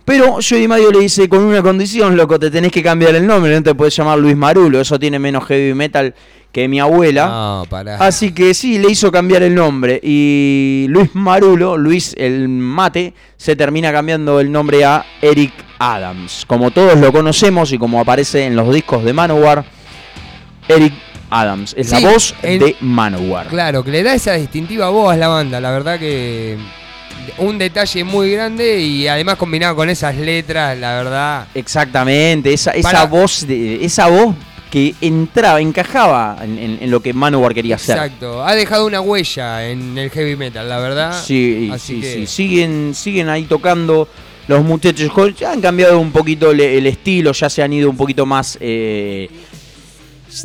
Pero 0.04 0.36
Joey 0.46 0.68
Mayo 0.68 0.90
le 0.90 0.98
dice, 0.98 1.30
con 1.30 1.44
una 1.44 1.62
condición, 1.62 2.14
loco, 2.14 2.38
te 2.38 2.50
tenés 2.50 2.72
que 2.72 2.82
cambiar 2.82 3.14
el 3.14 3.26
nombre, 3.26 3.54
no 3.54 3.62
te 3.62 3.74
puedes 3.74 3.96
llamar 3.96 4.18
Luis 4.18 4.36
Marulo, 4.36 4.78
eso 4.82 4.98
tiene 4.98 5.18
menos 5.18 5.46
heavy 5.46 5.72
metal 5.72 6.14
que 6.52 6.68
mi 6.68 6.78
abuela. 6.78 7.26
No, 7.26 7.64
pará. 7.70 7.96
Así 7.96 8.32
que 8.32 8.52
sí, 8.52 8.78
le 8.78 8.90
hizo 8.90 9.10
cambiar 9.10 9.42
el 9.42 9.54
nombre. 9.54 9.98
Y 10.02 10.84
Luis 10.90 11.14
Marulo, 11.14 11.78
Luis 11.78 12.14
el 12.18 12.50
Mate, 12.50 13.14
se 13.38 13.56
termina 13.56 13.92
cambiando 13.92 14.38
el 14.40 14.52
nombre 14.52 14.84
a 14.84 15.06
Eric 15.22 15.54
Adams. 15.78 16.44
Como 16.46 16.70
todos 16.70 17.00
lo 17.00 17.10
conocemos 17.12 17.72
y 17.72 17.78
como 17.78 17.98
aparece 17.98 18.44
en 18.44 18.56
los 18.56 18.74
discos 18.74 19.04
de 19.04 19.14
Manowar, 19.14 19.79
Eric 20.76 20.92
Adams 21.30 21.74
es 21.76 21.88
Sí, 21.90 22.00
la 22.02 22.10
voz 22.10 22.34
el- 22.42 22.58
de 22.58 22.76
Manowar. 22.80 23.46
Claro, 23.48 23.84
que 23.84 23.90
le 23.90 24.02
da 24.02 24.14
esa 24.14 24.34
distintiva 24.34 24.88
voz 24.90 25.12
a 25.12 25.16
la 25.16 25.28
banda. 25.28 25.60
La 25.60 25.70
verdad 25.70 25.98
que 25.98 26.56
un 27.38 27.58
detalle 27.58 28.02
muy 28.04 28.32
grande 28.32 28.80
y 28.80 29.06
además 29.06 29.36
combinado 29.36 29.76
con 29.76 29.88
esas 29.90 30.16
letras, 30.16 30.76
la 30.78 30.94
verdad. 30.96 31.46
Exactamente, 31.54 32.52
esa, 32.52 32.72
esa 32.72 32.90
Para- 32.90 33.06
voz 33.06 33.46
de, 33.46 33.84
esa 33.84 34.08
voz 34.08 34.34
que 34.70 34.94
entraba, 35.00 35.60
encajaba 35.60 36.36
en, 36.42 36.58
en- 36.58 36.78
en 36.80 36.90
lo 36.90 37.00
que 37.00 37.12
Manowar 37.12 37.52
quería 37.54 37.74
hacer. 37.76 37.96
Exacto. 37.96 38.44
Ha 38.44 38.54
dejado 38.54 38.86
una 38.86 39.00
huella 39.00 39.68
en 39.68 39.98
el 39.98 40.10
heavy 40.10 40.36
metal, 40.36 40.68
la 40.68 40.78
verdad. 40.78 41.22
Sí, 41.24 41.68
Así 41.72 41.94
sí, 41.96 42.00
que- 42.00 42.12
sí. 42.14 42.26
Siguen, 42.26 42.94
siguen 42.94 43.28
ahí 43.28 43.44
tocando 43.44 44.08
los 44.48 44.64
muchachos. 44.64 45.10
Ya 45.38 45.52
han 45.52 45.60
cambiado 45.60 45.98
un 45.98 46.10
poquito 46.12 46.50
el, 46.52 46.60
el 46.60 46.86
estilo, 46.86 47.32
ya 47.32 47.48
se 47.50 47.62
han 47.62 47.72
ido 47.72 47.90
un 47.90 47.96
poquito 47.96 48.26
más. 48.26 48.58
eh, 48.60 49.28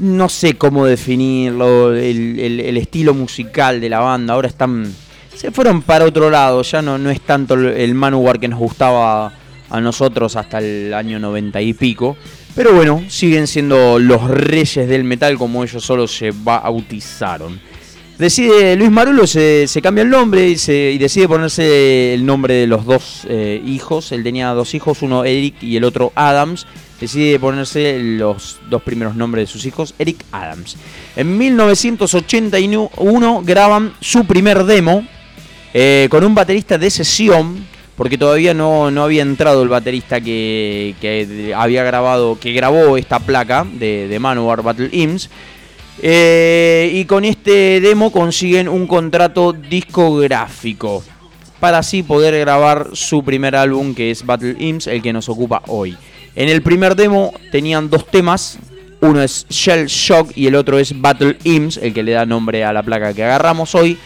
no 0.02 0.30
sé 0.30 0.56
cómo 0.56 0.86
definirlo, 0.86 1.94
el, 1.96 2.40
el- 2.40 2.78
estilo 2.78 3.14
musical 3.14 3.80
de 3.82 3.90
la 3.90 4.00
banda. 4.00 4.34
Ahora 4.34 4.48
están. 4.48 4.94
Se 5.36 5.52
fueron 5.52 5.82
para 5.82 6.06
otro 6.06 6.30
lado, 6.30 6.62
ya 6.62 6.82
no, 6.82 6.98
no 6.98 7.10
es 7.10 7.22
tanto 7.22 7.56
el, 7.56 7.66
el 7.68 7.94
Manowar 7.94 8.40
que 8.40 8.48
nos 8.48 8.60
gustaba 8.60 9.34
a 9.70 9.82
nosotros 9.82 10.36
hasta 10.36 10.60
el 10.60 10.94
año 10.94 11.20
90 11.20 11.62
y 11.62 11.74
pico. 11.74 12.16
Pero 12.56 12.74
bueno, 12.74 13.04
siguen 13.10 13.48
siendo 13.48 14.00
los 14.00 14.30
reyes 14.30 14.88
del 14.88 15.04
metal 15.04 15.38
como 15.38 15.64
ellos 15.64 15.84
solo 15.84 16.08
se 16.08 16.32
bautizaron. 16.32 17.60
Decide, 18.18 18.78
Luis 18.78 18.90
Marulo 18.92 19.28
se, 19.28 19.68
se 19.68 19.82
cambia 19.82 20.04
el 20.04 20.10
nombre 20.10 20.48
y, 20.48 20.58
se- 20.58 20.92
y 20.94 20.98
decide 20.98 21.28
ponerse 21.28 22.14
el 22.14 22.26
nombre 22.26 22.54
de 22.54 22.68
los 22.68 22.86
dos 22.86 23.26
eh, 23.28 23.62
hijos. 23.66 24.14
Él 24.14 24.24
tenía 24.24 24.50
dos 24.52 24.74
hijos, 24.74 25.02
uno 25.02 25.26
Eric 25.26 25.62
y 25.62 25.76
el 25.76 25.84
otro 25.84 26.14
Adams. 26.16 26.66
Decide 27.00 27.40
ponerse 27.40 28.00
los 28.00 28.60
dos 28.70 28.82
primeros 28.82 29.16
nombres 29.16 29.50
de 29.50 29.52
sus 29.52 29.66
hijos, 29.66 29.94
Eric 30.00 30.24
Adams. 30.32 30.78
En 31.16 31.38
1981 31.38 33.42
graban 33.44 33.94
su 34.00 34.26
primer 34.26 34.64
demo 34.64 35.06
eh, 35.74 36.08
con 36.10 36.24
un 36.24 36.34
baterista 36.34 36.78
de 36.78 36.90
sesión, 36.90 37.68
porque 37.98 38.18
todavía 38.18 38.54
no, 38.54 38.92
no 38.92 39.04
había 39.04 39.24
entrado 39.24 39.62
el 39.62 39.68
baterista 39.68 40.22
que, 40.22 40.96
había 41.56 41.84
grabado, 41.84 42.40
que 42.40 42.54
grabó 42.54 42.96
esta 42.96 43.20
placa 43.20 43.68
de, 43.70 44.08
de 44.08 44.20
Manowar 44.20 44.64
Battle 44.64 44.90
Hymns. 44.92 45.30
Eh, 46.02 46.92
y 46.94 47.06
con 47.06 47.26
este 47.26 47.82
demo 47.82 48.12
consiguen 48.12 48.68
un 48.68 48.88
contrato 48.88 49.54
discográfico 49.54 51.04
para 51.60 51.80
así 51.80 52.04
poder 52.04 52.38
grabar 52.38 52.90
su 52.94 53.24
primer 53.24 53.56
álbum 53.56 53.96
que 53.96 54.12
es 54.12 54.26
Battle 54.26 54.56
Hymns, 54.60 54.88
el 54.88 55.02
que 55.02 55.14
nos 55.14 55.30
ocupa 55.30 55.62
hoy. 55.68 55.98
En 56.36 56.50
el 56.50 56.62
primer 56.62 56.96
demo 56.96 57.34
tenían 57.52 57.90
dos 57.90 58.06
temas, 58.08 58.60
uno 59.00 59.22
es 59.22 59.46
Shell 59.50 59.86
Shock 59.88 60.32
y 60.36 60.48
el 60.48 60.56
otro 60.56 60.78
es 60.78 61.00
Battle 61.00 61.38
Hymns, 61.44 61.78
el 61.78 61.94
que 61.94 62.04
le 62.04 62.12
da 62.12 62.26
nombre 62.26 62.66
a 62.66 62.74
la 62.74 62.84
placa 62.84 63.14
que 63.14 63.24
agarramos 63.24 63.74
hoy. 63.74 63.98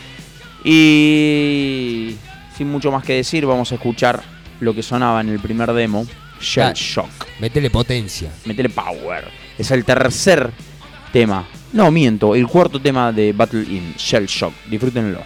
Y 0.64 2.16
sin 2.56 2.70
mucho 2.70 2.92
más 2.92 3.04
que 3.04 3.14
decir, 3.14 3.46
vamos 3.46 3.72
a 3.72 3.76
escuchar 3.76 4.22
lo 4.60 4.76
que 4.76 4.84
sonaba 4.84 5.22
en 5.22 5.30
el 5.30 5.40
primer 5.40 5.72
demo, 5.74 6.06
Shell. 6.40 6.74
Shock. 6.74 7.10
Métele 7.40 7.70
potencia. 7.70 8.32
Metele 8.46 8.70
power. 8.70 9.26
Es 9.58 9.72
el 9.72 9.84
tercer 9.84 10.52
tema. 11.12 11.48
No, 11.74 11.90
miento, 11.92 12.36
el 12.36 12.48
cuarto 12.48 12.80
tema 12.80 13.12
de 13.12 13.34
Battle 13.34 13.64
In, 13.64 13.94
Shell 13.98 14.28
Shock. 14.28 14.54
Disfrútenlo. 14.70 15.24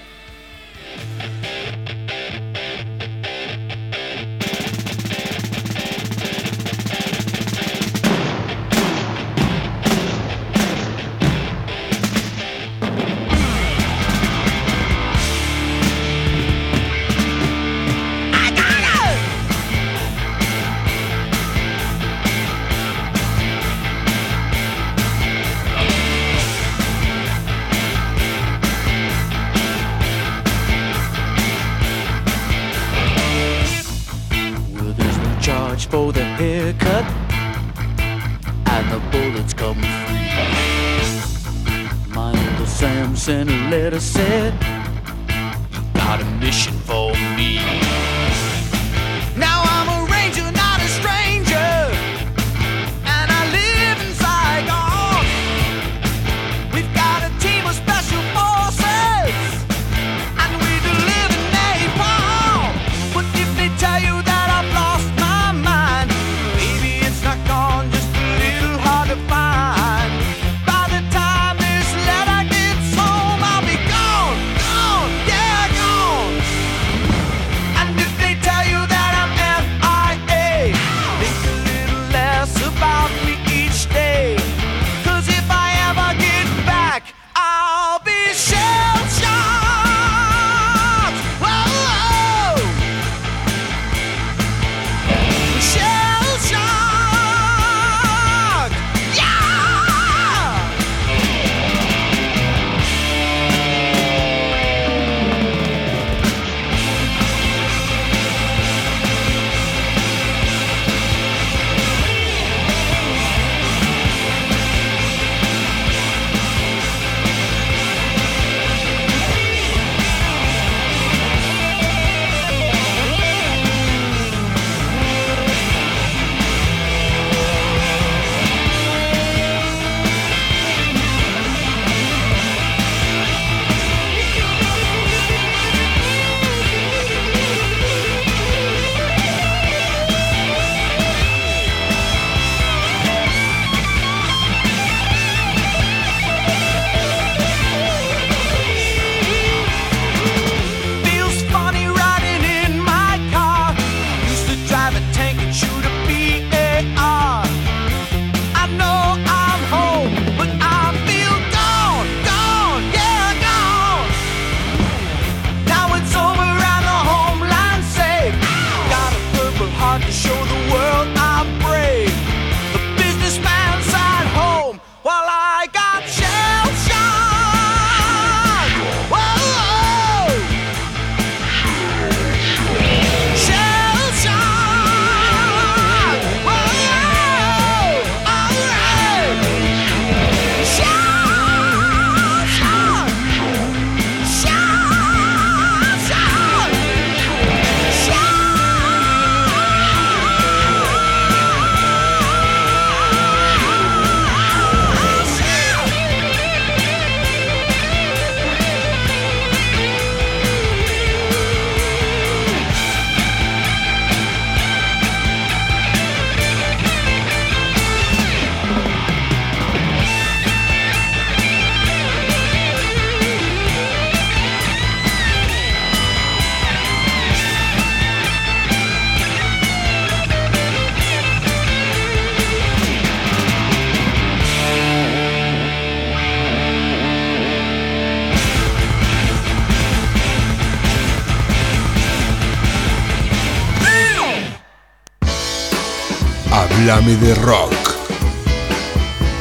Háblame 246.93 247.15
de 247.15 247.33
rock. 247.33 247.73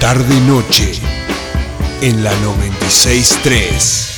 Tarde 0.01 0.41
noche 0.47 0.95
en 2.01 2.25
la 2.25 2.35
963. 2.37 4.13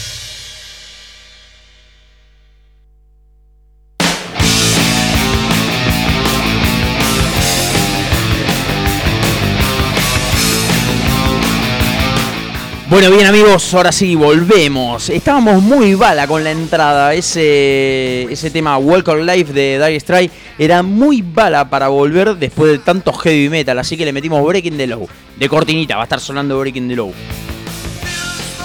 Bueno, 12.89 13.11
bien 13.11 13.27
amigos, 13.27 13.75
ahora 13.75 13.91
sí, 13.91 14.15
volvemos. 14.15 15.11
Estábamos 15.11 15.61
muy 15.61 15.95
bala 15.97 16.29
con 16.29 16.45
la 16.45 16.53
entrada. 16.53 17.13
Ese, 17.15 18.29
ese 18.31 18.53
tema 18.53 18.79
Walk 18.79 19.09
on 19.09 19.27
Life 19.27 19.53
de 19.53 19.85
Dire 19.85 19.97
Strike 19.97 20.44
era 20.59 20.83
muy 20.83 21.23
bala 21.23 21.69
para 21.69 21.89
volver 21.89 22.37
después 22.37 22.73
de 22.73 22.79
tanto 22.79 23.13
heavy 23.13 23.49
metal. 23.49 23.79
Así 23.79 23.97
que 23.97 24.05
le 24.05 24.13
metimos 24.13 24.45
Breaking 24.47 24.77
the 24.77 24.87
Low. 24.87 25.09
De 25.37 25.49
cortinita, 25.49 25.97
va 25.97 26.03
a 26.03 26.05
estar 26.05 26.21
sonando 26.21 26.59
Breaking 26.59 26.89
the 26.89 26.97
Low. 26.97 27.13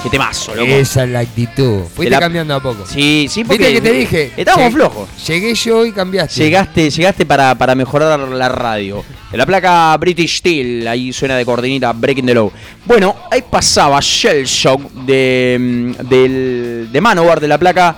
Qué 0.02 0.10
temazo, 0.10 0.56
loco. 0.56 0.66
Esa 0.72 1.04
es 1.04 1.10
la 1.10 1.20
actitud. 1.20 1.82
Fuiste 1.94 2.10
la- 2.10 2.22
cambiando 2.22 2.56
a 2.56 2.62
poco. 2.62 2.86
Sí, 2.88 3.28
sí, 3.30 3.44
porque 3.44 3.58
¿Viste 3.68 3.74
que 3.74 3.82
te 3.82 3.92
dije? 3.94 4.32
Estábamos 4.38 4.74
flojos. 4.74 5.10
Llegué 5.28 5.54
yo 5.54 5.86
y 5.86 5.92
cambiaste. 5.92 6.42
Llegaste, 6.42 6.90
llegaste 6.90 7.26
para, 7.26 7.54
para 7.56 7.76
mejorar 7.76 8.18
la 8.18 8.48
radio. 8.48 9.04
De 9.30 9.38
la 9.38 9.46
placa 9.46 9.96
British 9.98 10.38
Steel, 10.38 10.88
ahí 10.88 11.12
suena 11.12 11.36
de 11.36 11.44
cortinita 11.44 11.92
Breaking 11.92 12.26
the 12.28 12.34
Low. 12.34 12.50
Bueno, 12.86 13.14
ahí 13.30 13.44
pasaba 13.52 14.00
Shell 14.02 14.46
Shock 14.46 14.90
de, 15.06 15.58
mm, 15.60 16.08
del, 16.08 16.90
de 16.94 17.02
Manowar 17.02 17.42
de 17.42 17.48
la 17.50 17.58
placa 17.58 17.94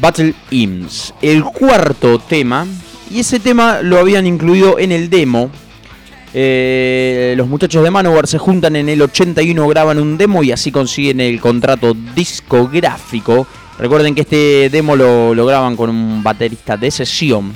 Battle 0.00 0.34
Hymns. 0.50 1.14
El 1.20 1.44
cuarto 1.44 2.18
tema. 2.18 2.66
Y 3.10 3.20
ese 3.20 3.40
tema 3.40 3.82
lo 3.82 3.98
habían 3.98 4.26
incluido 4.26 4.78
en 4.78 4.92
el 4.92 5.10
demo. 5.10 5.50
Eh, 6.32 7.34
los 7.36 7.48
muchachos 7.48 7.82
de 7.82 7.90
Manowar 7.90 8.28
se 8.28 8.38
juntan 8.38 8.76
en 8.76 8.88
el 8.88 9.02
81, 9.02 9.66
graban 9.66 9.98
un 9.98 10.16
demo 10.16 10.44
y 10.44 10.52
así 10.52 10.70
consiguen 10.70 11.20
el 11.20 11.40
contrato 11.40 11.94
discográfico. 12.14 13.46
Recuerden 13.78 14.14
que 14.14 14.20
este 14.20 14.70
demo 14.70 14.94
lo, 14.94 15.34
lo 15.34 15.46
graban 15.46 15.76
con 15.76 15.90
un 15.90 16.22
baterista 16.22 16.76
de 16.76 16.90
sesión. 16.90 17.52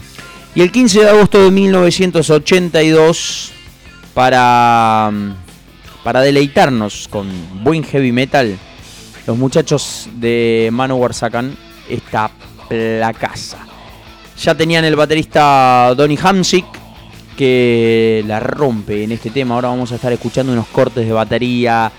Y 0.56 0.60
el 0.60 0.72
15 0.72 1.00
de 1.00 1.08
agosto 1.08 1.44
de 1.44 1.50
1982, 1.50 3.52
para, 4.12 5.12
para 6.02 6.20
deleitarnos 6.20 7.08
con 7.08 7.28
buen 7.62 7.84
heavy 7.84 8.12
metal, 8.12 8.58
los 9.26 9.36
muchachos 9.36 10.08
de 10.14 10.70
Manowar 10.72 11.14
sacan 11.14 11.56
esta 11.88 12.30
placaza. 12.68 13.58
Ya 14.38 14.54
tenían 14.54 14.84
el 14.84 14.96
baterista 14.96 15.94
Donny 15.96 16.18
Hamsick, 16.22 16.66
que 17.36 18.24
la 18.26 18.40
rompe 18.40 19.04
en 19.04 19.12
este 19.12 19.30
tema. 19.30 19.54
Ahora 19.54 19.68
vamos 19.68 19.92
a 19.92 19.96
estar 19.96 20.12
escuchando 20.12 20.52
unos 20.52 20.66
cortes 20.68 21.06
de 21.06 21.12
batería 21.12 21.90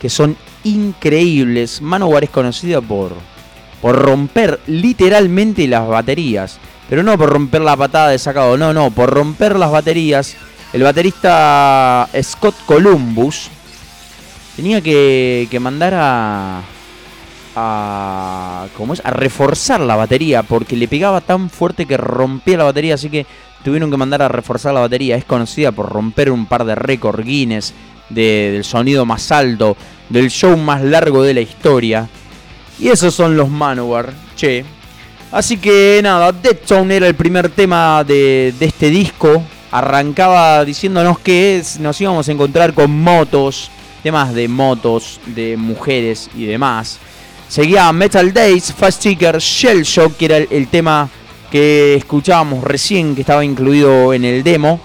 que 0.00 0.08
son 0.08 0.36
increíbles. 0.64 1.82
Manowar 1.82 2.24
es 2.24 2.30
conocida 2.30 2.80
por, 2.80 3.12
por 3.80 3.96
romper 3.96 4.60
literalmente 4.66 5.66
las 5.68 5.86
baterías. 5.86 6.58
Pero 6.88 7.02
no 7.02 7.16
por 7.16 7.30
romper 7.30 7.60
la 7.60 7.76
patada 7.76 8.08
de 8.08 8.18
sacado, 8.18 8.56
no, 8.56 8.72
no, 8.72 8.90
por 8.90 9.10
romper 9.10 9.56
las 9.56 9.70
baterías. 9.70 10.36
El 10.72 10.82
baterista 10.82 12.08
Scott 12.22 12.54
Columbus 12.66 13.48
tenía 14.56 14.80
que, 14.80 15.46
que 15.50 15.60
mandar 15.60 15.94
a, 15.96 16.62
a, 17.56 18.66
¿cómo 18.76 18.94
es? 18.94 19.02
a 19.04 19.10
reforzar 19.10 19.80
la 19.80 19.96
batería 19.96 20.42
porque 20.42 20.76
le 20.76 20.88
pegaba 20.88 21.20
tan 21.20 21.50
fuerte 21.50 21.86
que 21.86 21.96
rompía 21.96 22.58
la 22.58 22.64
batería, 22.64 22.94
así 22.94 23.08
que 23.10 23.26
tuvieron 23.64 23.90
que 23.90 23.96
mandar 23.96 24.22
a 24.22 24.28
reforzar 24.28 24.72
la 24.74 24.80
batería. 24.80 25.16
Es 25.16 25.24
conocida 25.24 25.72
por 25.72 25.88
romper 25.88 26.30
un 26.30 26.46
par 26.46 26.64
de 26.64 26.74
récords 26.74 27.24
Guinness 27.24 27.74
de- 28.08 28.50
del 28.52 28.64
sonido 28.64 29.04
más 29.06 29.30
alto, 29.32 29.76
del 30.08 30.30
show 30.30 30.56
más 30.56 30.82
largo 30.82 31.22
de 31.22 31.34
la 31.34 31.40
historia. 31.40 32.08
Y 32.78 32.88
esos 32.88 33.14
son 33.14 33.36
los 33.36 33.48
Manowar, 33.50 34.12
che. 34.36 34.64
Así 35.32 35.58
que 35.58 36.00
nada, 36.02 36.32
Deadstone 36.32 36.96
era 36.96 37.06
el 37.06 37.14
primer 37.14 37.50
tema 37.50 38.02
de, 38.04 38.52
de 38.58 38.66
este 38.66 38.90
disco. 38.90 39.42
Arrancaba 39.70 40.64
diciéndonos 40.64 41.18
que 41.20 41.58
es- 41.58 41.78
nos 41.78 42.00
íbamos 42.00 42.28
a 42.28 42.32
encontrar 42.32 42.72
con 42.74 42.90
motos, 42.90 43.70
temas 44.02 44.34
de 44.34 44.48
motos, 44.48 45.20
de 45.26 45.56
mujeres 45.56 46.28
y 46.34 46.46
demás. 46.46 46.98
Seguía 47.50 47.92
Metal 47.92 48.32
Days, 48.32 48.72
Fast 48.72 49.02
Ticker, 49.02 49.36
Shell 49.38 49.82
Shock, 49.82 50.16
que 50.16 50.26
era 50.26 50.36
el, 50.36 50.46
el 50.52 50.68
tema 50.68 51.08
que 51.50 51.96
escuchábamos 51.96 52.62
recién, 52.62 53.16
que 53.16 53.22
estaba 53.22 53.44
incluido 53.44 54.14
en 54.14 54.24
el 54.24 54.44
demo. 54.44 54.80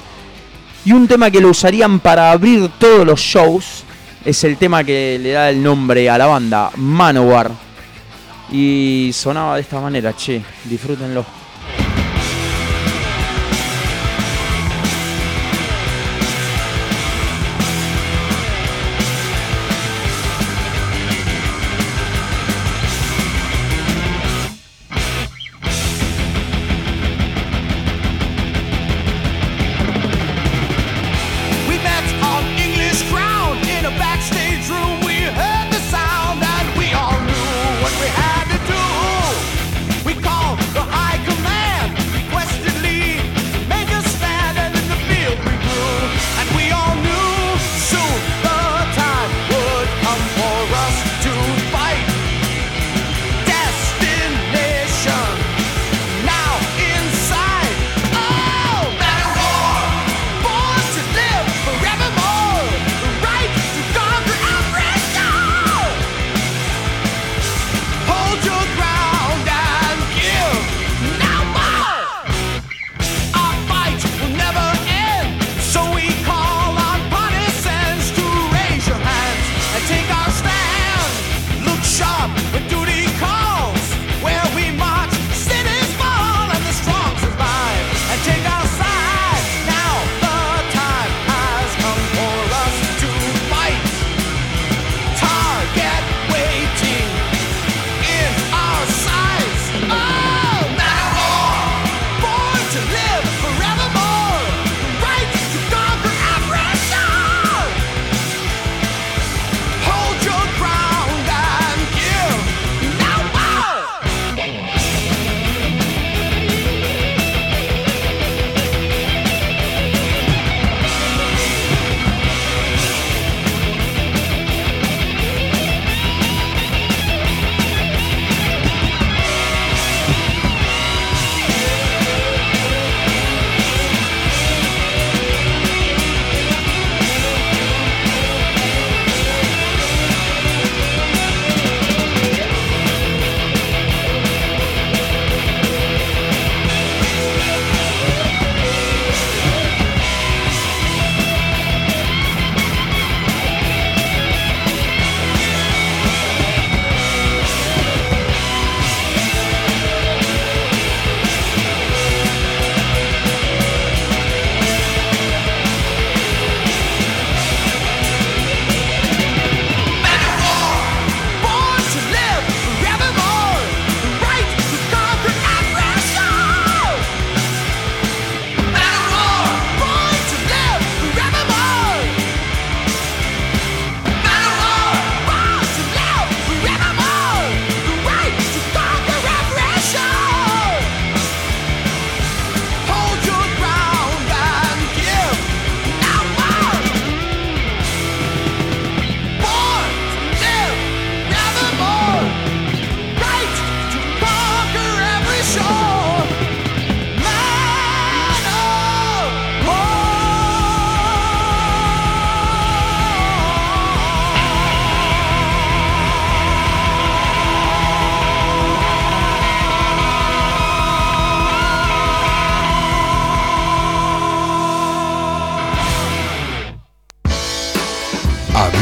Y 0.83 0.91
un 0.91 1.07
tema 1.07 1.29
que 1.29 1.39
lo 1.39 1.49
usarían 1.49 1.99
para 1.99 2.31
abrir 2.31 2.71
todos 2.79 3.05
los 3.05 3.19
shows. 3.19 3.83
Es 4.25 4.43
el 4.43 4.57
tema 4.57 4.83
que 4.83 5.19
le 5.21 5.33
da 5.33 5.51
el 5.51 5.61
nombre 5.61 6.09
a 6.09 6.17
la 6.17 6.25
banda, 6.25 6.71
Manowar. 6.77 7.51
Y 8.51 9.11
sonaba 9.13 9.53
de 9.53 9.61
esta 9.61 9.79
manera, 9.79 10.15
che, 10.15 10.41
disfrútenlo. 10.63 11.44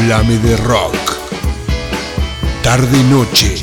Háblame 0.04 0.36
de 0.36 0.54
rock. 0.58 0.94
Tarde 2.62 3.02
noche 3.04 3.54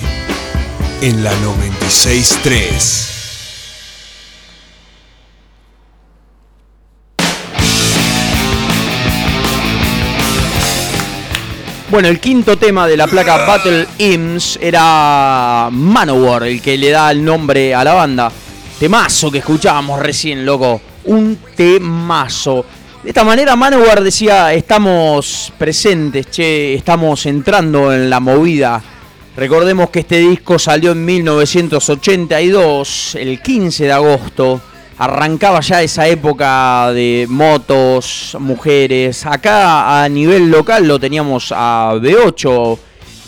en 1.00 1.24
la 1.24 1.30
963. 1.36 3.10
Bueno, 11.92 12.08
el 12.08 12.20
quinto 12.20 12.58
tema 12.58 12.88
de 12.88 12.98
la 12.98 13.06
placa 13.06 13.46
Battle 13.46 13.86
Hymns 14.00 14.58
era 14.60 15.70
Manowar, 15.72 16.46
el 16.46 16.60
que 16.60 16.76
le 16.76 16.90
da 16.90 17.12
el 17.12 17.24
nombre 17.24 17.76
a 17.76 17.84
la 17.84 17.94
banda. 17.94 18.32
Temazo 18.80 19.30
que 19.30 19.38
escuchábamos 19.38 20.00
recién, 20.00 20.44
loco. 20.44 20.82
Un 21.04 21.38
temazo. 21.56 22.66
De 23.04 23.10
esta 23.10 23.24
manera 23.24 23.56
Manowar 23.56 24.04
decía, 24.04 24.54
estamos 24.54 25.52
presentes, 25.58 26.30
che, 26.30 26.76
estamos 26.76 27.26
entrando 27.26 27.92
en 27.92 28.12
la 28.12 28.20
movida. 28.20 28.80
Recordemos 29.36 29.90
que 29.90 30.02
este 30.02 30.20
disco 30.20 30.60
salió 30.60 30.92
en 30.92 31.04
1982, 31.04 33.16
el 33.16 33.42
15 33.42 33.86
de 33.86 33.92
agosto. 33.92 34.62
Arrancaba 35.00 35.62
ya 35.62 35.82
esa 35.82 36.08
época 36.08 36.92
de 36.92 37.26
motos, 37.28 38.38
mujeres. 38.40 39.26
Acá 39.26 40.04
a 40.04 40.08
nivel 40.08 40.52
local 40.52 40.88
lo 40.88 41.00
teníamos 41.00 41.52
a 41.56 41.94
B8. 41.96 42.78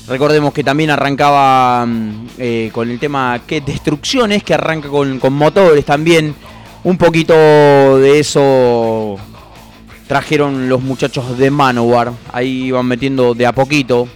Recordemos 0.07 0.53
que 0.53 0.63
también 0.63 0.91
arrancaba 0.91 1.83
mm, 1.87 2.27
eh, 2.37 2.69
con 2.71 2.91
el 2.91 2.99
tema 2.99 3.41
que 3.47 3.61
Destrucciones, 3.61 4.43
que 4.43 4.53
arranca 4.53 4.87
con, 4.87 5.17
con 5.17 5.33
motores 5.33 5.83
también. 5.83 6.35
Un 6.83 6.95
poquito 6.95 7.33
de 7.97 8.19
eso 8.19 9.17
trajeron 10.07 10.69
los 10.69 10.81
muchachos 10.81 11.37
de 11.37 11.49
Manowar. 11.51 12.11
Ahí 12.31 12.65
iban 12.65 12.85
metiendo 12.85 13.33
de 13.33 13.45
a 13.45 13.51
poquito. 13.53 14.07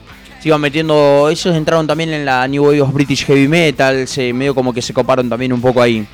Se 0.42 0.50
iban 0.50 0.62
metiendo. 0.62 1.28
Ellos 1.30 1.56
entraron 1.56 1.88
también 1.88 2.12
en 2.14 2.26
la 2.26 2.48
New 2.48 2.64
Wave 2.66 2.82
of 2.82 2.94
British 2.94 3.26
Heavy 3.26 3.48
Metal. 3.48 4.08
Se 4.08 4.32
medio 4.34 4.54
como 4.54 4.74
que 4.74 4.82
se 4.82 4.94
coparon 4.94 5.28
también 5.30 5.52
un 5.54 5.62
poco 5.62 5.82
ahí. 5.82 6.06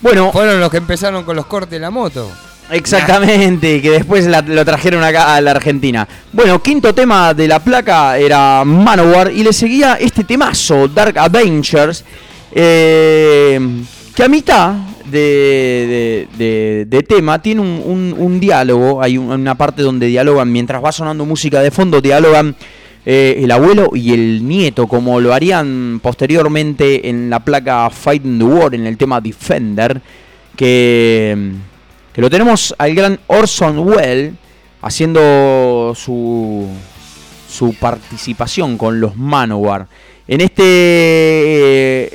Bueno, 0.00 0.32
Fueron 0.32 0.58
los 0.58 0.70
que 0.70 0.78
empezaron 0.78 1.22
con 1.24 1.36
los 1.36 1.46
cortes 1.46 1.70
de 1.72 1.78
la 1.78 1.90
moto. 1.90 2.28
Exactamente, 2.70 3.82
que 3.82 3.90
después 3.90 4.26
la- 4.26 4.40
lo 4.40 4.64
trajeron 4.64 5.04
acá 5.04 5.34
a 5.34 5.40
la 5.40 5.50
Argentina. 5.52 6.08
Bueno, 6.32 6.60
quinto 6.62 6.94
tema 6.94 7.34
de 7.34 7.46
la 7.46 7.58
placa 7.60 8.16
era 8.18 8.64
Manowar 8.64 9.30
y 9.30 9.42
le 9.44 9.52
seguía 9.52 9.94
este 10.00 10.24
temazo, 10.24 10.88
Dark 10.88 11.18
Avengers, 11.18 12.02
eh, 12.52 13.60
que 14.14 14.22
a 14.24 14.28
mitad 14.28 14.74
de, 15.12 17.04
tema 17.08 17.40
tiene 17.40 17.60
un, 17.60 18.38
diálogo, 18.40 19.02
hay 19.02 19.18
un- 19.18 19.30
una 19.30 19.54
parte 19.56 19.82
donde 19.82 20.06
dialogan, 20.06 20.50
mientras 20.50 20.82
va 20.82 20.90
sonando 20.92 21.24
música 21.24 21.60
de 21.60 21.70
fondo, 21.70 22.00
dialogan 22.00 22.56
eh, 23.04 23.40
el 23.42 23.50
abuelo 23.50 23.90
y 23.94 24.12
el 24.12 24.46
nieto, 24.46 24.86
como 24.86 25.20
lo 25.20 25.34
harían 25.34 26.00
posteriormente 26.02 27.08
en 27.08 27.28
la 27.30 27.40
placa 27.40 27.90
Fighting 27.90 28.38
the 28.38 28.44
War, 28.44 28.74
en 28.74 28.86
el 28.86 28.96
tema 28.96 29.20
Defender, 29.20 30.00
que, 30.56 31.52
que 32.12 32.20
lo 32.20 32.30
tenemos 32.30 32.74
al 32.78 32.94
gran 32.94 33.18
Orson 33.26 33.78
Welles 33.80 34.34
haciendo 34.82 35.92
su, 35.96 36.66
su 37.48 37.74
participación 37.74 38.76
con 38.78 39.00
los 39.00 39.16
Manowar. 39.16 39.86
En 40.28 40.40
este, 40.40 42.12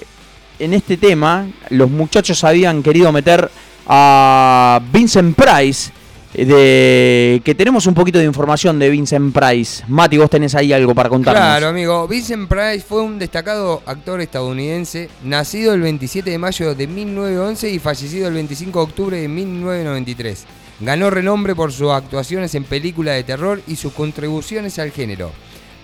en 0.60 0.74
este 0.74 0.98
tema, 0.98 1.48
los 1.70 1.90
muchachos 1.90 2.44
habían 2.44 2.84
querido 2.84 3.12
meter 3.12 3.50
a 3.88 4.82
Vincent 4.92 5.36
Price, 5.36 5.92
eh, 6.34 6.46
de, 6.46 7.42
que 7.44 7.56
tenemos 7.56 7.88
un 7.88 7.94
poquito 7.94 8.20
de 8.20 8.26
información 8.26 8.78
de 8.80 8.90
Vincent 8.90 9.34
Price. 9.34 9.84
Mati, 9.88 10.18
vos 10.18 10.30
tenés 10.30 10.56
ahí 10.56 10.74
algo 10.74 10.94
para 10.94 11.10
contarnos. 11.10 11.42
Claro, 11.42 11.68
amigo. 11.68 12.08
Vincent 12.08 12.48
Price 12.48 12.86
fue 12.88 13.02
un 13.02 13.18
destacado 13.18 13.82
actor 13.86 14.22
estadounidense, 14.22 15.10
nacido 15.24 15.74
el 15.74 15.82
27 15.82 16.30
de 16.30 16.38
mayo 16.38 16.76
de 16.76 16.88
1911 16.88 17.70
y 17.70 17.80
fallecido 17.80 18.28
el 18.28 18.34
25 18.34 18.80
de 18.80 18.84
octubre 18.84 19.22
de 19.22 19.28
1993. 19.28 20.46
Ganó 20.80 21.10
renombre 21.10 21.56
por 21.56 21.72
sus 21.72 21.92
actuaciones 21.92 22.54
en 22.54 22.64
películas 22.64 23.16
de 23.16 23.24
terror 23.24 23.62
y 23.66 23.76
sus 23.78 23.94
contribuciones 23.94 24.78
al 24.78 24.92
género. 24.92 25.32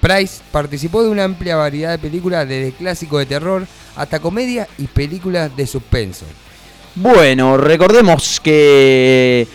Price 0.04 0.42
participó 0.52 1.02
de 1.04 1.10
una 1.10 1.24
amplia 1.24 1.56
variedad 1.56 1.92
de 1.92 1.98
películas 1.98 2.48
desde 2.48 2.74
clásicos 2.74 3.20
de 3.20 3.26
terror 3.26 3.66
hasta 3.96 4.20
comedias 4.20 4.68
y 4.78 4.88
películas 4.88 5.56
de 5.56 5.66
suspenso. 5.66 6.26
Bueno, 6.96 7.58
recordemos 7.58 8.40
que 8.40 9.48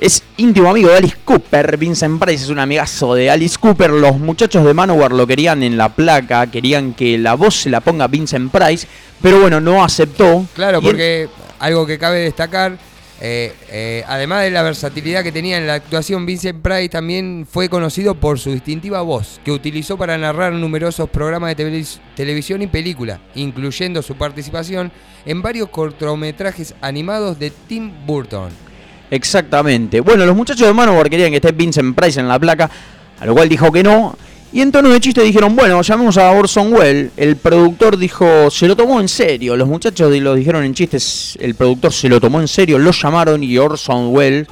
es 0.00 0.22
íntimo 0.36 0.70
amigo 0.70 0.88
de 0.90 0.96
Alice 0.98 1.16
Cooper. 1.24 1.76
Vincent 1.76 2.18
Price 2.22 2.44
es 2.44 2.50
un 2.50 2.58
amigazo 2.58 3.14
de 3.14 3.30
Alice 3.30 3.56
Cooper. 3.58 3.90
Los 3.90 4.18
muchachos 4.18 4.64
de 4.64 4.72
Manowar 4.72 5.12
lo 5.12 5.26
querían 5.26 5.62
en 5.62 5.76
la 5.76 5.88
placa, 5.90 6.46
querían 6.50 6.94
que 6.94 7.18
la 7.18 7.34
voz 7.34 7.56
se 7.62 7.68
la 7.70 7.80
ponga 7.80 8.06
Vincent 8.06 8.50
Price, 8.52 8.86
pero 9.20 9.40
bueno, 9.40 9.60
no 9.60 9.82
aceptó. 9.84 10.46
Claro, 10.54 10.78
él- 10.78 10.84
porque 10.84 11.28
algo 11.58 11.86
que 11.86 11.98
cabe 11.98 12.20
destacar, 12.20 12.78
eh, 13.20 13.54
eh, 13.70 14.04
además 14.06 14.42
de 14.42 14.50
la 14.50 14.62
versatilidad 14.62 15.22
que 15.22 15.32
tenía 15.32 15.56
en 15.56 15.66
la 15.66 15.74
actuación, 15.74 16.26
Vincent 16.26 16.60
Price 16.62 16.90
también 16.90 17.46
fue 17.50 17.68
conocido 17.68 18.14
por 18.14 18.38
su 18.38 18.52
distintiva 18.52 19.00
voz, 19.02 19.40
que 19.44 19.52
utilizó 19.52 19.96
para 19.96 20.18
narrar 20.18 20.52
numerosos 20.52 21.08
programas 21.08 21.56
de 21.56 21.64
televis- 21.64 21.98
televisión 22.14 22.62
y 22.62 22.66
películas, 22.66 23.18
incluyendo 23.34 24.02
su 24.02 24.16
participación 24.16 24.92
en 25.24 25.40
varios 25.42 25.68
cortometrajes 25.70 26.74
animados 26.80 27.38
de 27.38 27.50
Tim 27.66 27.90
Burton. 28.06 28.50
Exactamente. 29.10 30.00
Bueno, 30.00 30.26
los 30.26 30.36
muchachos 30.36 30.66
de 30.66 30.74
Manowar 30.74 31.08
querían 31.08 31.30
que 31.30 31.36
esté 31.36 31.52
Vincent 31.52 31.96
Price 31.96 32.20
en 32.20 32.28
la 32.28 32.38
placa, 32.38 32.70
a 33.18 33.24
lo 33.26 33.34
cual 33.34 33.48
dijo 33.48 33.72
que 33.72 33.82
no. 33.82 34.16
Y 34.52 34.60
en 34.62 34.72
tono 34.72 34.88
de 34.88 35.00
chiste 35.00 35.22
dijeron, 35.22 35.54
bueno, 35.54 35.82
llamemos 35.82 36.16
a 36.16 36.30
Orson 36.30 36.72
Welles. 36.72 37.10
El 37.16 37.36
productor 37.36 37.98
dijo, 37.98 38.50
se 38.50 38.66
lo 38.66 38.76
tomó 38.76 39.00
en 39.00 39.08
serio. 39.08 39.56
Los 39.56 39.68
muchachos 39.68 40.10
lo 40.18 40.34
dijeron 40.34 40.64
en 40.64 40.72
chistes, 40.72 41.36
el 41.40 41.54
productor 41.54 41.92
se 41.92 42.08
lo 42.08 42.20
tomó 42.20 42.40
en 42.40 42.48
serio, 42.48 42.78
lo 42.78 42.90
llamaron 42.92 43.42
y 43.44 43.58
Orson 43.58 44.14
Welles 44.14 44.46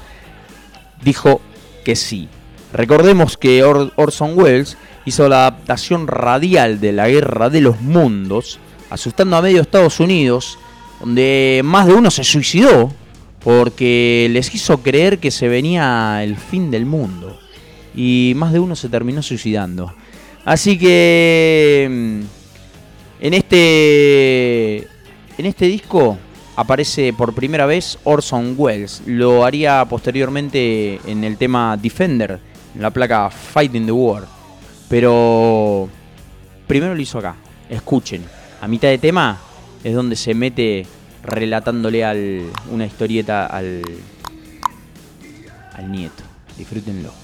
dijo 1.03 1.41
que 1.85 1.97
sí. 1.97 2.29
Recordemos 2.73 3.39
que 3.39 3.62
Or- 3.62 3.93
Orson 3.97 4.37
Welles 4.39 4.77
hizo 5.07 5.29
la 5.29 5.47
adaptación 5.47 6.07
radial 6.07 6.81
de 6.81 6.93
la 6.93 7.09
Guerra 7.09 7.49
de 7.49 7.61
los 7.61 7.81
Mundos, 7.81 8.59
asustando 8.91 9.37
a 9.37 9.43
medio 9.43 9.62
Estados 9.62 10.01
Unidos, 10.01 10.59
donde 11.01 11.62
más 11.65 11.87
de 11.87 11.95
uno 11.95 12.11
se 12.11 12.25
suicidó 12.25 12.93
porque 13.43 14.29
les 14.31 14.55
hizo 14.55 14.79
creer 14.79 15.19
que 15.19 15.31
se 15.31 15.49
venía 15.49 16.23
el 16.25 16.37
fin 16.37 16.71
del 16.71 16.85
mundo. 16.85 17.39
Y 17.95 18.33
más 18.37 18.53
de 18.53 18.61
uno 18.61 18.77
se 18.77 18.89
terminó 18.89 19.23
suicidando. 19.23 19.93
Así 20.45 20.79
que 20.79 21.89
mm, 21.91 22.21
en 23.21 23.35
este 23.35 24.89
en 25.39 25.47
este 25.47 25.66
disco 25.66 26.19
aparece 26.57 27.12
por 27.12 27.35
primera 27.35 27.66
vez 27.66 27.99
Orson 28.05 28.55
Welles. 28.57 29.03
Lo 29.07 29.45
haría 29.45 29.85
posteriormente 29.89 31.01
en 31.07 31.25
el 31.25 31.37
tema 31.37 31.77
Defender, 31.77 32.39
en 32.75 32.83
la 32.83 32.91
placa 32.91 33.31
Fighting 33.31 33.87
the 33.87 33.93
War. 33.93 34.25
Pero 34.89 35.89
primero 36.66 36.95
lo 36.95 37.01
hizo 37.01 37.19
acá. 37.19 37.37
Escuchen. 37.69 38.25
A 38.61 38.69
mitad 38.69 38.89
de 38.89 38.99
tema 38.99 39.39
es 39.83 39.95
donde 39.95 40.16
se 40.16 40.35
mete 40.35 40.87
relatándole 41.23 42.05
al, 42.05 42.43
una 42.71 42.87
historieta 42.87 43.47
al, 43.47 43.83
al 45.75 45.91
nieto. 45.91 46.23
Disfrútenlo. 46.57 47.23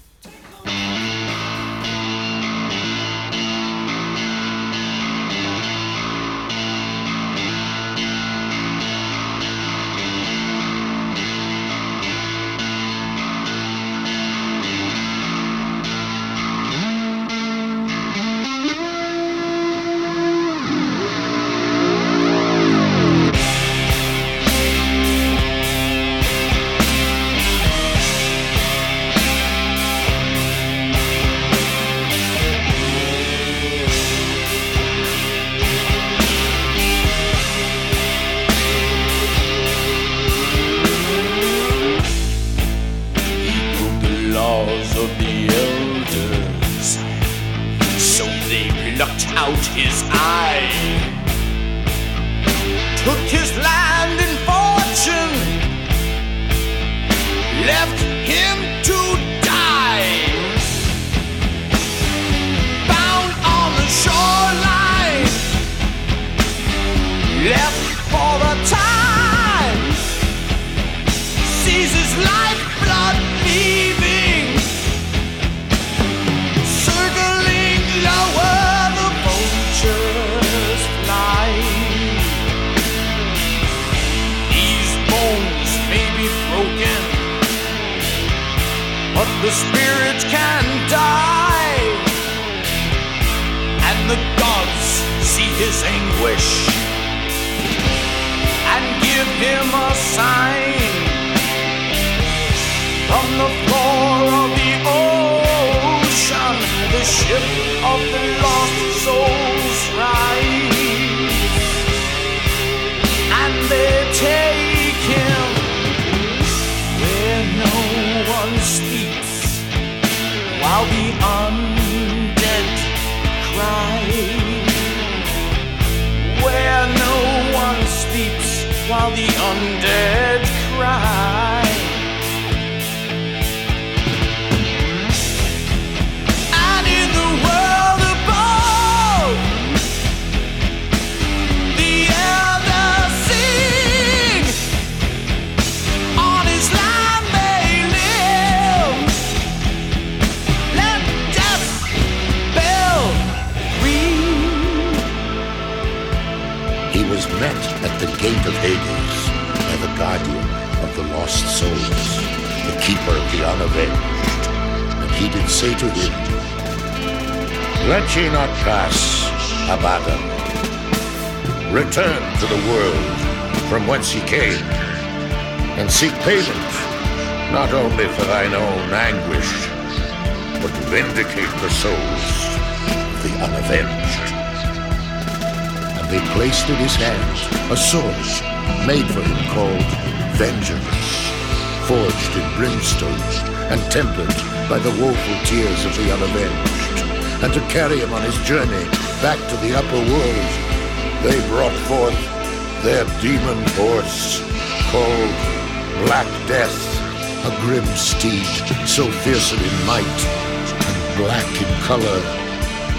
black 206.23 206.47
death, 206.47 207.45
a 207.45 207.61
grim 207.61 207.85
steed 207.95 208.45
so 208.85 209.09
fierce 209.09 209.53
in 209.53 209.85
might 209.87 210.05
and 210.05 211.17
black 211.17 211.49
in 211.57 211.81
color 211.81 212.19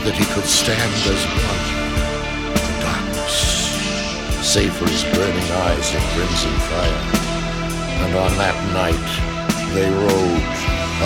that 0.03 0.15
he 0.19 0.25
could 0.35 0.45
stand 0.45 0.93
as 1.07 1.23
one 1.47 1.63
darkness, 2.83 3.37
save 4.45 4.75
for 4.75 4.89
his 4.89 5.05
burning 5.15 5.51
eyes 5.71 5.95
of 5.95 6.03
crimson 6.15 6.57
fire. 6.67 7.05
And 8.03 8.13
on 8.17 8.33
that 8.43 8.59
night 8.75 9.11
they 9.75 9.89
rode 9.89 10.43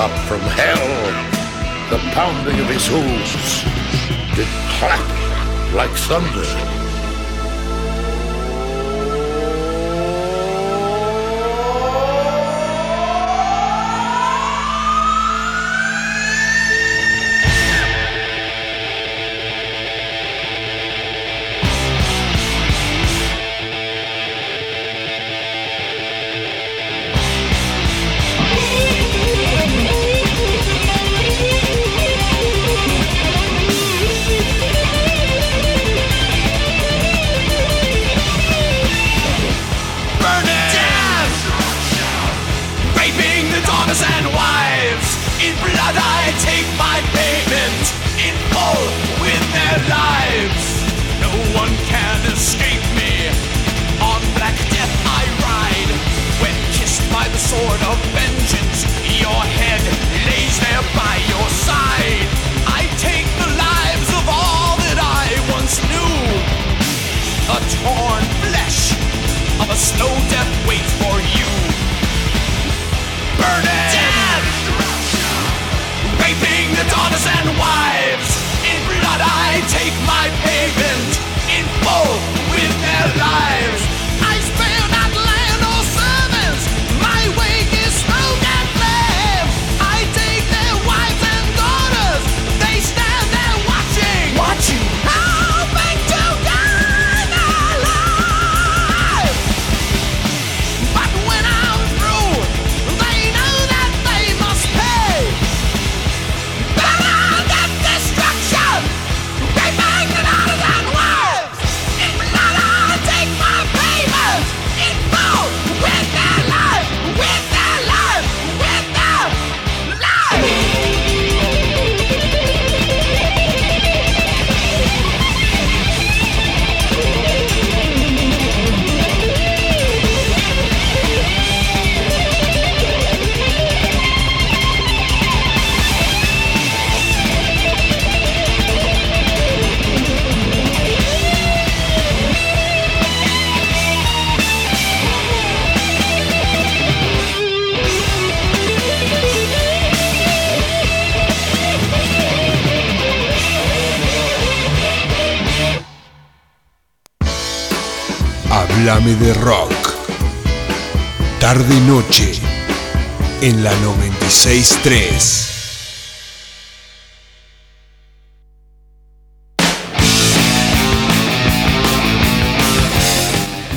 up 0.01 0.15
from 0.25 0.41
hell. 0.41 0.89
The 1.91 1.99
pounding 2.15 2.59
of 2.61 2.67
his 2.67 2.87
hoofs 2.87 3.63
did 4.35 4.49
clap 4.79 5.75
like 5.75 5.91
thunder. 5.91 6.76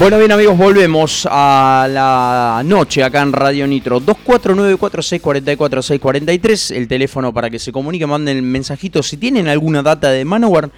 Bueno, 0.09 0.21
bien 0.21 0.31
amigos, 0.31 0.57
volvemos 0.57 1.27
a 1.29 1.87
la 1.87 2.63
noche 2.65 3.03
acá 3.03 3.21
en 3.21 3.31
Radio 3.31 3.67
Nitro. 3.67 4.01
2494644643, 4.01 6.75
el 6.75 6.87
teléfono 6.87 7.31
para 7.31 7.47
que 7.51 7.59
se 7.59 7.71
comuniquen, 7.71 8.09
manden 8.09 8.43
mensajitos. 8.43 9.07
Si 9.07 9.17
tienen 9.17 9.47
alguna 9.47 9.83
data 9.83 10.09
de 10.09 10.25
Manowar, 10.25 10.71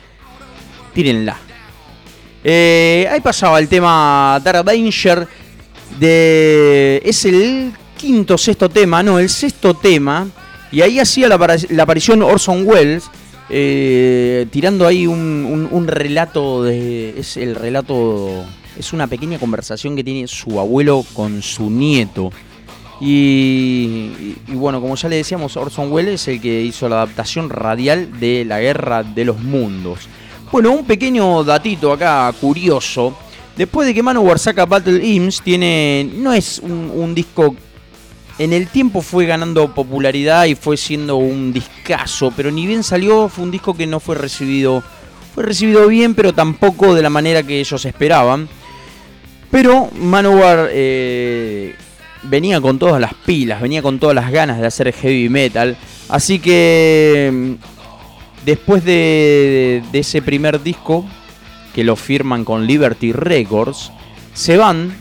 tírenla. 0.93 1.37
Eh, 2.43 3.07
ahí 3.09 3.21
pasaba 3.21 3.57
el 3.59 3.69
tema 3.69 4.37
Dark 4.43 4.65
Danger. 4.65 5.25
De, 5.97 7.01
es 7.05 7.23
el 7.23 7.71
quinto, 7.97 8.37
sexto 8.37 8.67
tema, 8.67 9.01
no, 9.01 9.17
el 9.17 9.29
sexto 9.29 9.73
tema. 9.75 10.27
Y 10.73 10.81
ahí 10.81 10.99
hacía 10.99 11.29
la, 11.29 11.39
apari- 11.39 11.69
la 11.69 11.83
aparición 11.83 12.21
Orson 12.21 12.67
Welles. 12.67 13.05
eh, 13.49 14.45
tirando 14.51 14.85
ahí 14.85 15.07
un- 15.07 15.69
un 15.71 15.87
relato 15.87 16.63
de. 16.63 17.17
Es 17.17 17.37
el 17.37 17.55
relato. 17.55 18.43
Es 18.77 18.93
una 18.93 19.07
pequeña 19.07 19.37
conversación 19.39 19.95
que 19.95 20.03
tiene 20.03 20.27
su 20.27 20.59
abuelo 20.59 21.05
con 21.13 21.41
su 21.41 21.69
nieto. 21.69 22.31
Y, 22.99 24.35
y- 24.47 24.53
bueno, 24.53 24.79
como 24.79 24.95
ya 24.95 25.09
le 25.09 25.17
decíamos, 25.17 25.57
Orson 25.57 25.91
Welles 25.91 26.21
es 26.21 26.27
el 26.27 26.41
que 26.41 26.61
hizo 26.61 26.87
la 26.87 26.97
adaptación 26.97 27.49
radial 27.49 28.19
de 28.19 28.45
La 28.45 28.59
Guerra 28.59 29.03
de 29.03 29.25
los 29.25 29.39
Mundos. 29.39 30.07
Bueno, 30.51 30.71
un 30.71 30.85
pequeño 30.85 31.43
datito 31.43 31.91
acá 31.91 32.31
curioso. 32.39 33.17
Después 33.57 33.87
de 33.87 33.93
que 33.93 34.03
Manowar 34.03 34.39
saca 34.39 34.65
Battle 34.65 35.03
Hymns, 35.05 35.41
tiene. 35.41 36.09
no 36.15 36.31
es 36.33 36.59
un, 36.59 36.91
un 36.93 37.15
disco. 37.15 37.55
En 38.37 38.53
el 38.53 38.67
tiempo 38.67 39.01
fue 39.01 39.25
ganando 39.25 39.73
popularidad 39.73 40.45
y 40.45 40.55
fue 40.55 40.77
siendo 40.77 41.17
un 41.17 41.51
discazo, 41.53 42.31
pero 42.35 42.49
ni 42.49 42.65
bien 42.65 42.81
salió, 42.83 43.29
fue 43.29 43.43
un 43.43 43.51
disco 43.51 43.73
que 43.75 43.85
no 43.87 43.99
fue 43.99 44.15
recibido. 44.15 44.81
Fue 45.35 45.43
recibido 45.43 45.87
bien, 45.87 46.15
pero 46.15 46.33
tampoco 46.33 46.93
de 46.93 47.01
la 47.01 47.09
manera 47.09 47.43
que 47.43 47.59
ellos 47.59 47.83
esperaban. 47.85 48.47
Pero 49.51 49.89
Manowar 49.99 50.69
eh, 50.71 51.75
venía 52.23 52.61
con 52.61 52.79
todas 52.79 53.01
las 53.01 53.13
pilas, 53.13 53.61
venía 53.61 53.81
con 53.81 53.99
todas 53.99 54.15
las 54.15 54.31
ganas 54.31 54.59
de 54.59 54.65
hacer 54.65 54.93
heavy 54.93 55.27
metal. 55.27 55.77
Así 56.07 56.39
que 56.39 57.29
mm, 57.31 58.45
después 58.45 58.85
de, 58.85 59.83
ese 59.91 60.21
primer 60.21 60.63
disco, 60.63 61.05
que 61.75 61.83
lo 61.83 61.97
firman 61.97 62.45
con 62.45 62.65
Liberty 62.65 63.11
Records, 63.11 63.91
se 64.33 64.55
van 64.55 64.93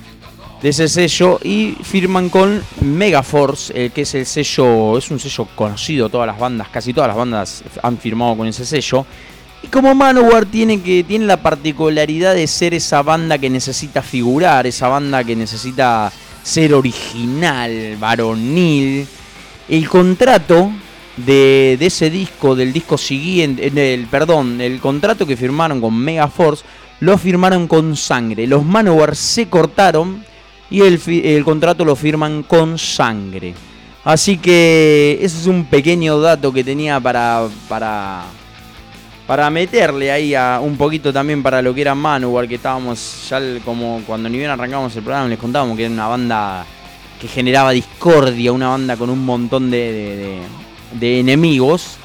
de 0.60 0.68
ese 0.68 0.88
sello 0.88 1.38
y 1.42 1.76
firman 1.82 2.28
con 2.28 2.62
Megaforce, 2.80 3.72
eh, 3.74 3.90
que 3.90 4.02
es 4.02 4.14
el 4.16 4.26
sello, 4.26 4.98
es 4.98 5.10
un 5.10 5.20
sello 5.20 5.46
conocido, 5.54 6.08
todas 6.08 6.26
las 6.26 6.38
bandas, 6.38 6.68
casi 6.68 6.92
todas 6.92 7.08
las 7.08 7.16
bandas 7.16 7.64
han 7.82 7.98
firmado 7.98 8.36
con 8.36 8.46
ese 8.48 8.66
sello. 8.66 9.06
Y 9.62 9.68
como 9.68 9.94
Manowar 9.94 10.46
tiene, 10.46 10.80
que, 10.80 11.04
tiene 11.04 11.26
la 11.26 11.36
particularidad 11.36 12.34
de 12.34 12.46
ser 12.46 12.74
esa 12.74 13.02
banda 13.02 13.38
que 13.38 13.50
necesita 13.50 14.02
figurar, 14.02 14.66
esa 14.66 14.88
banda 14.88 15.22
que 15.22 15.36
necesita 15.36 16.10
ser 16.42 16.72
original, 16.72 17.96
varonil, 17.98 19.06
el 19.68 19.88
contrato 19.88 20.70
de, 21.16 21.76
de 21.78 21.86
ese 21.86 22.10
disco, 22.10 22.56
del 22.56 22.72
disco 22.72 22.96
siguiente, 22.96 23.66
eh, 23.66 23.70
del, 23.70 24.06
perdón, 24.06 24.60
el 24.60 24.80
contrato 24.80 25.26
que 25.26 25.36
firmaron 25.36 25.80
con 25.80 25.96
Megaforce, 25.96 26.64
lo 27.00 27.18
firmaron 27.18 27.66
con 27.66 27.96
sangre. 27.96 28.46
Los 28.46 28.64
Manowar 28.64 29.16
se 29.16 29.48
cortaron 29.48 30.24
y 30.70 30.80
el, 30.80 31.00
el 31.06 31.44
contrato 31.44 31.84
lo 31.84 31.96
firman 31.96 32.42
con 32.42 32.78
sangre. 32.78 33.54
Así 34.04 34.38
que 34.38 35.18
ese 35.20 35.38
es 35.38 35.46
un 35.46 35.64
pequeño 35.66 36.20
dato 36.20 36.52
que 36.52 36.64
tenía 36.64 36.98
para, 37.00 37.48
para, 37.68 38.24
para 39.30 39.48
meterle 39.48 40.10
ahí 40.10 40.34
a 40.34 40.58
un 40.60 40.76
poquito 40.76 41.12
también 41.12 41.40
para 41.40 41.62
lo 41.62 41.72
que 41.72 41.82
era 41.82 41.94
Manowar, 41.94 42.48
que 42.48 42.56
estábamos 42.56 43.28
ya 43.30 43.40
como 43.64 44.02
cuando 44.04 44.28
ni 44.28 44.38
bien 44.38 44.50
arrancamos 44.50 44.96
el 44.96 45.04
programa 45.04 45.28
les 45.28 45.38
contábamos 45.38 45.76
que 45.76 45.84
era 45.84 45.94
una 45.94 46.08
banda 46.08 46.66
que 47.20 47.28
generaba 47.28 47.70
discordia, 47.70 48.50
una 48.50 48.70
banda 48.70 48.96
con 48.96 49.08
un 49.08 49.24
montón 49.24 49.70
de 49.70 50.40
enemigos 51.00 51.96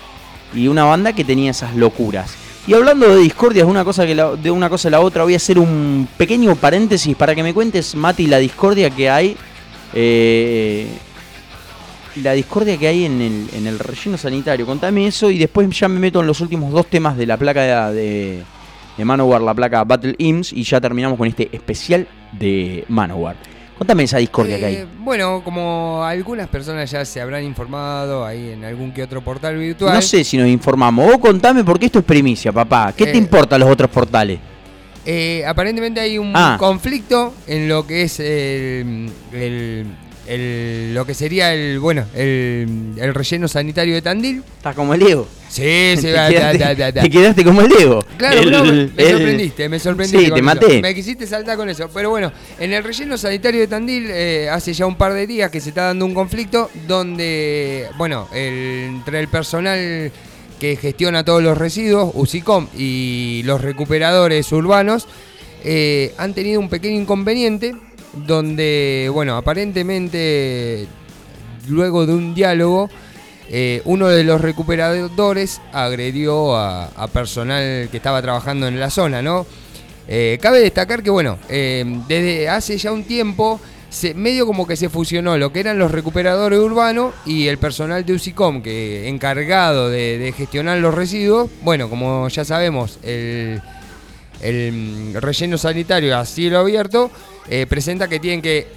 y 0.53 0.67
una 0.67 0.83
banda 0.83 1.13
que 1.13 1.23
tenía 1.23 1.49
esas 1.49 1.75
locuras. 1.75 2.35
Y 2.67 2.75
hablando 2.75 3.15
de 3.15 3.19
discordias, 3.23 3.65
una 3.65 3.83
cosa 3.83 4.05
que 4.05 4.13
la- 4.13 4.35
de 4.35 4.51
una 4.51 4.69
cosa 4.69 4.89
a 4.89 4.91
la 4.91 4.99
otra, 4.99 5.23
voy 5.23 5.33
a 5.33 5.37
hacer 5.37 5.57
un 5.57 6.07
pequeño 6.17 6.55
paréntesis 6.55 7.15
para 7.15 7.33
que 7.33 7.41
me 7.41 7.55
cuentes, 7.55 7.95
Mati, 7.95 8.27
la 8.27 8.37
discordia 8.37 8.91
que 8.91 9.09
hay. 9.09 9.35
eh, 9.95 10.87
la 12.23 12.33
discordia 12.33 12.77
que 12.77 12.87
hay 12.87 13.05
en 13.05 13.21
el, 13.21 13.47
en 13.53 13.67
el 13.67 13.77
relleno 13.79 14.17
sanitario. 14.17 14.65
Contame 14.65 15.07
eso 15.07 15.29
y 15.29 15.37
después 15.37 15.69
ya 15.77 15.87
me 15.87 15.99
meto 15.99 16.21
en 16.21 16.27
los 16.27 16.39
últimos 16.41 16.71
dos 16.71 16.87
temas 16.87 17.17
de 17.17 17.25
la 17.25 17.37
placa 17.37 17.91
de, 17.91 18.41
de 18.97 19.05
Manowar, 19.05 19.41
la 19.41 19.53
placa 19.53 19.83
Battle 19.83 20.15
Hymns, 20.17 20.53
y 20.53 20.63
ya 20.63 20.79
terminamos 20.79 21.17
con 21.17 21.27
este 21.27 21.49
especial 21.51 22.07
de 22.31 22.85
Manowar. 22.87 23.35
Contame 23.77 24.03
esa 24.03 24.19
discordia 24.19 24.57
que 24.57 24.63
Eh, 24.63 24.77
hay. 24.83 24.87
Bueno, 24.99 25.41
como 25.43 26.01
algunas 26.05 26.47
personas 26.47 26.89
ya 26.89 27.03
se 27.03 27.19
habrán 27.19 27.43
informado 27.43 28.25
ahí 28.25 28.51
en 28.51 28.63
algún 28.63 28.93
que 28.93 29.03
otro 29.03 29.21
portal 29.21 29.57
virtual. 29.57 29.93
No 29.93 30.01
sé 30.01 30.23
si 30.23 30.37
nos 30.37 30.47
informamos. 30.47 31.05
Vos 31.05 31.17
contame 31.17 31.61
porque 31.65 31.87
esto 31.87 31.99
es 31.99 32.05
primicia, 32.05 32.53
papá. 32.53 32.93
¿Qué 32.95 33.03
te 33.05 33.11
Eh, 33.11 33.17
importa 33.17 33.57
los 33.57 33.69
otros 33.69 33.89
portales? 33.89 34.39
Eh, 35.05 35.43
aparentemente 35.45 35.99
hay 35.99 36.17
un 36.17 36.31
Ah. 36.33 36.55
conflicto 36.57 37.33
en 37.47 37.67
lo 37.67 37.85
que 37.85 38.03
es 38.03 38.17
el, 38.21 39.11
el- 39.33 39.85
el- 40.27 40.93
lo 40.93 41.05
que 41.05 41.13
sería 41.13 41.53
el 41.53 41.79
bueno 41.79 42.05
el, 42.15 42.93
el 42.97 43.13
relleno 43.13 43.47
sanitario 43.47 43.93
de 43.95 44.01
Tandil. 44.01 44.43
Estás 44.57 44.75
como 44.75 44.93
el 44.93 44.99
Diego. 44.99 45.27
Sí, 45.49 45.61
te, 46.01 46.13
va, 46.13 46.27
quedaste, 46.29 46.57
da, 46.57 46.75
da, 46.75 46.91
da. 46.91 47.01
te 47.03 47.09
quedaste 47.09 47.43
como 47.43 47.61
el 47.61 47.69
Diego. 47.69 48.05
Claro, 48.17 48.39
El- 48.41 48.51
no, 48.51 48.63
me, 48.65 48.87
sorprendiste, 49.11 49.69
me 49.69 49.79
sorprendiste. 49.79 50.25
Sí, 50.25 50.31
te 50.31 50.35
eso. 50.35 50.43
maté. 50.43 50.81
Me 50.81 50.95
quisiste 50.95 51.27
saltar 51.27 51.57
con 51.57 51.69
eso. 51.69 51.89
Pero 51.93 52.09
bueno, 52.09 52.31
en 52.59 52.73
el 52.73 52.83
relleno 52.83 53.17
sanitario 53.17 53.61
de 53.61 53.67
Tandil 53.67 54.07
eh, 54.09 54.49
hace 54.51 54.73
ya 54.73 54.85
un 54.85 54.95
par 54.95 55.13
de 55.13 55.27
días 55.27 55.49
que 55.51 55.61
se 55.61 55.69
está 55.69 55.83
dando 55.85 56.05
un 56.05 56.13
conflicto 56.13 56.69
donde, 56.87 57.87
bueno, 57.97 58.27
el- 58.33 58.85
entre 58.95 59.19
el 59.19 59.27
personal 59.27 60.11
que 60.59 60.75
gestiona 60.77 61.23
todos 61.25 61.43
los 61.43 61.57
residuos, 61.57 62.11
UCICOM, 62.13 62.67
y 62.77 63.41
los 63.45 63.61
recuperadores 63.61 64.49
urbanos, 64.53 65.05
eh, 65.65 66.13
han 66.17 66.33
tenido 66.33 66.59
un 66.61 66.69
pequeño 66.69 66.99
inconveniente 67.01 67.75
donde, 68.15 69.09
bueno, 69.13 69.37
aparentemente, 69.37 70.87
luego 71.67 72.05
de 72.05 72.13
un 72.13 72.33
diálogo, 72.33 72.89
eh, 73.49 73.81
uno 73.85 74.07
de 74.07 74.23
los 74.23 74.41
recuperadores 74.41 75.61
agredió 75.71 76.55
a, 76.57 77.07
personal 77.13 77.89
que 77.91 77.97
estaba 77.97 78.21
trabajando 78.21 78.67
en 78.67 78.79
la 78.79 78.89
zona, 78.89 79.21
¿no? 79.21 79.45
Eh, 80.07 80.37
cabe 80.41 80.59
destacar 80.59 81.03
que, 81.03 81.09
bueno, 81.09 81.37
eh, 81.49 81.83
desde 82.07 82.49
hace 82.49 82.77
ya 82.77 82.91
un 82.91 83.03
tiempo, 83.03 83.59
se, 83.89 84.13
medio 84.13 84.45
como 84.45 84.67
que 84.67 84.75
se 84.75 84.89
fusionó 84.89 85.37
lo 85.37 85.51
que 85.51 85.59
eran 85.59 85.79
los 85.79 85.91
recuperadores 85.91 86.59
urbanos 86.59 87.13
y 87.25 87.47
el 87.47 87.57
personal 87.57 88.05
de 88.05 88.13
UCICOM, 88.13 88.61
que 88.61 89.07
encargado 89.07 89.89
de, 89.89 90.17
de 90.17 90.31
gestionar 90.31 90.79
los 90.79 90.93
residuos. 90.93 91.49
Bueno, 91.61 91.89
como 91.89 92.27
ya 92.27 92.45
sabemos, 92.45 92.99
el, 93.03 93.61
el 94.41 94.71
mm, 94.71 95.17
relleno 95.17 95.57
sanitario 95.57 96.17
a 96.17 96.25
cielo 96.25 96.59
abierto 96.59 97.11
eh, 97.49 97.65
presenta 97.67 98.07
que 98.07 98.19
tienen 98.19 98.41
que 98.41 98.67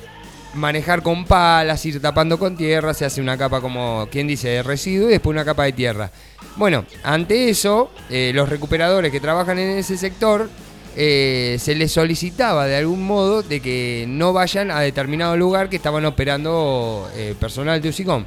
manejar 0.55 1.03
con 1.03 1.25
palas, 1.25 1.85
ir 1.87 2.01
tapando 2.01 2.39
con 2.39 2.57
tierra, 2.57 2.95
se 2.95 3.05
hace 3.05 3.21
una 3.21 3.37
capa 3.37 3.61
como 3.61 4.09
quien 4.11 4.27
dice 4.27 4.49
de 4.49 4.63
residuo 4.63 5.09
y 5.09 5.13
después 5.13 5.33
una 5.33 5.45
capa 5.45 5.65
de 5.65 5.73
tierra. 5.73 6.11
Bueno, 6.57 6.85
ante 7.03 7.49
eso, 7.49 7.91
eh, 8.11 8.33
los 8.35 8.49
recuperadores 8.49 9.13
que 9.13 9.21
trabajan 9.21 9.59
en 9.59 9.79
ese 9.79 9.97
sector 9.97 10.49
eh, 10.97 11.57
se 11.61 11.75
les 11.75 11.93
solicitaba 11.93 12.67
de 12.67 12.77
algún 12.77 13.07
modo 13.07 13.43
de 13.43 13.61
que 13.61 14.07
no 14.09 14.33
vayan 14.33 14.71
a 14.71 14.81
determinado 14.81 15.37
lugar 15.37 15.69
que 15.69 15.77
estaban 15.77 16.05
operando 16.05 17.09
personal 17.39 17.81
de 17.81 17.91
UCICOM. 17.91 18.25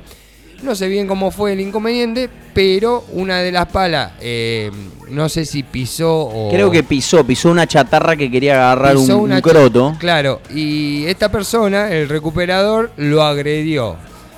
No 0.64 0.76
sé 0.76 0.88
bien 0.88 1.08
cómo 1.08 1.32
fue 1.32 1.54
el 1.54 1.60
inconveniente, 1.60 2.30
pero 2.54 3.04
una 3.14 3.40
de 3.40 3.52
las 3.52 3.66
palas, 3.68 4.12
eh, 4.22 4.70
no 5.10 5.28
sé 5.28 5.44
si 5.46 5.64
pisó 5.64 6.22
o... 6.22 6.50
Creo 6.52 6.70
que 6.70 6.84
pisó, 6.84 7.26
pisó 7.26 7.50
una 7.50 7.66
chatarra 7.66 8.16
que 8.16 8.30
quería 8.30 8.54
agarrar 8.56 8.96
un, 8.96 9.06
un 9.24 9.42
croto. 9.42 9.96
Claro, 10.00 10.40
y 10.54 11.06
esta 11.08 11.32
persona, 11.32 11.90
el 11.92 12.08
recuperador, 12.08 12.92
lo 12.98 13.24
agredió. 13.24 13.96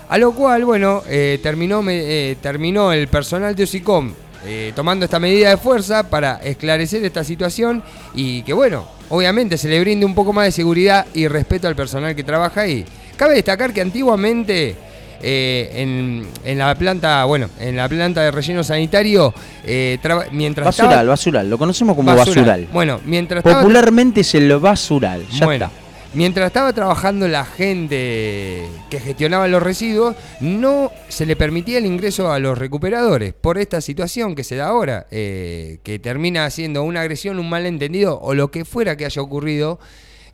A 0.07 0.17
lo 0.17 0.31
cual, 0.33 0.63
bueno, 0.63 1.03
eh, 1.09 1.39
terminó, 1.43 1.81
me- 1.81 2.31
eh, 2.31 2.37
terminó 2.41 2.93
el 2.93 3.07
personal 3.09 3.53
de 3.55 3.63
OSICOM 3.63 4.13
eh, 4.45 4.71
tomando 4.75 5.03
esta 5.05 5.19
medida 5.19 5.49
de 5.49 5.57
fuerza 5.57 6.09
para 6.09 6.35
esclarecer 6.43 7.03
esta 7.03 7.23
situación 7.23 7.83
y 8.13 8.43
que, 8.43 8.53
bueno, 8.53 8.85
obviamente 9.09 9.57
se 9.57 9.67
le 9.67 9.79
brinde 9.79 10.05
un 10.05 10.13
poco 10.15 10.31
más 10.31 10.45
de 10.45 10.51
seguridad 10.51 11.05
y 11.13 11.27
respeto 11.27 11.67
al 11.67 11.75
personal 11.75 12.15
que 12.15 12.23
trabaja 12.23 12.61
ahí. 12.61 12.85
Cabe 13.17 13.35
destacar 13.35 13.73
que 13.73 13.81
antiguamente 13.81 14.75
eh, 15.23 15.71
en, 15.75 16.27
en 16.43 16.57
la 16.57 16.75
planta, 16.75 17.23
bueno, 17.23 17.49
en 17.59 17.75
la 17.77 17.87
planta 17.87 18.21
de 18.21 18.29
relleno 18.31 18.63
sanitario, 18.63 19.33
eh, 19.65 19.97
traba- 20.01 20.25
mientras 20.31 20.65
Basural, 20.65 20.91
estaba- 20.91 21.09
basural, 21.09 21.49
lo 21.49 21.57
conocemos 21.57 21.95
como 21.95 22.13
Basural. 22.13 22.35
basural. 22.45 22.67
Bueno, 22.73 22.99
mientras 23.05 23.41
Popularmente 23.41 24.21
es 24.21 24.35
el 24.35 24.55
basural. 24.59 25.25
Ya 25.31 25.45
bueno, 25.45 25.65
está. 25.65 25.77
mientras 26.13 26.47
estaba 26.47 26.73
trabajando 26.73 27.27
la 27.27 27.45
gente 27.45 28.65
que 28.89 28.99
gestionaba 28.99 29.47
los 29.47 29.63
residuos, 29.63 30.15
no 30.41 30.91
se 31.07 31.25
le 31.25 31.35
permitía 31.35 31.77
el 31.77 31.85
ingreso 31.85 32.31
a 32.31 32.37
los 32.39 32.57
recuperadores 32.57 33.33
por 33.33 33.57
esta 33.57 33.79
situación 33.81 34.35
que 34.35 34.43
se 34.43 34.55
da 34.57 34.67
ahora, 34.67 35.07
eh, 35.09 35.79
que 35.83 35.99
termina 35.99 36.49
siendo 36.49 36.83
una 36.83 37.01
agresión, 37.01 37.39
un 37.39 37.49
malentendido 37.49 38.19
o 38.21 38.33
lo 38.33 38.51
que 38.51 38.65
fuera 38.65 38.97
que 38.97 39.05
haya 39.05 39.21
ocurrido, 39.21 39.79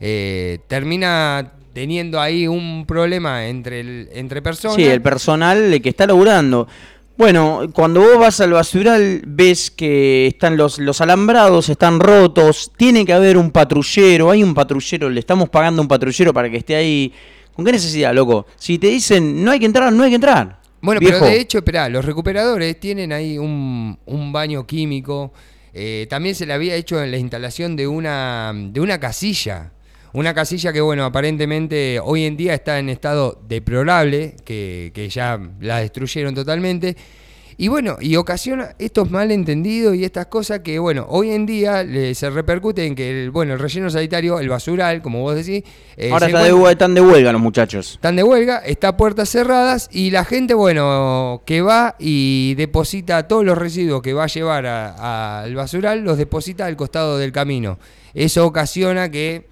eh, 0.00 0.58
termina 0.68 1.52
teniendo 1.72 2.20
ahí 2.20 2.46
un 2.48 2.84
problema 2.86 3.46
entre, 3.46 3.80
el- 3.80 4.08
entre 4.12 4.42
personas. 4.42 4.76
Sí, 4.76 4.84
el 4.84 5.00
personal 5.02 5.80
que 5.82 5.88
está 5.88 6.06
laburando. 6.06 6.66
Bueno, 7.16 7.66
cuando 7.74 8.00
vos 8.00 8.18
vas 8.18 8.40
al 8.40 8.52
basural 8.52 9.20
ves 9.26 9.70
que 9.70 10.26
están 10.28 10.56
los, 10.56 10.78
los 10.78 11.00
alambrados, 11.02 11.68
están 11.68 12.00
rotos, 12.00 12.72
tiene 12.78 13.04
que 13.04 13.12
haber 13.12 13.36
un 13.36 13.50
patrullero, 13.50 14.30
hay 14.30 14.42
un 14.42 14.54
patrullero, 14.54 15.10
le 15.10 15.20
estamos 15.20 15.50
pagando 15.50 15.82
un 15.82 15.88
patrullero 15.88 16.32
para 16.32 16.50
que 16.50 16.56
esté 16.56 16.76
ahí. 16.76 17.12
¿Con 17.52 17.64
qué 17.66 17.72
necesidad, 17.72 18.14
loco? 18.14 18.46
Si 18.56 18.78
te 18.78 18.86
dicen 18.86 19.44
no 19.44 19.50
hay 19.50 19.58
que 19.60 19.66
entrar, 19.66 19.92
no 19.92 20.02
hay 20.02 20.08
que 20.10 20.14
entrar. 20.14 20.60
Bueno, 20.80 20.98
Viejo. 21.00 21.18
pero 21.18 21.30
de 21.30 21.38
hecho, 21.40 21.58
esperá, 21.58 21.90
los 21.90 22.06
recuperadores 22.06 22.80
tienen 22.80 23.12
ahí 23.12 23.36
un, 23.36 23.98
un 24.06 24.32
baño 24.32 24.66
químico. 24.66 25.30
eh, 25.74 26.06
también 26.08 26.34
se 26.34 26.46
le 26.46 26.54
había 26.54 26.74
hecho 26.74 27.02
en 27.02 27.10
la 27.10 27.18
instalación 27.18 27.76
de 27.76 27.86
una, 27.86 28.52
de 28.54 28.80
una 28.80 28.98
casilla. 28.98 29.72
Una 30.12 30.34
casilla 30.34 30.72
que, 30.72 30.80
bueno, 30.80 31.04
aparentemente 31.04 32.00
hoy 32.02 32.24
en 32.24 32.36
día 32.36 32.54
está 32.54 32.78
en 32.78 32.88
estado 32.88 33.40
deplorable, 33.48 34.34
que, 34.44 34.90
que 34.94 35.08
ya 35.08 35.38
la 35.60 35.78
destruyeron 35.78 36.34
totalmente. 36.34 36.96
Y 37.56 37.68
bueno, 37.68 37.98
y 38.00 38.16
ocasiona 38.16 38.74
estos 38.78 39.10
malentendidos 39.10 39.94
y 39.94 40.02
estas 40.04 40.26
cosas 40.26 40.60
que, 40.60 40.78
bueno, 40.78 41.04
hoy 41.10 41.30
en 41.32 41.44
día 41.44 41.84
le- 41.84 42.14
se 42.14 42.30
repercute 42.30 42.86
en 42.86 42.94
que, 42.94 43.24
el, 43.24 43.30
bueno, 43.30 43.52
el 43.52 43.58
relleno 43.58 43.90
sanitario, 43.90 44.40
el 44.40 44.48
basural, 44.48 45.02
como 45.02 45.20
vos 45.20 45.34
decís... 45.36 45.62
eh, 45.98 46.10
Ahora 46.10 46.26
está 46.28 46.42
de, 46.42 46.70
están 46.72 46.94
de 46.94 47.02
huelga 47.02 47.32
los 47.32 47.40
muchachos. 47.42 47.92
están 47.92 48.16
de 48.16 48.22
huelga, 48.22 48.60
está 48.64 48.88
a 48.88 48.96
puertas 48.96 49.28
cerradas 49.28 49.90
y 49.92 50.10
la 50.10 50.24
gente, 50.24 50.54
bueno, 50.54 51.42
que 51.44 51.60
va 51.60 51.96
y 51.98 52.54
deposita 52.54 53.28
todos 53.28 53.44
los 53.44 53.58
residuos 53.58 54.00
que 54.00 54.14
va 54.14 54.24
a 54.24 54.28
llevar 54.28 54.64
al 54.66 55.54
basural, 55.54 56.00
los 56.02 56.16
deposita 56.16 56.64
al 56.64 56.76
costado 56.76 57.18
del 57.18 57.30
camino. 57.30 57.78
Eso 58.14 58.46
ocasiona 58.46 59.10
que 59.10 59.48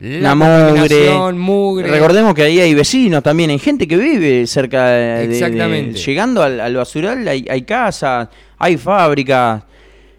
la 0.00 0.20
La 0.20 0.34
mugre. 0.34 1.88
Recordemos 1.90 2.34
que 2.34 2.42
ahí 2.42 2.58
hay 2.60 2.74
vecinos 2.74 3.22
también, 3.22 3.50
hay 3.50 3.58
gente 3.58 3.86
que 3.86 3.96
vive 3.96 4.46
cerca 4.46 4.88
de. 4.88 4.98
de- 5.02 5.28
de- 5.28 5.34
Exactamente. 5.34 5.98
llegando 5.98 6.42
al, 6.42 6.58
al 6.60 6.74
basural 6.74 7.26
hay, 7.28 7.46
hay 7.48 7.62
casas, 7.62 8.28
hay 8.58 8.76
fábricas. 8.76 9.62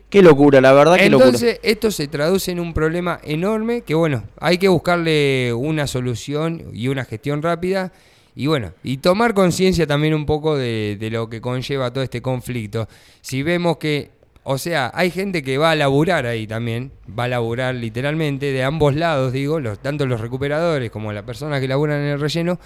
Qué 0.09 0.21
locura, 0.21 0.59
la 0.59 0.73
verdad, 0.73 0.97
qué 0.97 1.09
locura. 1.09 1.27
Entonces, 1.27 1.59
esto 1.63 1.89
se 1.89 2.07
traduce 2.09 2.51
en 2.51 2.59
un 2.59 2.73
problema 2.73 3.19
enorme 3.23 3.81
que, 3.81 3.95
bueno, 3.95 4.23
hay 4.39 4.57
que 4.57 4.67
buscarle 4.67 5.53
una 5.53 5.87
solución 5.87 6.63
y 6.73 6.89
una 6.89 7.05
gestión 7.05 7.41
rápida. 7.41 7.93
Y 8.35 8.47
bueno, 8.47 8.73
y 8.83 8.97
tomar 8.97 9.33
conciencia 9.33 9.87
también 9.87 10.13
un 10.13 10.25
poco 10.25 10.57
de, 10.57 10.97
de 10.99 11.09
lo 11.09 11.29
que 11.29 11.39
conlleva 11.41 11.91
todo 11.93 12.03
este 12.03 12.21
conflicto. 12.21 12.87
Si 13.21 13.41
vemos 13.41 13.77
que, 13.77 14.09
o 14.43 14.57
sea, 14.57 14.91
hay 14.93 15.11
gente 15.11 15.43
que 15.43 15.57
va 15.57 15.71
a 15.71 15.75
laburar 15.75 16.25
ahí 16.25 16.47
también, 16.47 16.91
va 17.17 17.25
a 17.25 17.27
laburar 17.27 17.75
literalmente 17.75 18.51
de 18.51 18.63
ambos 18.63 18.95
lados, 18.95 19.33
digo, 19.33 19.59
los, 19.59 19.79
tanto 19.79 20.05
los 20.05 20.19
recuperadores 20.19 20.89
como 20.89 21.13
las 21.13 21.23
personas 21.23 21.61
que 21.61 21.67
laburan 21.67 21.99
en 22.01 22.07
el 22.07 22.19
relleno, 22.19 22.59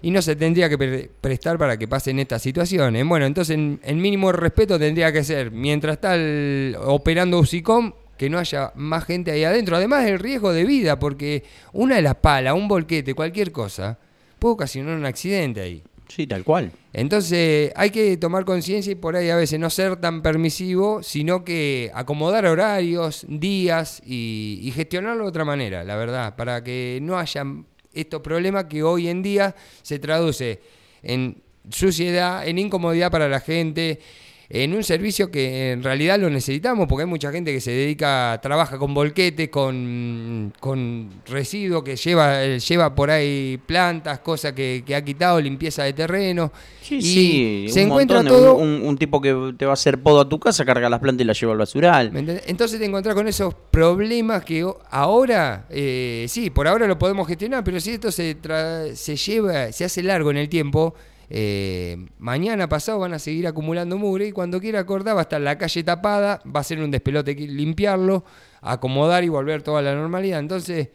y 0.00 0.10
no 0.10 0.22
se 0.22 0.36
tendría 0.36 0.68
que 0.68 0.78
pre- 0.78 1.10
prestar 1.20 1.58
para 1.58 1.76
que 1.76 1.88
pasen 1.88 2.18
estas 2.20 2.40
situaciones. 2.40 3.04
Bueno, 3.06 3.26
entonces 3.26 3.56
en- 3.56 3.80
el 3.82 3.96
mínimo 3.96 4.30
respeto 4.32 4.78
tendría 4.78 5.12
que 5.12 5.24
ser, 5.24 5.50
mientras 5.50 5.94
está 5.94 6.14
el- 6.14 6.76
operando 6.80 7.38
UCICOM, 7.40 7.92
que 8.16 8.30
no 8.30 8.38
haya 8.38 8.72
más 8.74 9.04
gente 9.04 9.30
ahí 9.30 9.44
adentro. 9.44 9.76
Además 9.76 10.04
del 10.04 10.18
riesgo 10.18 10.52
de 10.52 10.64
vida, 10.64 10.98
porque 10.98 11.44
una 11.72 11.96
de 11.96 12.02
las 12.02 12.14
palas, 12.16 12.54
un 12.54 12.66
volquete, 12.68 13.14
cualquier 13.14 13.52
cosa, 13.52 13.98
puede 14.38 14.54
ocasionar 14.54 14.96
un 14.96 15.04
accidente 15.04 15.60
ahí. 15.60 15.82
Sí, 16.08 16.26
tal 16.26 16.42
cual. 16.42 16.72
Entonces 16.92 17.72
hay 17.76 17.90
que 17.90 18.16
tomar 18.16 18.44
conciencia 18.44 18.90
y 18.90 18.94
por 18.94 19.14
ahí 19.14 19.28
a 19.30 19.36
veces 19.36 19.60
no 19.60 19.70
ser 19.70 19.96
tan 19.96 20.22
permisivo, 20.22 21.02
sino 21.02 21.44
que 21.44 21.90
acomodar 21.94 22.46
horarios, 22.46 23.26
días 23.28 24.02
y, 24.04 24.72
gestionarlo 24.74 25.24
de 25.24 25.28
otra 25.28 25.44
manera, 25.44 25.84
la 25.84 25.96
verdad, 25.96 26.34
para 26.36 26.64
que 26.64 26.98
no 27.02 27.18
haya 27.18 27.44
estos 27.92 28.20
problemas 28.22 28.64
que 28.64 28.82
hoy 28.82 29.08
en 29.08 29.22
día 29.22 29.54
se 29.82 29.98
traduce 29.98 30.60
en 31.02 31.42
suciedad, 31.70 32.46
en 32.46 32.58
incomodidad 32.58 33.10
para 33.10 33.28
la 33.28 33.40
gente, 33.40 34.00
en 34.50 34.72
un 34.72 34.82
servicio 34.82 35.30
que 35.30 35.72
en 35.72 35.82
realidad 35.82 36.18
lo 36.18 36.30
necesitamos, 36.30 36.86
porque 36.88 37.02
hay 37.02 37.08
mucha 37.08 37.30
gente 37.30 37.52
que 37.52 37.60
se 37.60 37.70
dedica, 37.70 38.38
trabaja 38.42 38.78
con 38.78 38.94
volquetes, 38.94 39.50
con, 39.50 40.54
con 40.58 41.10
residuos, 41.26 41.82
que 41.82 41.96
lleva, 41.96 42.42
eh, 42.42 42.58
lleva 42.58 42.94
por 42.94 43.10
ahí 43.10 43.60
plantas, 43.66 44.20
cosas 44.20 44.54
que, 44.54 44.82
que 44.86 44.94
ha 44.94 45.04
quitado, 45.04 45.38
limpieza 45.38 45.84
de 45.84 45.92
terreno. 45.92 46.50
Sí, 46.80 46.96
y 46.96 47.02
sí, 47.02 47.66
se 47.68 47.80
un 47.84 47.88
encuentra 47.88 48.22
montón 48.22 48.38
todo. 48.38 48.54
Un, 48.54 48.80
un 48.86 48.96
tipo 48.96 49.20
que 49.20 49.52
te 49.58 49.66
va 49.66 49.72
a 49.72 49.74
hacer 49.74 49.98
podo 49.98 50.20
a 50.22 50.28
tu 50.28 50.40
casa, 50.40 50.64
carga 50.64 50.88
las 50.88 51.00
plantas 51.00 51.24
y 51.24 51.26
las 51.26 51.38
lleva 51.38 51.52
al 51.52 51.58
basural. 51.58 52.12
Entonces 52.46 52.78
te 52.78 52.86
encontrás 52.86 53.14
con 53.14 53.28
esos 53.28 53.52
problemas 53.70 54.44
que 54.44 54.66
ahora, 54.90 55.66
eh, 55.68 56.24
sí, 56.28 56.48
por 56.48 56.66
ahora 56.66 56.86
lo 56.86 56.98
podemos 56.98 57.28
gestionar, 57.28 57.62
pero 57.64 57.78
si 57.80 57.90
esto 57.90 58.10
se, 58.10 58.40
tra- 58.40 58.94
se 58.94 59.14
lleva, 59.16 59.72
se 59.72 59.84
hace 59.84 60.02
largo 60.02 60.30
en 60.30 60.38
el 60.38 60.48
tiempo, 60.48 60.94
eh, 61.30 62.06
mañana 62.18 62.68
pasado 62.68 63.00
van 63.00 63.12
a 63.12 63.18
seguir 63.18 63.46
acumulando 63.46 63.98
mugre 63.98 64.28
y 64.28 64.32
cuando 64.32 64.60
quiera 64.60 64.80
acordar 64.80 65.14
va 65.16 65.20
a 65.20 65.22
estar 65.22 65.40
la 65.40 65.58
calle 65.58 65.82
tapada, 65.82 66.40
va 66.44 66.60
a 66.60 66.64
ser 66.64 66.80
un 66.80 66.90
despelote 66.90 67.34
limpiarlo, 67.34 68.24
acomodar 68.62 69.24
y 69.24 69.28
volver 69.28 69.62
toda 69.62 69.82
la 69.82 69.94
normalidad. 69.94 70.40
Entonces, 70.40 70.88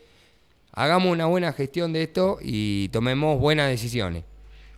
hagamos 0.71 1.11
una 1.11 1.27
buena 1.27 1.53
gestión 1.53 1.93
de 1.93 2.03
esto 2.03 2.39
y 2.41 2.89
tomemos 2.89 3.39
buenas 3.39 3.69
decisiones. 3.69 4.23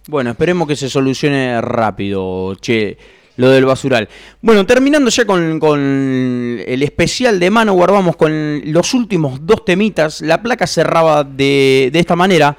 Bueno, 0.07 0.31
esperemos 0.31 0.67
que 0.67 0.75
se 0.75 0.89
solucione 0.89 1.59
rápido, 1.61 2.55
che, 2.61 2.97
lo 3.37 3.49
del 3.49 3.65
basural. 3.65 4.07
Bueno, 4.41 4.65
terminando 4.65 5.09
ya 5.09 5.25
con, 5.25 5.59
con 5.59 5.79
el 5.79 6.83
especial 6.83 7.39
de 7.39 7.49
Manowar, 7.49 7.91
vamos 7.91 8.15
con 8.15 8.61
los 8.71 8.93
últimos 8.93 9.45
dos 9.45 9.65
temitas. 9.65 10.21
La 10.21 10.41
placa 10.41 10.67
cerraba 10.67 11.23
de, 11.23 11.89
de 11.91 11.99
esta 11.99 12.15
manera. 12.15 12.55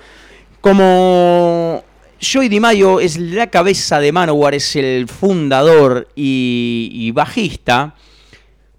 Como 0.61 1.85
Joey 2.21 2.49
DiMaggio 2.49 2.99
es 2.99 3.19
la 3.19 3.49
cabeza 3.49 4.01
de 4.01 4.11
Manowar, 4.11 4.55
es 4.55 4.75
el 4.77 5.07
fundador 5.07 6.09
y, 6.17 7.11
bajista, 7.15 7.95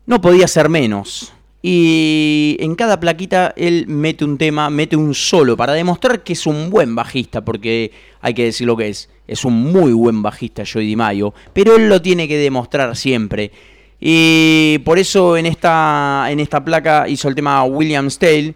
no 0.07 0.19
podía 0.21 0.47
ser 0.47 0.69
menos. 0.69 1.33
Y 1.61 2.57
en 2.59 2.75
cada 2.75 2.99
plaquita 2.99 3.53
él 3.55 3.85
mete 3.87 4.25
un 4.25 4.37
tema, 4.37 4.69
mete 4.69 4.95
un 4.95 5.13
solo 5.13 5.55
para 5.55 5.73
demostrar 5.73 6.23
que 6.23 6.33
es 6.33 6.47
un 6.47 6.69
buen 6.69 6.95
bajista, 6.95 7.43
porque 7.43 7.91
hay 8.21 8.33
que 8.33 8.45
decir 8.45 8.65
lo 8.65 8.75
que 8.75 8.89
es. 8.89 9.09
Es 9.27 9.45
un 9.45 9.71
muy 9.71 9.91
buen 9.91 10.21
bajista 10.23 10.63
Joey 10.71 10.87
DiMaggio, 10.87 11.33
pero 11.53 11.75
él 11.75 11.89
lo 11.89 12.01
tiene 12.01 12.27
que 12.27 12.37
demostrar 12.37 12.95
siempre. 12.95 13.51
Y 13.99 14.79
por 14.79 14.97
eso 14.97 15.37
en 15.37 15.45
esta, 15.45 16.27
en 16.29 16.39
esta 16.39 16.63
placa 16.63 17.07
hizo 17.07 17.27
el 17.27 17.35
tema 17.35 17.63
William 17.65 18.09
Tale, 18.09 18.55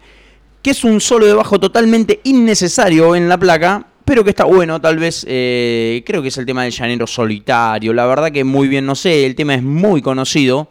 que 0.60 0.70
es 0.70 0.82
un 0.82 1.00
solo 1.00 1.26
de 1.26 1.34
bajo 1.34 1.60
totalmente 1.60 2.20
innecesario 2.24 3.14
en 3.14 3.28
la 3.28 3.38
placa, 3.38 3.86
pero 4.12 4.24
que 4.24 4.28
está 4.28 4.44
bueno, 4.44 4.78
tal 4.78 4.98
vez, 4.98 5.24
eh, 5.26 6.02
creo 6.04 6.20
que 6.20 6.28
es 6.28 6.36
el 6.36 6.44
tema 6.44 6.64
del 6.64 6.70
llanero 6.70 7.06
solitario, 7.06 7.94
la 7.94 8.04
verdad 8.04 8.30
que 8.30 8.44
muy 8.44 8.68
bien, 8.68 8.84
no 8.84 8.94
sé, 8.94 9.24
el 9.24 9.34
tema 9.34 9.54
es 9.54 9.62
muy 9.62 10.02
conocido, 10.02 10.68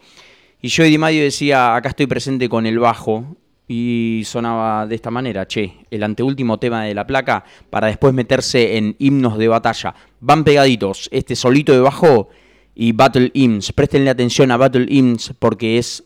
y 0.60 0.70
Joey 0.70 0.90
DiMaggio 0.90 1.24
decía, 1.24 1.74
acá 1.74 1.88
estoy 1.88 2.06
presente 2.06 2.48
con 2.48 2.66
el 2.66 2.78
bajo, 2.78 3.34
y 3.66 4.22
sonaba 4.26 4.86
de 4.86 4.94
esta 4.94 5.10
manera, 5.10 5.48
che, 5.48 5.74
el 5.90 6.04
anteúltimo 6.04 6.60
tema 6.60 6.84
de 6.84 6.94
la 6.94 7.04
placa, 7.04 7.44
para 7.68 7.88
después 7.88 8.14
meterse 8.14 8.76
en 8.76 8.94
himnos 9.00 9.36
de 9.36 9.48
batalla, 9.48 9.92
van 10.20 10.44
pegaditos, 10.44 11.08
este 11.10 11.34
solito 11.34 11.72
de 11.72 11.80
bajo 11.80 12.28
y 12.76 12.92
Battle 12.92 13.32
Hymns, 13.34 13.72
prestenle 13.72 14.10
atención 14.10 14.52
a 14.52 14.56
Battle 14.56 14.86
Hymns, 14.88 15.34
porque 15.40 15.78
es 15.78 16.04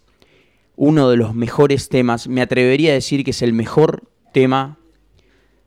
uno 0.74 1.10
de 1.10 1.18
los 1.18 1.34
mejores 1.34 1.90
temas, 1.90 2.28
me 2.28 2.40
atrevería 2.40 2.92
a 2.92 2.94
decir 2.94 3.24
que 3.24 3.32
es 3.32 3.42
el 3.42 3.52
mejor 3.52 4.04
tema 4.32 4.78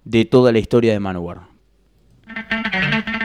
de 0.04 0.26
toda 0.26 0.52
la 0.52 0.58
historia 0.58 0.94
de 0.94 1.00
Manowar. 1.00 1.49
Thank 2.36 3.08
you. 3.08 3.19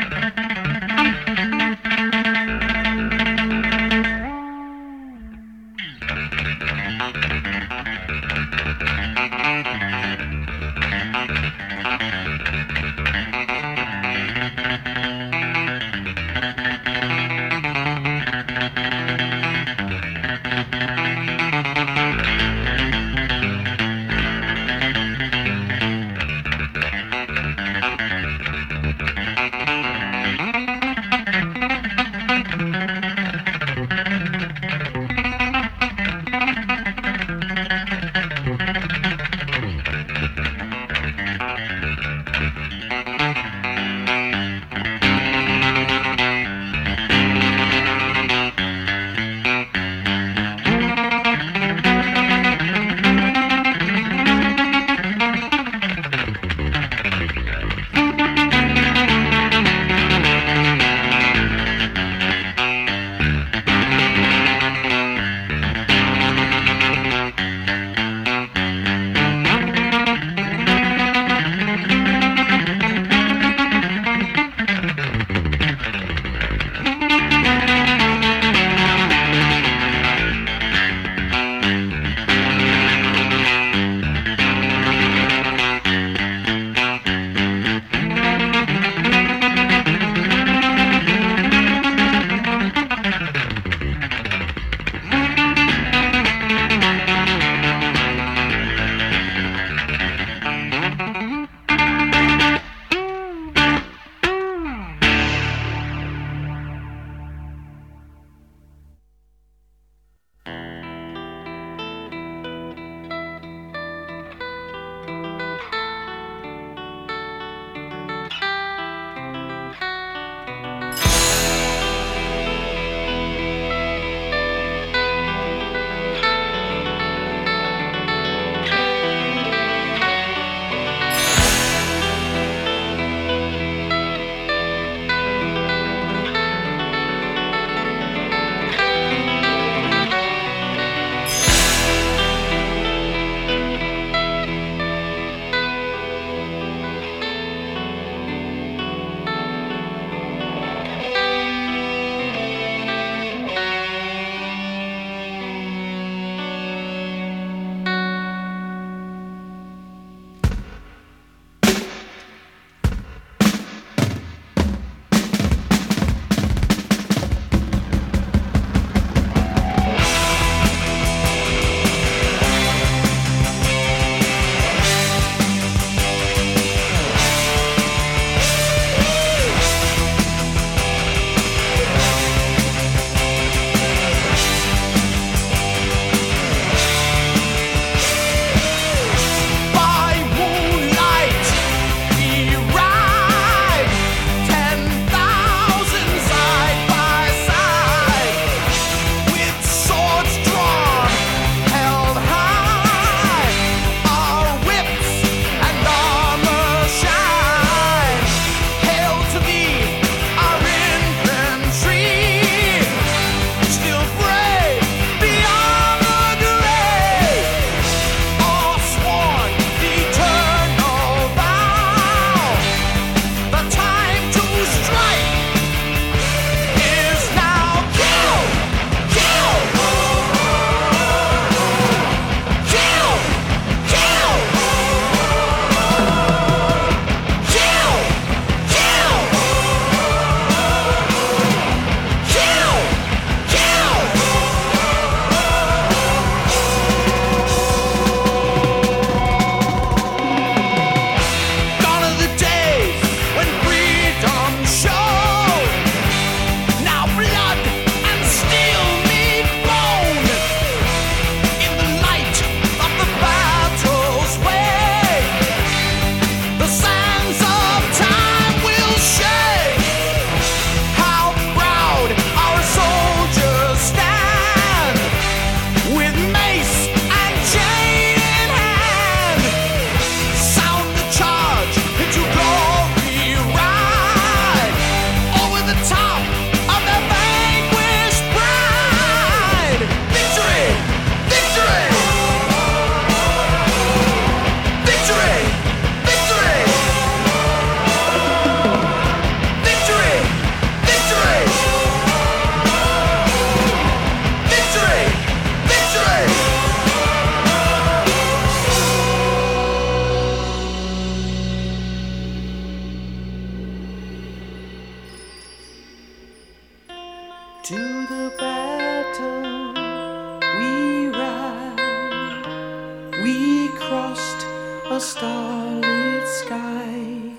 A 324.94 325.00
starlit 325.00 326.28
sky. 326.28 327.34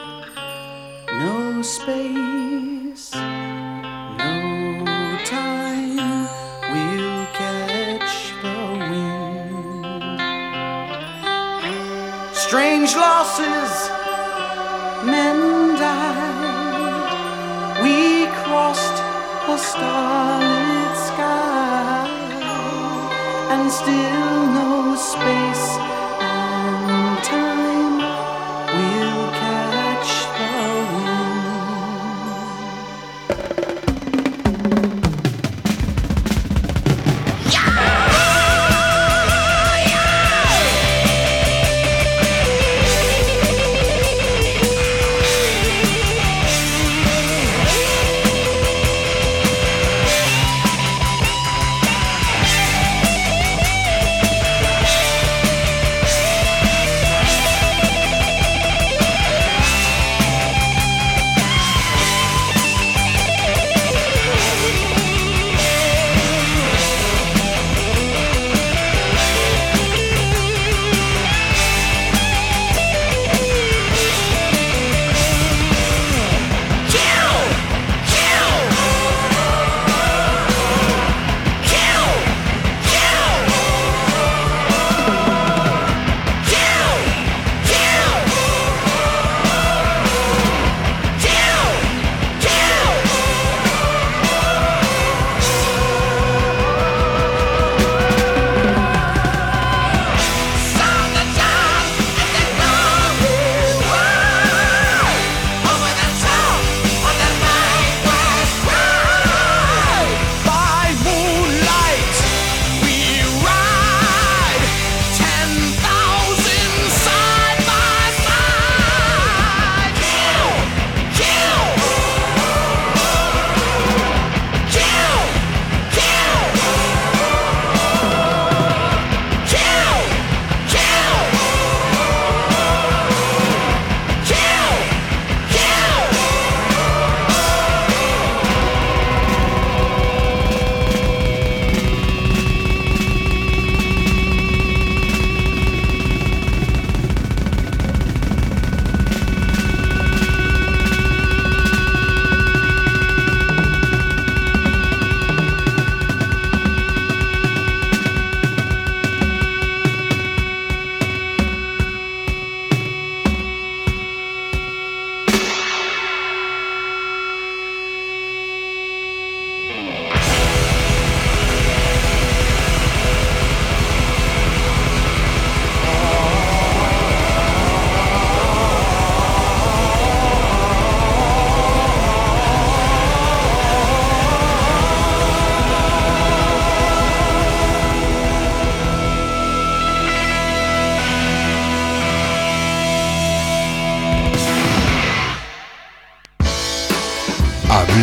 No 1.24 1.62
space, 1.62 3.14
no 4.24 4.36
time. 5.24 6.28
We'll 6.74 7.26
catch 7.42 8.14
the 8.44 8.60
wind. 8.90 9.86
Strange 12.36 12.94
losses, 12.94 13.74
men 15.06 15.40
died. 15.80 17.10
We 17.84 18.28
crossed 18.44 19.00
a 19.48 19.58
starlit 19.58 20.96
sky, 21.08 22.10
and 23.54 23.72
still 23.72 24.25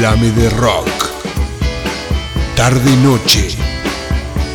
Háblame 0.04 0.30
de 0.32 0.50
rock. 0.50 0.88
Tarde 2.56 2.90
y 2.90 2.96
noche 3.04 3.50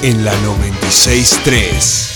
en 0.01 0.25
la 0.25 0.33
963. 0.41 2.15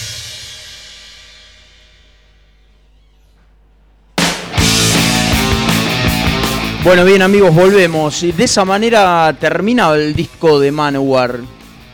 Bueno, 6.83 7.05
bien 7.05 7.21
amigos, 7.21 7.55
volvemos. 7.55 8.21
Y 8.23 8.33
de 8.33 8.43
esa 8.43 8.65
manera 8.65 9.33
termina 9.39 9.93
el 9.93 10.13
disco 10.13 10.59
de 10.59 10.73
Manowar 10.73 11.39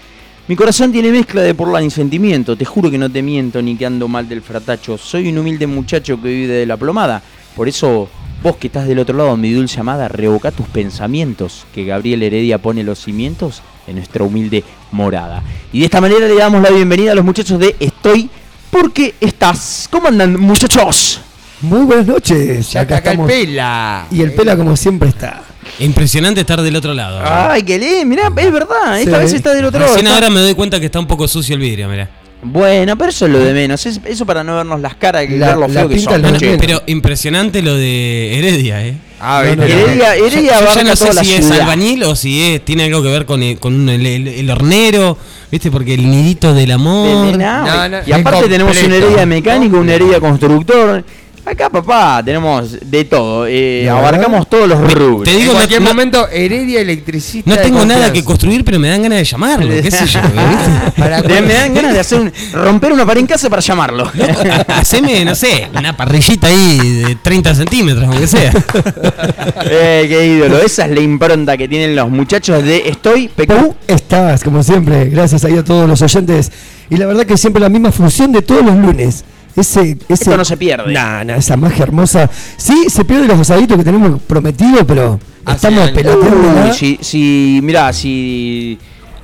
Mi 0.51 0.57
corazón 0.57 0.91
tiene 0.91 1.13
mezcla 1.13 1.43
de 1.43 1.55
porla 1.55 1.81
y 1.81 1.89
sentimiento, 1.89 2.57
te 2.57 2.65
juro 2.65 2.91
que 2.91 2.97
no 2.97 3.09
te 3.09 3.21
miento 3.21 3.61
ni 3.61 3.77
que 3.77 3.85
ando 3.85 4.09
mal 4.09 4.27
del 4.27 4.41
fratacho. 4.41 4.97
Soy 4.97 5.29
un 5.29 5.37
humilde 5.37 5.65
muchacho 5.65 6.21
que 6.21 6.27
vive 6.27 6.53
de 6.55 6.65
la 6.65 6.75
plomada. 6.75 7.23
Por 7.55 7.69
eso, 7.69 8.09
vos 8.43 8.57
que 8.57 8.67
estás 8.67 8.85
del 8.85 8.99
otro 8.99 9.15
lado, 9.15 9.37
mi 9.37 9.53
dulce 9.53 9.79
amada, 9.79 10.09
revoca 10.09 10.51
tus 10.51 10.67
pensamientos, 10.67 11.65
que 11.73 11.85
Gabriel 11.85 12.21
Heredia 12.21 12.57
pone 12.57 12.83
los 12.83 12.99
cimientos 12.99 13.61
en 13.87 13.95
nuestra 13.95 14.25
humilde 14.25 14.65
morada. 14.91 15.41
Y 15.71 15.79
de 15.79 15.85
esta 15.85 16.01
manera 16.01 16.27
le 16.27 16.35
damos 16.35 16.61
la 16.61 16.69
bienvenida 16.69 17.13
a 17.13 17.15
los 17.15 17.23
muchachos 17.23 17.57
de 17.57 17.77
Estoy 17.79 18.29
porque 18.69 19.15
estás. 19.21 19.87
¿Cómo 19.89 20.09
andan, 20.09 20.37
muchachos? 20.37 21.21
Muy 21.61 21.85
buenas 21.85 22.07
noches. 22.07 22.75
Está 22.75 22.97
acá 22.97 23.13
el 23.13 23.21
pela. 23.21 24.05
Y 24.11 24.19
el 24.19 24.33
pela 24.33 24.57
como 24.57 24.75
siempre 24.75 25.07
está. 25.07 25.43
Impresionante 25.79 26.41
estar 26.41 26.61
del 26.61 26.75
otro 26.75 26.93
lado. 26.93 27.19
Ay, 27.23 27.63
qué 27.63 27.79
lindo, 27.79 28.05
mirá, 28.05 28.27
es 28.35 28.51
verdad, 28.51 28.99
esta 28.99 29.17
Sí. 29.17 29.23
vez 29.23 29.33
está 29.33 29.53
del 29.53 29.65
otro 29.65 29.79
lado. 29.79 29.91
Recién 29.93 30.07
está- 30.07 30.15
ahora 30.15 30.29
me 30.29 30.39
doy 30.41 30.53
cuenta 30.53 30.79
que 30.79 30.85
está 30.87 30.99
un 30.99 31.07
poco 31.07 31.27
sucio 31.27 31.55
el 31.55 31.61
vidrio, 31.61 31.87
mirá. 31.89 32.09
Bueno, 32.43 32.97
pero 32.97 33.09
eso 33.11 33.27
es 33.27 33.31
lo 33.31 33.39
de 33.39 33.53
menos, 33.53 33.85
es- 33.85 33.99
eso 34.03 34.25
para 34.25 34.43
no 34.43 34.55
vernos 34.55 34.81
las 34.81 34.95
caras 34.95 35.25
y 35.29 35.37
La- 35.37 35.47
ver 35.49 35.55
lo 35.57 35.67
la 35.67 35.73
feo 35.81 35.89
que 35.89 35.95
pinta 35.95 36.19
son. 36.19 36.37
che. 36.37 36.57
Pero 36.57 36.81
impresionante 36.87 37.61
lo 37.61 37.75
de 37.75 38.37
Heredia, 38.39 38.83
¿eh? 38.85 38.95
Ah, 39.19 39.43
No, 39.45 39.49
no, 39.51 39.55
no. 39.57 39.63
Heredia, 39.63 40.17
Yo, 40.17 40.25
Heredia 40.25 40.41
yo 40.41 40.47
ya 40.49 40.57
abarca 40.57 40.83
no 40.83 40.95
sé 40.95 41.03
toda 41.05 41.13
la 41.13 41.23
si 41.23 41.33
es 41.33 41.45
ciudad. 41.45 41.61
albañil 41.61 42.03
o 42.03 42.15
si 42.15 42.41
es, 42.53 42.65
tiene 42.65 42.85
algo 42.85 43.03
que 43.03 43.09
ver 43.09 43.25
con 43.27 43.43
el, 43.43 43.59
con 43.59 43.87
el, 43.89 44.03
el- 44.07 44.27
el 44.27 44.49
hornero, 44.49 45.19
¿viste? 45.51 45.69
Porque 45.69 45.93
el 45.93 46.09
nidito 46.09 46.55
del 46.55 46.67
De- 46.67 46.73
amor. 46.73 47.37
nada. 47.37 47.87
No, 47.87 47.97
no, 47.99 48.03
y 48.07 48.11
aparte 48.11 48.47
tenemos 48.49 48.71
una 48.75 48.81
completo. 48.81 49.05
heredia 49.07 49.25
mecánico, 49.27 49.77
una 49.77 49.93
heredia 49.93 50.19
constructor. 50.19 51.03
Acá, 51.43 51.69
papá, 51.71 52.21
tenemos 52.23 52.77
de 52.85 53.03
todo. 53.05 53.45
eh, 53.47 53.89
abarcamos 53.89 54.47
todos 54.47 54.69
los 54.69 54.79
rubros. 54.93 55.23
Te 55.23 55.31
En 55.31 55.37
digo, 55.39 55.53
no, 55.53 55.57
cualquier 55.57 55.81
no- 55.81 55.87
momento, 55.87 56.27
Heredia 56.29 56.79
electricista. 56.81 57.49
no 57.49 57.57
tengo 57.61 57.83
nada 57.83 58.13
que 58.13 58.23
construir, 58.23 58.63
pero 58.63 58.79
me 58.79 58.87
dan 58.89 59.01
ganas 59.01 59.17
de 59.17 59.23
llamarlo, 59.25 59.69
qué 59.81 59.89
sé 59.89 60.05
yo, 60.05 60.19
me 60.97 61.53
dan 61.53 61.73
ganas 61.73 61.93
de 61.93 61.99
hacer 61.99 62.19
un, 62.21 62.31
romper 62.53 62.93
una 62.93 63.05
pared 63.07 63.21
en 63.21 63.27
casa 63.27 63.49
para 63.49 63.61
llamarlo. 63.61 64.09
Haceme, 64.67 65.25
no 65.25 65.33
sé, 65.33 65.67
una 65.75 65.97
parrillita 65.97 66.47
ahí 66.47 66.77
de 67.07 67.15
30 67.15 67.55
centímetros, 67.55 68.05
aunque 68.05 68.27
sea. 68.27 68.51
eh, 69.65 70.05
qué 70.07 70.27
ídolo. 70.27 70.59
Esa 70.59 70.85
es 70.85 70.91
la 70.91 71.01
impronta 71.01 71.57
que 71.57 71.67
tienen 71.67 71.95
los 71.95 72.09
muchachos 72.09 72.63
de 72.63 72.87
Estoy 72.87 73.27
PQ. 73.29 73.47
¿Cómo 73.47 73.75
estás? 73.87 74.43
Como 74.43 74.61
siempre, 74.63 75.05
gracias 75.09 75.43
ahí 75.43 75.57
a 75.57 75.63
todos 75.63 75.89
los 75.89 76.01
oyentes. 76.01 76.51
Y 76.89 76.97
la 76.97 77.05
verdad 77.07 77.25
que 77.25 77.37
siempre 77.37 77.61
la 77.61 77.69
misma 77.69 77.91
función 77.91 78.31
de 78.31 78.41
todos 78.41 78.63
los 78.63 78.75
lunes. 78.75 79.23
Ese, 79.55 79.81
ese, 79.91 79.97
Esto 80.13 80.37
no 80.37 80.45
se 80.45 80.57
pierde. 80.57 80.93
Nah, 80.93 81.23
nah, 81.23 81.35
esa 81.35 81.57
magia 81.57 81.83
hermosa. 81.83 82.29
Sí, 82.57 82.85
se 82.89 83.03
pierde 83.05 83.27
los 83.27 83.39
asaditos 83.39 83.77
que 83.77 83.83
tenemos 83.83 84.21
prometido, 84.21 84.85
pero 84.87 85.19
estamos 85.51 85.81
años. 85.81 85.91
pelateando. 85.91 86.65
Uy, 86.67 86.73
si, 86.73 86.97
si, 87.01 87.59
mirá, 87.61 87.91
si, 87.91 88.79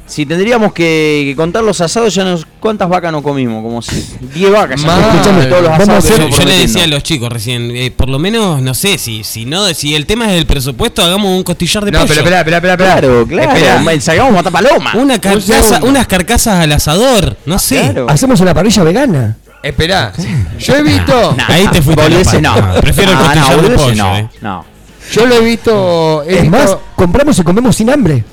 si 0.05 0.25
tendríamos 0.25 0.73
que, 0.73 1.23
que 1.29 1.35
contar 1.35 1.63
los 1.63 1.79
asados, 1.79 2.13
ya 2.13 2.25
nos. 2.25 2.45
¿Cuántas 2.59 2.89
vacas 2.89 3.11
no 3.13 3.23
comimos? 3.23 3.63
Como 3.63 3.81
si- 3.81 4.03
10 4.33 4.51
vacas. 4.51 4.81
ya 4.81 4.99
escuchamos 5.11 5.47
todos 5.47 5.61
los 5.61 5.71
Vamos 5.71 5.89
a 5.89 5.97
asados 5.97 6.05
hacer- 6.11 6.29
Yo, 6.29 6.43
le 6.45 6.57
decía 6.59 6.83
a 6.83 6.87
los 6.87 7.03
chicos 7.03 7.29
recién, 7.31 7.71
eh, 7.73 7.91
por 7.91 8.09
lo 8.09 8.19
menos, 8.19 8.61
no 8.61 8.73
sé, 8.73 8.97
si 8.97 9.23
si 9.23 9.45
no 9.45 9.65
si 9.73 9.95
el 9.95 10.05
tema 10.05 10.29
es 10.33 10.37
el 10.37 10.45
presupuesto, 10.45 11.01
hagamos 11.01 11.31
un 11.37 11.43
costillar 11.43 11.85
de 11.85 11.91
No, 11.91 11.99
pollo. 11.99 12.09
pero 12.09 12.19
espera, 12.21 12.39
espera, 12.41 12.57
espera. 12.57 12.75
Claro, 12.99 13.25
claro. 13.25 14.01
Sacamos 14.01 14.33
matar 14.33 14.51
paloma. 14.51 14.91
Una 14.95 15.21
carcasa, 15.21 15.61
segundo. 15.63 15.87
unas 15.87 16.07
carcasas 16.07 16.59
al 16.59 16.71
asador, 16.73 17.37
no 17.45 17.57
sé. 17.59 17.79
Claro. 17.79 18.07
Hacemos 18.09 18.41
una 18.41 18.53
parrilla 18.53 18.83
vegana. 18.83 19.37
Esperá. 19.68 20.14
Yo 20.60 20.76
he 20.76 20.84
visto. 20.84 21.34
Nah, 21.38 21.45
Ahí 21.48 21.68
te 21.68 21.81
fuiste 21.81 22.41
no. 22.41 22.56
Prefiero 22.81 23.11
el 23.11 23.18
costillar 23.18 23.35
no, 23.44 23.49
de 23.49 23.56
boludeces 23.56 23.81
pollo, 23.85 24.03
no, 24.03 24.18
eh. 24.18 24.30
no. 24.41 24.65
Yo 25.11 25.26
lo 25.26 25.35
he 25.35 25.41
visto. 25.41 26.23
He 26.23 26.35
Es 26.35 26.41
visto- 26.44 26.57
más, 26.57 26.77
compramos 26.95 27.39
y 27.39 27.44
comemos 27.44 27.76
sin 27.76 27.89
hambre. 27.89 28.23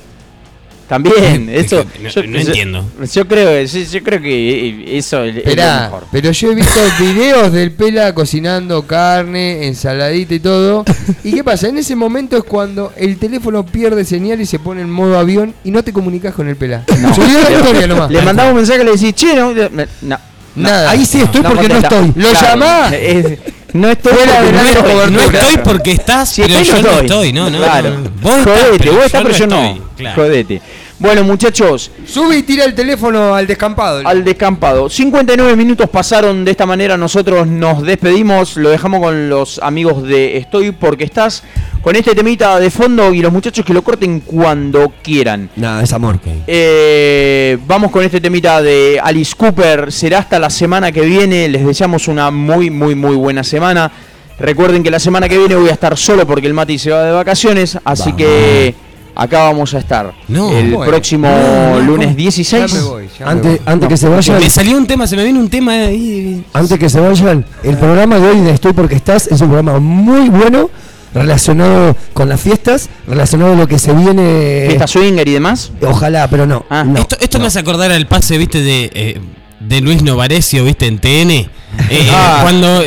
También, 0.87 1.49
Es 1.51 1.65
eso. 1.71 1.83
que 1.91 1.99
no- 1.99 2.09
yo, 2.09 2.23
no 2.23 2.39
yo- 2.39 2.47
entiendo. 2.47 2.85
Yo 3.11 3.27
creo, 3.27 3.63
yo, 3.65 3.79
yo 3.79 4.03
creo 4.03 4.21
que 4.21 4.97
eso 4.97 5.23
es, 5.23 5.29
es 5.29 5.43
lo 5.43 5.49
Esperá, 5.49 5.81
mejor. 5.85 6.03
pero 6.11 6.31
yo 6.31 6.51
he 6.51 6.55
visto 6.55 6.79
videos 6.99 7.51
del 7.51 7.71
Pela 7.71 8.13
cocinando 8.13 8.85
carne, 8.85 9.65
ensaladita 9.65 10.35
y 10.35 10.39
todo. 10.39 10.85
¿Y 11.23 11.33
qué 11.33 11.43
pasa? 11.43 11.69
En 11.69 11.77
ese 11.79 11.95
momento 11.95 12.37
es 12.37 12.43
cuando 12.43 12.93
el 12.97 13.17
teléfono 13.17 13.65
pierde 13.65 14.05
señal 14.05 14.39
y 14.41 14.45
se 14.45 14.59
pone 14.59 14.81
en 14.81 14.91
modo 14.91 15.17
avión 15.17 15.55
y 15.63 15.71
no 15.71 15.83
te 15.83 15.91
comunicas 15.91 16.35
con 16.35 16.47
el 16.47 16.55
Pela. 16.55 16.83
No. 17.01 17.15
Subió 17.15 17.41
la 17.41 17.51
historia 17.51 17.87
nomás. 17.87 18.11
Le 18.11 18.21
mandamos 18.21 18.51
un 18.51 18.57
mensaje 18.57 18.81
y 18.81 18.85
le 18.85 18.91
decís, 18.91 19.15
che, 19.15 19.33
no, 19.35 19.53
no, 19.53 19.69
no. 20.03 20.17
Nada. 20.55 20.89
Ahí 20.91 21.05
sí 21.05 21.21
estoy 21.21 21.41
porque 21.41 21.67
no 21.69 21.77
estoy. 21.77 22.13
¿Lo 22.15 22.33
llamás? 22.33 22.93
es- 22.93 23.39
no 23.73 23.89
estoy 23.89 24.13
Fuera 24.13 24.33
porque 24.39 24.45
de 24.45 24.51
no 24.53 24.61
estoy. 24.69 25.11
No 25.11 25.19
estoy 25.21 25.57
porque 25.63 25.91
estás, 25.91 26.29
Si 26.29 26.41
pero 26.43 26.59
estoy, 26.59 26.65
yo 26.77 26.81
no 26.81 26.89
estoy. 26.91 27.05
estoy, 27.05 27.33
no, 27.33 27.49
no. 27.49 27.57
Claro. 27.57 27.89
no. 27.89 28.09
Vos 28.21 28.37
estás, 28.37 28.53
Jodete, 28.59 28.77
pero 28.77 28.93
vos 28.93 29.05
estás, 29.05 29.21
pero 29.23 29.35
yo 29.37 29.43
estoy. 29.45 29.73
no. 29.79 29.89
Claro. 29.97 30.15
Jodete. 30.15 30.61
Bueno, 30.97 31.25
muchachos, 31.25 31.91
Sube 32.07 32.37
y 32.37 32.43
tira 32.43 32.63
el 32.63 32.73
teléfono 32.73 33.35
al 33.35 33.45
descampado. 33.45 34.01
al 34.07 34.23
descampado. 34.23 34.89
59 34.89 35.55
minutos 35.57 35.89
pasaron 35.89 36.45
de 36.45 36.51
esta 36.51 36.65
manera. 36.65 36.95
Nosotros 36.95 37.45
nos 37.47 37.83
despedimos. 37.83 38.55
Lo 38.55 38.69
dejamos 38.69 39.01
con 39.01 39.29
los 39.29 39.59
amigos 39.59 40.03
de 40.03 40.37
Estoy 40.37 40.71
porque 40.71 41.03
estás. 41.03 41.43
Con 41.81 41.97
este 41.97 42.15
temita 42.15 42.59
de 42.59 42.71
fondo 42.71 43.13
y 43.13 43.21
los 43.21 43.31
muchachos 43.31 43.65
que 43.65 43.73
lo 43.73 43.83
corten 43.83 44.21
cuando 44.21 44.93
quieran. 45.03 45.49
Nada, 45.57 45.83
es 45.83 45.91
amor. 45.91 46.17
Eh, 46.47 47.57
vamos 47.67 47.91
con 47.91 48.03
este 48.03 48.21
temita 48.21 48.61
de 48.61 48.99
Alice 49.03 49.33
Cooper. 49.37 49.91
Será 49.91 50.19
hasta 50.19 50.39
la 50.39 50.49
semana 50.49 50.93
que 50.93 51.01
viene. 51.01 51.49
Les 51.49 51.65
deseamos 51.65 52.07
una 52.07 52.31
muy, 52.31 52.69
muy, 52.69 52.95
muy 52.95 53.15
buena 53.17 53.43
semana. 53.43 53.91
Recuerden 54.39 54.81
que 54.81 54.89
la 54.91 54.99
semana 54.99 55.29
que 55.29 55.37
viene 55.37 55.55
voy 55.55 55.69
a 55.69 55.73
estar 55.73 55.97
solo 55.97 56.25
porque 56.25 56.47
el 56.47 56.53
Mati 56.53 56.79
se 56.79 56.91
va 56.91 57.03
de 57.03 57.11
vacaciones. 57.11 57.77
Así 57.83 58.13
que 58.13 58.73
acá 59.15 59.43
vamos 59.43 59.73
a 59.73 59.79
estar. 59.79 60.13
No. 60.27 60.51
el 60.55 60.75
próximo 60.85 61.27
No, 61.29 61.75
no, 61.75 61.79
lunes 61.81 62.07
¿cómo? 62.07 62.17
16. 62.17 62.71
Ya 62.71 62.77
me 62.77 62.83
voy, 62.83 63.09
ya 63.17 63.25
me 63.25 63.31
Antes, 63.31 63.51
voy. 63.51 63.73
antes 63.73 63.89
que 63.89 63.97
se 63.97 64.09
vayan, 64.09 64.39
Me 64.39 64.49
salió 64.49 64.77
un 64.77 64.85
tema, 64.87 65.07
se 65.07 65.15
me 65.15 65.23
viene 65.23 65.39
un 65.39 65.49
tema 65.49 65.71
ahí. 65.73 66.43
antes 66.53 66.77
que 66.79 66.89
se 66.89 66.99
vayan, 66.99 67.45
el 67.63 67.77
programa 67.77 68.19
de 68.19 68.27
hoy 68.27 68.39
de 68.41 68.51
Estoy 68.51 68.73
porque 68.73 68.95
estás 68.95 69.27
es 69.27 69.39
un 69.41 69.47
programa 69.49 69.79
muy 69.79 70.29
bueno 70.29 70.69
relacionado 71.13 71.95
con 72.13 72.27
las 72.27 72.41
fiestas, 72.41 72.89
relacionado 73.07 73.53
a 73.53 73.55
lo 73.55 73.67
que 73.67 73.79
se 73.79 73.93
viene. 73.93 74.65
Fiesta 74.67 74.85
swinger 74.87 75.25
y 75.27 75.31
demás. 75.33 75.71
Ojalá, 75.81 76.27
pero 76.29 76.45
no. 76.45 76.65
Ah. 76.69 76.83
no, 76.83 76.99
esto 76.99 77.15
esto 77.21 77.37
no. 77.37 77.43
me 77.43 77.47
hace 77.47 77.59
acordar 77.59 77.91
al 77.91 78.05
pase, 78.07 78.37
viste, 78.37 78.61
de, 78.61 78.91
eh, 78.93 79.21
de 79.61 79.81
Luis 79.81 80.03
Novarecio, 80.03 80.65
viste, 80.65 80.87
en 80.87 80.99
TN. 80.99 81.49
Eh, 81.89 82.07
Ah. 82.11 82.39
Cuando 82.41 82.81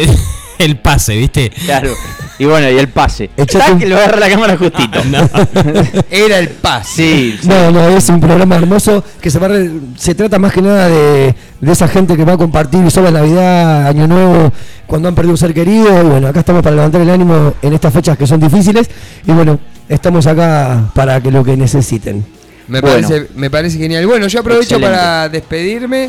el 0.64 0.78
pase, 0.78 1.16
viste. 1.16 1.51
Claro. 1.64 1.93
Y 2.39 2.44
bueno, 2.44 2.70
y 2.70 2.78
el 2.78 2.89
pase. 2.89 3.30
Echate 3.36 3.72
un- 3.72 3.78
que 3.80 3.86
lo 3.89 3.97
agarra 3.97 4.20
la 4.20 4.28
cámara 4.28 4.56
justito. 4.56 5.01
Era 6.10 6.39
el 6.39 6.48
pase. 6.51 6.93
Sí, 6.94 7.39
sí. 7.43 7.48
No, 7.48 7.70
no, 7.72 7.89
es 7.89 8.09
un 8.09 8.20
programa 8.20 8.56
hermoso 8.56 9.02
que 9.20 9.30
se 9.30 9.39
va 9.40 9.47
a 9.47 9.48
re- 9.51 9.70
se 9.97 10.14
trata 10.14 10.39
más 10.39 10.52
que 10.52 10.62
nada 10.62 10.89
de, 10.89 11.35
de 11.60 11.72
esa 11.72 11.89
gente 11.89 12.16
que 12.16 12.24
va 12.24 12.35
a 12.35 12.36
compartir 12.36 12.89
solo 12.90 13.10
Navidad, 13.10 13.89
Año 13.89 14.06
Nuevo, 14.06 14.52
cuando 14.86 15.09
han 15.09 15.14
perdido 15.16 15.32
un 15.32 15.39
ser 15.39 15.52
querido. 15.52 16.01
Y 16.02 16.06
bueno, 16.06 16.28
acá 16.28 16.40
estamos 16.40 16.62
para 16.62 16.76
levantar 16.76 17.01
el 17.01 17.10
ánimo 17.10 17.55
en 17.60 17.72
estas 17.72 17.93
fechas 17.93 18.16
que 18.16 18.26
son 18.26 18.39
difíciles. 18.40 18.89
Y 19.26 19.32
bueno, 19.32 19.59
estamos 19.89 20.26
acá 20.28 20.90
para 20.94 21.20
que 21.20 21.30
lo 21.32 21.43
que 21.43 21.56
necesiten. 21.56 22.24
Me, 22.68 22.80
Bueno. 22.80 23.09
parece, 23.09 23.28
me 23.35 23.51
parece 23.51 23.78
genial. 23.78 24.06
Bueno, 24.06 24.28
yo 24.28 24.40
aprovecho 24.40 24.76
Excelente. 24.76 24.89
para 24.97 25.28
despedirme. 25.28 26.09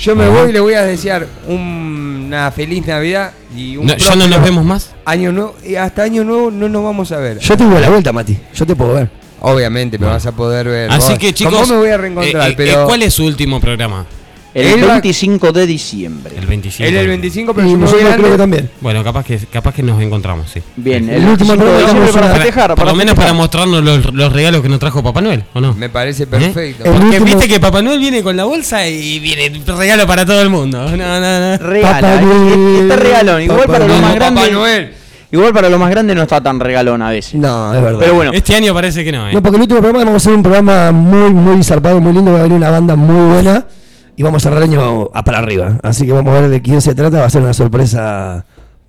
Yo 0.00 0.16
me 0.16 0.28
voy 0.28 0.50
y 0.50 0.52
le 0.52 0.60
voy 0.60 0.74
a 0.74 0.82
desear 0.82 1.26
un- 1.46 2.24
una 2.26 2.50
feliz 2.52 2.86
Navidad 2.86 3.32
y 3.54 3.76
un 3.76 3.86
No, 3.86 3.96
¿Ya 3.96 4.14
no 4.16 4.26
nos 4.28 4.42
vemos 4.42 4.64
más? 4.64 4.94
año 5.04 5.32
nuevo. 5.32 5.56
Y 5.64 5.74
hasta 5.74 6.02
año 6.04 6.24
nuevo 6.24 6.50
no 6.50 6.68
nos 6.68 6.82
vamos 6.84 7.12
a 7.12 7.18
ver. 7.18 7.38
Yo 7.38 7.56
te 7.56 7.64
voy 7.64 7.80
la 7.80 7.90
vuelta, 7.90 8.12
Mati. 8.12 8.38
Yo 8.54 8.64
te 8.66 8.74
puedo 8.76 8.94
ver. 8.94 9.10
Obviamente 9.40 9.98
me 9.98 10.06
vas 10.06 10.24
a 10.26 10.32
poder 10.32 10.68
ver. 10.68 10.90
Así 10.90 11.10
vos. 11.12 11.18
que 11.18 11.32
chicos. 11.34 11.52
Con 11.52 11.62
vos 11.62 11.70
me 11.70 11.76
voy 11.76 11.88
a 11.90 11.96
reencontrar, 11.96 12.48
eh, 12.48 12.52
eh, 12.52 12.54
pero. 12.56 12.86
¿Cuál 12.86 13.02
es 13.02 13.14
su 13.14 13.24
último 13.24 13.60
programa? 13.60 14.06
El 14.52 14.82
va- 14.82 14.94
25 14.94 15.52
de 15.52 15.66
diciembre. 15.66 16.34
El 16.36 16.46
25. 16.46 16.88
Él 16.88 16.96
el 16.96 17.06
25, 17.06 17.54
pero 17.54 17.68
Y 17.68 17.74
nosotros 17.74 18.14
creo 18.16 18.30
que 18.32 18.36
también. 18.38 18.70
Bueno, 18.80 19.04
capaz 19.04 19.24
que, 19.24 19.38
capaz 19.38 19.72
que 19.74 19.82
nos 19.82 20.02
encontramos, 20.02 20.50
sí. 20.50 20.60
Bien, 20.76 21.08
El 21.08 21.22
el, 21.22 21.28
último 21.28 21.52
25 21.52 21.54
de 21.54 21.56
programa 21.56 21.86
diciembre 22.06 22.12
para 22.12 22.34
festejar. 22.34 22.74
por 22.74 22.86
lo 22.86 22.94
menos 22.96 23.14
para 23.14 23.32
mostrarnos 23.32 23.84
los, 23.84 24.12
los 24.12 24.32
regalos 24.32 24.60
que 24.62 24.68
nos 24.68 24.78
trajo 24.80 25.02
Papá 25.04 25.20
Noel, 25.20 25.44
¿o 25.54 25.60
no? 25.60 25.72
Me 25.74 25.88
parece 25.88 26.26
perfecto. 26.26 26.84
El 26.84 26.90
Porque 26.92 27.06
último- 27.06 27.24
viste 27.26 27.46
que 27.48 27.60
Papá 27.60 27.80
Noel 27.80 28.00
viene 28.00 28.22
con 28.24 28.36
la 28.36 28.44
bolsa 28.44 28.86
y 28.88 29.20
viene 29.20 29.52
regalo 29.64 30.06
para 30.06 30.26
todo 30.26 30.42
el 30.42 30.50
mundo. 30.50 30.78
No, 30.90 30.96
no, 30.96 31.20
no. 31.20 31.56
Regala, 31.58 32.14
eh, 32.16 32.20
Noel, 32.24 32.82
está 32.82 32.96
regalón. 32.96 33.42
Igual 33.42 33.60
Papá 33.60 33.72
para 33.72 33.86
lo 33.86 33.88
Noel. 33.88 34.00
más 34.02 34.10
Como 34.10 34.14
grande. 34.20 34.40
Papá 34.40 34.52
Noel. 34.52 34.94
Igual 35.32 35.52
para 35.52 35.68
lo 35.68 35.78
más 35.78 35.90
grande 35.90 36.12
no 36.12 36.22
está 36.22 36.40
tan 36.42 36.58
regalón 36.58 37.02
a 37.02 37.10
veces. 37.10 37.34
No, 37.34 37.72
es 37.72 37.80
verdad. 37.80 38.00
Pero 38.00 38.14
bueno, 38.14 38.32
Este 38.34 38.56
año 38.56 38.74
parece 38.74 39.04
que 39.04 39.12
no, 39.12 39.28
¿eh? 39.28 39.32
No, 39.32 39.40
porque 39.40 39.58
el 39.58 39.62
último 39.62 39.78
programa 39.78 40.04
vamos 40.06 40.14
a 40.14 40.28
hacer 40.28 40.32
un 40.36 40.42
programa 40.42 40.90
muy, 40.90 41.30
muy 41.30 41.62
zarpado, 41.62 42.00
muy 42.00 42.12
lindo. 42.12 42.32
Va 42.32 42.40
a 42.40 42.42
venir 42.42 42.56
una 42.56 42.70
banda 42.70 42.96
muy 42.96 43.34
buena. 43.34 43.64
Y 44.20 44.22
vamos 44.22 44.44
a 44.44 44.50
cerrar 44.50 44.62
el 44.62 44.68
año 44.68 45.10
a 45.14 45.24
para 45.24 45.38
arriba. 45.38 45.78
Así 45.82 46.04
que 46.04 46.12
vamos 46.12 46.36
a 46.36 46.42
ver 46.42 46.50
de 46.50 46.60
quién 46.60 46.82
se 46.82 46.94
trata. 46.94 47.20
Va 47.20 47.24
a 47.24 47.30
ser 47.30 47.40
una 47.40 47.54
sorpresa 47.54 48.44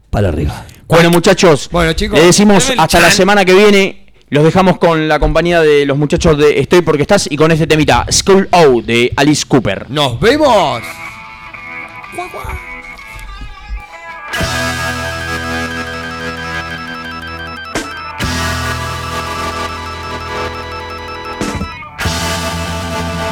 para 0.09 0.27
arriba. 0.27 0.65
bueno 0.89 1.09
muchachos, 1.09 1.69
Bueno, 1.71 1.93
chicos, 1.93 2.19
le 2.19 2.25
decimos 2.25 2.69
hasta 2.77 2.99
la 2.99 3.09
semana 3.11 3.45
que 3.45 3.53
viene. 3.53 4.07
Los 4.27 4.43
dejamos 4.43 4.77
con 4.77 5.07
la 5.07 5.19
compañía 5.19 5.61
de 5.61 5.85
los 5.85 5.97
muchachos 5.97 6.37
de 6.37 6.59
Estoy 6.59 6.81
porque 6.81 7.03
estás 7.03 7.31
y 7.31 7.37
con 7.37 7.49
este 7.49 7.65
temita, 7.65 8.05
School 8.11 8.49
O 8.51 8.81
de 8.81 9.13
Alice 9.15 9.45
Cooper. 9.47 9.89
¡Nos 9.89 10.19
vemos! 10.19 10.81